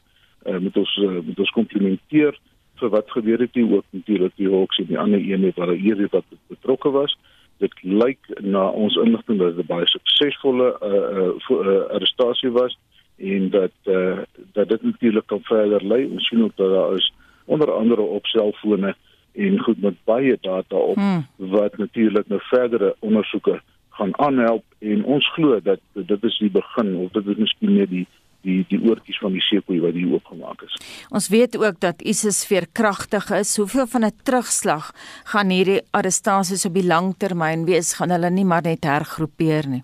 uh 0.46 0.58
met 0.58 0.76
ons 0.76 0.96
uh, 0.96 1.18
met 1.26 1.38
ons 1.38 1.50
komplementeer 1.50 2.38
vir 2.80 2.88
wat 2.88 3.10
gebeur 3.10 3.38
het 3.38 3.54
hier 3.54 3.72
ook 3.72 3.84
natuurlik 3.90 4.32
die 4.36 4.48
Hawks 4.48 4.78
en 4.78 4.86
die 4.86 4.98
ander 4.98 5.18
eenheid 5.18 5.56
wat 5.56 5.76
hier 5.76 6.08
wat 6.10 6.24
betrokke 6.48 6.90
was. 6.90 7.12
Uh 7.12 7.38
dit 7.60 7.82
lyk 7.84 8.30
na 8.40 8.68
ons 8.68 8.96
inligting 9.00 9.38
dat 9.38 9.56
dit 9.56 9.64
'n 9.64 9.72
baie 9.72 9.88
suksesvolle 9.88 10.68
uh, 10.80 11.02
uh, 11.18 11.66
uh, 11.66 11.82
arrestasie 11.96 12.50
was 12.50 12.78
en 13.20 13.50
dat 13.50 13.72
uh, 13.84 14.18
dat 14.52 14.68
dit 14.68 14.82
natuurlik 14.82 15.26
kan 15.26 15.40
verder 15.42 15.86
lei. 15.86 16.04
Ons 16.06 16.28
sien 16.28 16.44
ook 16.44 16.56
dat 16.56 16.70
daar 16.70 16.94
is 16.94 17.12
onder 17.44 17.72
andere 17.72 18.00
op 18.00 18.26
selfone 18.26 18.94
en 19.32 19.58
goed 19.58 19.80
met 19.80 19.94
baie 20.04 20.38
data 20.40 20.76
op 20.76 20.96
hmm. 20.96 21.26
wat 21.36 21.76
natuurlik 21.76 22.28
nou 22.28 22.40
verdere 22.42 22.96
ondersoeke 22.98 23.60
gaan 23.88 24.18
aanhelp 24.18 24.64
en 24.78 25.04
ons 25.04 25.32
glo 25.32 25.60
dat 25.62 25.80
dit 25.92 26.24
is 26.24 26.38
die 26.38 26.50
begin 26.50 26.96
of 26.96 27.10
dit 27.10 27.26
is 27.26 27.36
miskien 27.36 27.74
net 27.74 27.90
die 27.90 28.06
die 28.40 28.64
die 28.68 28.80
oortjies 28.88 29.18
van 29.20 29.34
die 29.36 29.42
seekoei 29.44 29.80
wat 29.82 29.96
hier 29.98 30.14
oopgemaak 30.14 30.62
is. 30.64 30.76
Ons 31.12 31.28
weet 31.28 31.58
ook 31.60 31.80
dat 31.80 32.00
ISIS 32.00 32.46
veerkragtig 32.48 33.28
is. 33.36 33.56
Hoeveel 33.60 33.86
van 33.86 34.04
'n 34.04 34.16
terugslag 34.24 34.92
gaan 35.32 35.50
hierdie 35.52 35.82
arrestasies 35.90 36.64
op 36.64 36.74
die 36.74 36.86
lang 36.86 37.14
termyn 37.18 37.64
wees? 37.64 37.92
Gaan 37.94 38.10
hulle 38.10 38.30
nie 38.30 38.44
maar 38.44 38.62
net 38.62 38.84
hergroepeer 38.84 39.68
nie? 39.68 39.82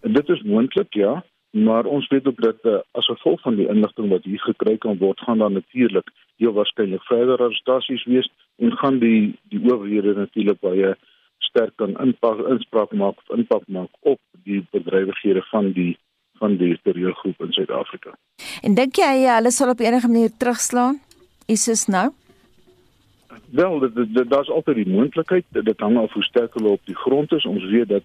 Dit 0.00 0.28
is 0.28 0.42
moontlik, 0.42 0.94
ja, 0.94 1.22
maar 1.52 1.84
ons 1.84 2.08
weet 2.08 2.26
ook 2.26 2.40
dat 2.40 2.64
uh, 2.64 2.78
as 2.90 3.06
gevolg 3.06 3.40
van 3.40 3.56
die 3.56 3.68
inligting 3.68 4.08
wat 4.08 4.24
hier 4.24 4.40
gekry 4.40 4.76
kan 4.80 4.98
word, 4.98 5.20
gaan 5.20 5.38
daar 5.38 5.52
natuurlik 5.52 6.08
heel 6.36 6.52
waarskynlik 6.52 7.02
verder 7.04 7.38
arrestasies 7.38 8.04
wees 8.04 8.30
en 8.56 8.72
gaan 8.76 8.98
die 8.98 9.34
die 9.52 9.60
owerhede 9.60 10.14
natuurlik 10.14 10.60
baie 10.60 10.94
sterk 11.38 11.76
kan 11.76 11.92
inpak 12.00 12.40
inspraak 12.48 12.92
maak 12.92 13.20
of 13.20 13.36
impak 13.36 13.68
maak 13.68 13.92
op 14.00 14.20
die 14.48 14.62
bedrywighede 14.70 15.44
van 15.50 15.72
die 15.76 15.92
van 16.40 16.56
die 16.56 16.78
terreurgroep 16.82 17.44
in 17.44 17.52
Suid-Afrika. 17.52 18.16
En 18.66 18.74
dink 18.74 18.96
jy 18.98 19.12
hulle 19.28 19.52
sal 19.54 19.70
op 19.70 19.84
enige 19.84 20.08
manier 20.08 20.32
terugslaan? 20.38 20.98
Is 21.46 21.68
dit 21.68 21.86
nou? 21.86 22.08
Wel, 23.52 23.90
daar's 24.32 24.50
altyd 24.50 24.80
die 24.80 24.88
moontlikheid 24.88 25.44
dat 25.48 25.64
dit 25.64 25.80
hang 25.80 25.98
af 26.00 26.12
hoe 26.12 26.24
sterk 26.24 26.54
hulle 26.54 26.74
op 26.78 26.80
die 26.88 26.96
grond 26.96 27.32
is. 27.32 27.46
Ons 27.46 27.64
weet 27.70 27.88
dat 27.88 28.02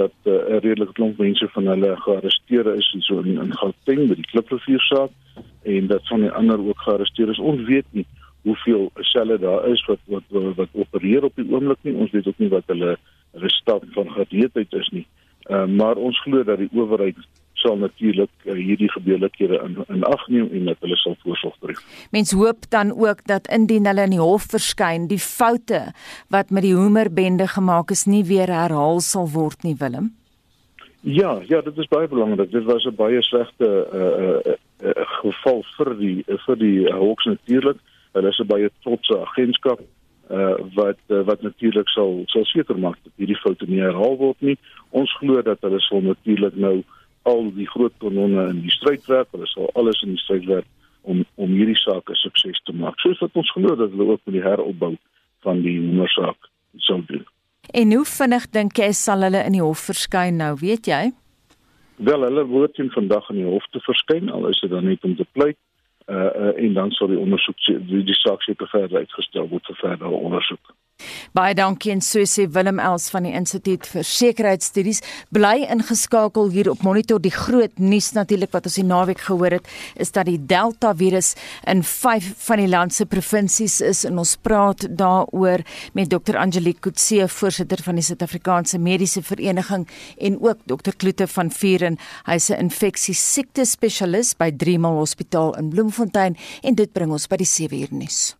dat 0.00 0.16
eh, 0.22 0.32
'n 0.32 0.52
uh, 0.54 0.60
redelike 0.64 0.92
klomp 0.92 1.18
mense 1.18 1.48
van 1.54 1.66
hulle 1.66 1.96
gearresteer 1.96 2.74
is 2.74 2.88
so 2.98 3.20
in, 3.20 3.40
in 3.44 3.52
Gauteng 3.60 4.08
by 4.08 4.16
die 4.20 4.30
Kliprivier 4.32 4.80
saak 4.80 5.12
en 5.62 5.86
dat 5.86 6.08
van 6.08 6.20
die 6.20 6.32
ander 6.40 6.58
ook 6.68 6.80
gearresteer 6.86 7.30
is. 7.30 7.38
Ons 7.52 7.62
weet 7.68 7.88
nie 7.90 8.06
hoeveel 8.42 8.90
selle 9.12 9.38
daar 9.38 9.66
is 9.68 9.84
wat 9.84 9.98
wat 10.04 10.22
wat, 10.28 10.54
wat 10.56 10.68
opereer 10.72 11.24
op 11.24 11.36
die 11.36 11.48
oomblik 11.50 11.82
nie. 11.82 11.94
Ons 11.94 12.10
weet 12.10 12.26
ook 12.26 12.38
nie 12.38 12.48
wat 12.48 12.64
hulle 12.72 12.96
hulle 13.32 13.50
staat 13.50 13.84
van 13.96 14.10
gereedheid 14.10 14.72
is 14.72 14.88
nie. 14.88 15.06
Uh, 15.50 15.66
maar 15.66 15.96
ons 15.96 16.20
glo 16.22 16.44
dat 16.44 16.58
die 16.58 16.72
owerheid 16.72 17.16
sal 17.60 17.76
natuurlik 17.78 18.30
uh, 18.44 18.54
hierdie 18.56 18.90
gebeurlikhede 18.90 19.60
in 19.64 19.76
in 19.88 20.04
ag 20.08 20.26
neem 20.28 20.48
en 20.56 20.70
dat 20.70 20.80
hulle 20.84 20.96
sal 20.96 21.16
voorsorg 21.24 21.56
tref. 21.60 21.82
Mens 22.10 22.32
hoop 22.32 22.68
dan 22.68 22.92
ook 22.96 23.24
dat 23.26 23.48
indien 23.48 23.86
hulle 23.86 24.06
in 24.08 24.16
die 24.16 24.22
hof 24.22 24.48
verskyn, 24.52 25.08
die 25.10 25.20
foute 25.20 25.82
wat 26.28 26.50
met 26.50 26.66
die 26.66 26.74
Hoemerbende 26.74 27.48
gemaak 27.48 27.90
is 27.90 28.06
nie 28.06 28.24
weer 28.24 28.48
herhaal 28.48 29.00
sal 29.04 29.28
word 29.34 29.62
nie, 29.66 29.76
Willem. 29.78 30.10
Ja, 31.00 31.38
ja, 31.48 31.60
dit 31.64 31.78
is 31.78 31.88
baie 31.88 32.08
belangrik. 32.08 32.50
Dit 32.50 32.64
was 32.64 32.84
'n 32.84 32.94
baie 32.94 33.22
slegte 33.22 33.68
uh, 33.92 34.52
uh, 34.52 34.56
uh, 34.84 35.06
geval 35.22 35.64
vir 35.76 35.96
die 35.96 36.22
uh, 36.26 36.36
vir 36.46 36.56
die 36.56 36.92
Hawks 36.92 37.24
natuurlik. 37.24 37.78
Hulle 38.12 38.28
is 38.28 38.38
'n 38.38 38.46
baie 38.46 38.70
trotse 38.82 39.18
agentskap 39.18 39.80
uh, 40.30 40.54
wat 40.74 41.00
uh, 41.08 41.24
wat 41.24 41.42
natuurlik 41.42 41.88
sal 41.88 42.22
sal 42.26 42.44
seker 42.44 42.78
maak 42.78 42.98
dat 43.02 43.12
hierdie 43.16 43.40
foute 43.40 43.64
nie 43.66 43.80
herhaal 43.80 44.16
word 44.16 44.40
nie. 44.40 44.58
Ons 44.90 45.16
glo 45.16 45.42
dat 45.42 45.60
hulle 45.60 45.80
sal 45.80 46.00
natuurlik 46.00 46.56
nou 46.56 46.76
uh, 46.78 46.99
al 47.22 47.50
die 47.54 47.68
groot 47.68 47.92
kanonne 47.98 48.48
in 48.50 48.60
die 48.64 48.72
stryd 48.74 49.06
werk, 49.06 49.28
hulle 49.34 49.46
sal 49.46 49.70
alles 49.74 50.02
in 50.02 50.14
die 50.14 50.22
stryd 50.22 50.46
werk 50.48 50.68
om 51.02 51.24
om 51.34 51.52
hierdie 51.56 51.78
saak 51.80 52.10
'n 52.10 52.14
sukses 52.14 52.60
te 52.64 52.72
maak. 52.72 52.98
Soos 53.00 53.18
wat 53.18 53.34
ons 53.34 53.52
glo 53.52 53.76
dat 53.76 53.90
hulle 53.90 54.12
ook 54.12 54.20
met 54.24 54.34
die 54.34 54.48
heropbou 54.48 54.96
van 55.40 55.62
die 55.62 55.80
moersaak 55.80 56.50
sal 56.76 57.02
doen. 57.06 57.24
En 57.72 57.92
hoe 57.92 58.04
vinnig 58.04 58.50
dink 58.50 58.76
jy 58.76 58.92
sal 58.92 59.22
hulle 59.22 59.44
in 59.44 59.52
die 59.52 59.62
hof 59.62 59.78
verskyn 59.78 60.36
nou, 60.36 60.56
weet 60.60 60.86
jy? 60.86 61.12
Wel, 61.96 62.22
hulle 62.24 62.44
word 62.48 62.74
teen 62.74 62.90
vandag 62.90 63.28
in 63.30 63.36
die 63.36 63.48
hof 63.48 63.66
te 63.70 63.80
verskyn, 63.80 64.30
al 64.30 64.48
is 64.48 64.60
dit 64.60 64.70
dan 64.70 64.84
net 64.84 65.04
om 65.04 65.16
te 65.16 65.26
pleit. 65.32 65.58
Uh, 66.08 66.16
uh 66.16 66.52
en 66.64 66.72
dan 66.74 66.90
sal 66.90 67.08
die 67.12 67.18
ondersoek 67.18 67.56
die, 67.66 68.04
die 68.04 68.14
saak 68.14 68.42
seker 68.42 68.68
verder 68.68 68.98
uitgestel 68.98 69.48
word 69.48 69.66
vir 69.66 69.76
verdere 69.76 70.22
ondersoek. 70.28 70.72
Baie 71.32 71.54
dankie. 71.54 71.92
En 71.92 72.00
so 72.00 72.24
sê 72.28 72.46
Willem 72.50 72.78
Els 72.78 73.08
van 73.10 73.26
die 73.26 73.34
Instituut 73.36 73.86
vir 73.86 74.06
Sekuriteitsstudies. 74.06 75.02
Bly 75.30 75.66
ingeskakel 75.70 76.50
hier 76.54 76.70
op 76.70 76.82
Monitor. 76.86 77.20
Die 77.22 77.34
groot 77.34 77.78
nuus 77.78 78.12
natuurlik 78.16 78.52
wat 78.54 78.66
ons 78.68 78.78
die 78.80 78.86
naweek 78.86 79.20
gehoor 79.28 79.58
het 79.58 79.68
is 80.00 80.12
dat 80.12 80.26
die 80.26 80.38
Delta 80.38 80.92
virus 80.96 81.34
in 81.68 81.82
5 81.86 82.32
van 82.46 82.62
die 82.62 82.68
land 82.70 82.94
se 82.94 83.06
provinsies 83.06 83.80
is. 83.80 84.04
En 84.08 84.18
ons 84.18 84.36
praat 84.42 84.86
daaroor 84.88 85.64
met 85.94 86.10
Dr 86.10 86.38
Angelique 86.40 86.80
Kutse 86.80 87.28
voorsitter 87.28 87.82
van 87.84 88.00
die 88.00 88.04
Suid-Afrikaanse 88.04 88.78
Mediese 88.78 89.22
Vereniging 89.22 89.86
en 90.18 90.40
ook 90.40 90.64
Dr 90.66 90.96
Kloete 90.96 91.28
van 91.28 91.50
Vuren 91.50 91.98
hy's 92.26 92.50
'n 92.50 92.58
infeksie 92.58 93.14
siekte 93.14 93.64
spesialis 93.64 94.34
by 94.34 94.50
Driemal 94.50 94.98
Hospitaal 94.98 95.56
in 95.58 95.70
Bloemfontein. 95.70 96.36
En 96.62 96.74
dit 96.74 96.92
bring 96.92 97.10
ons 97.10 97.26
by 97.26 97.36
die 97.36 97.46
7 97.46 97.80
uur 97.80 97.88
nuus 97.90 98.39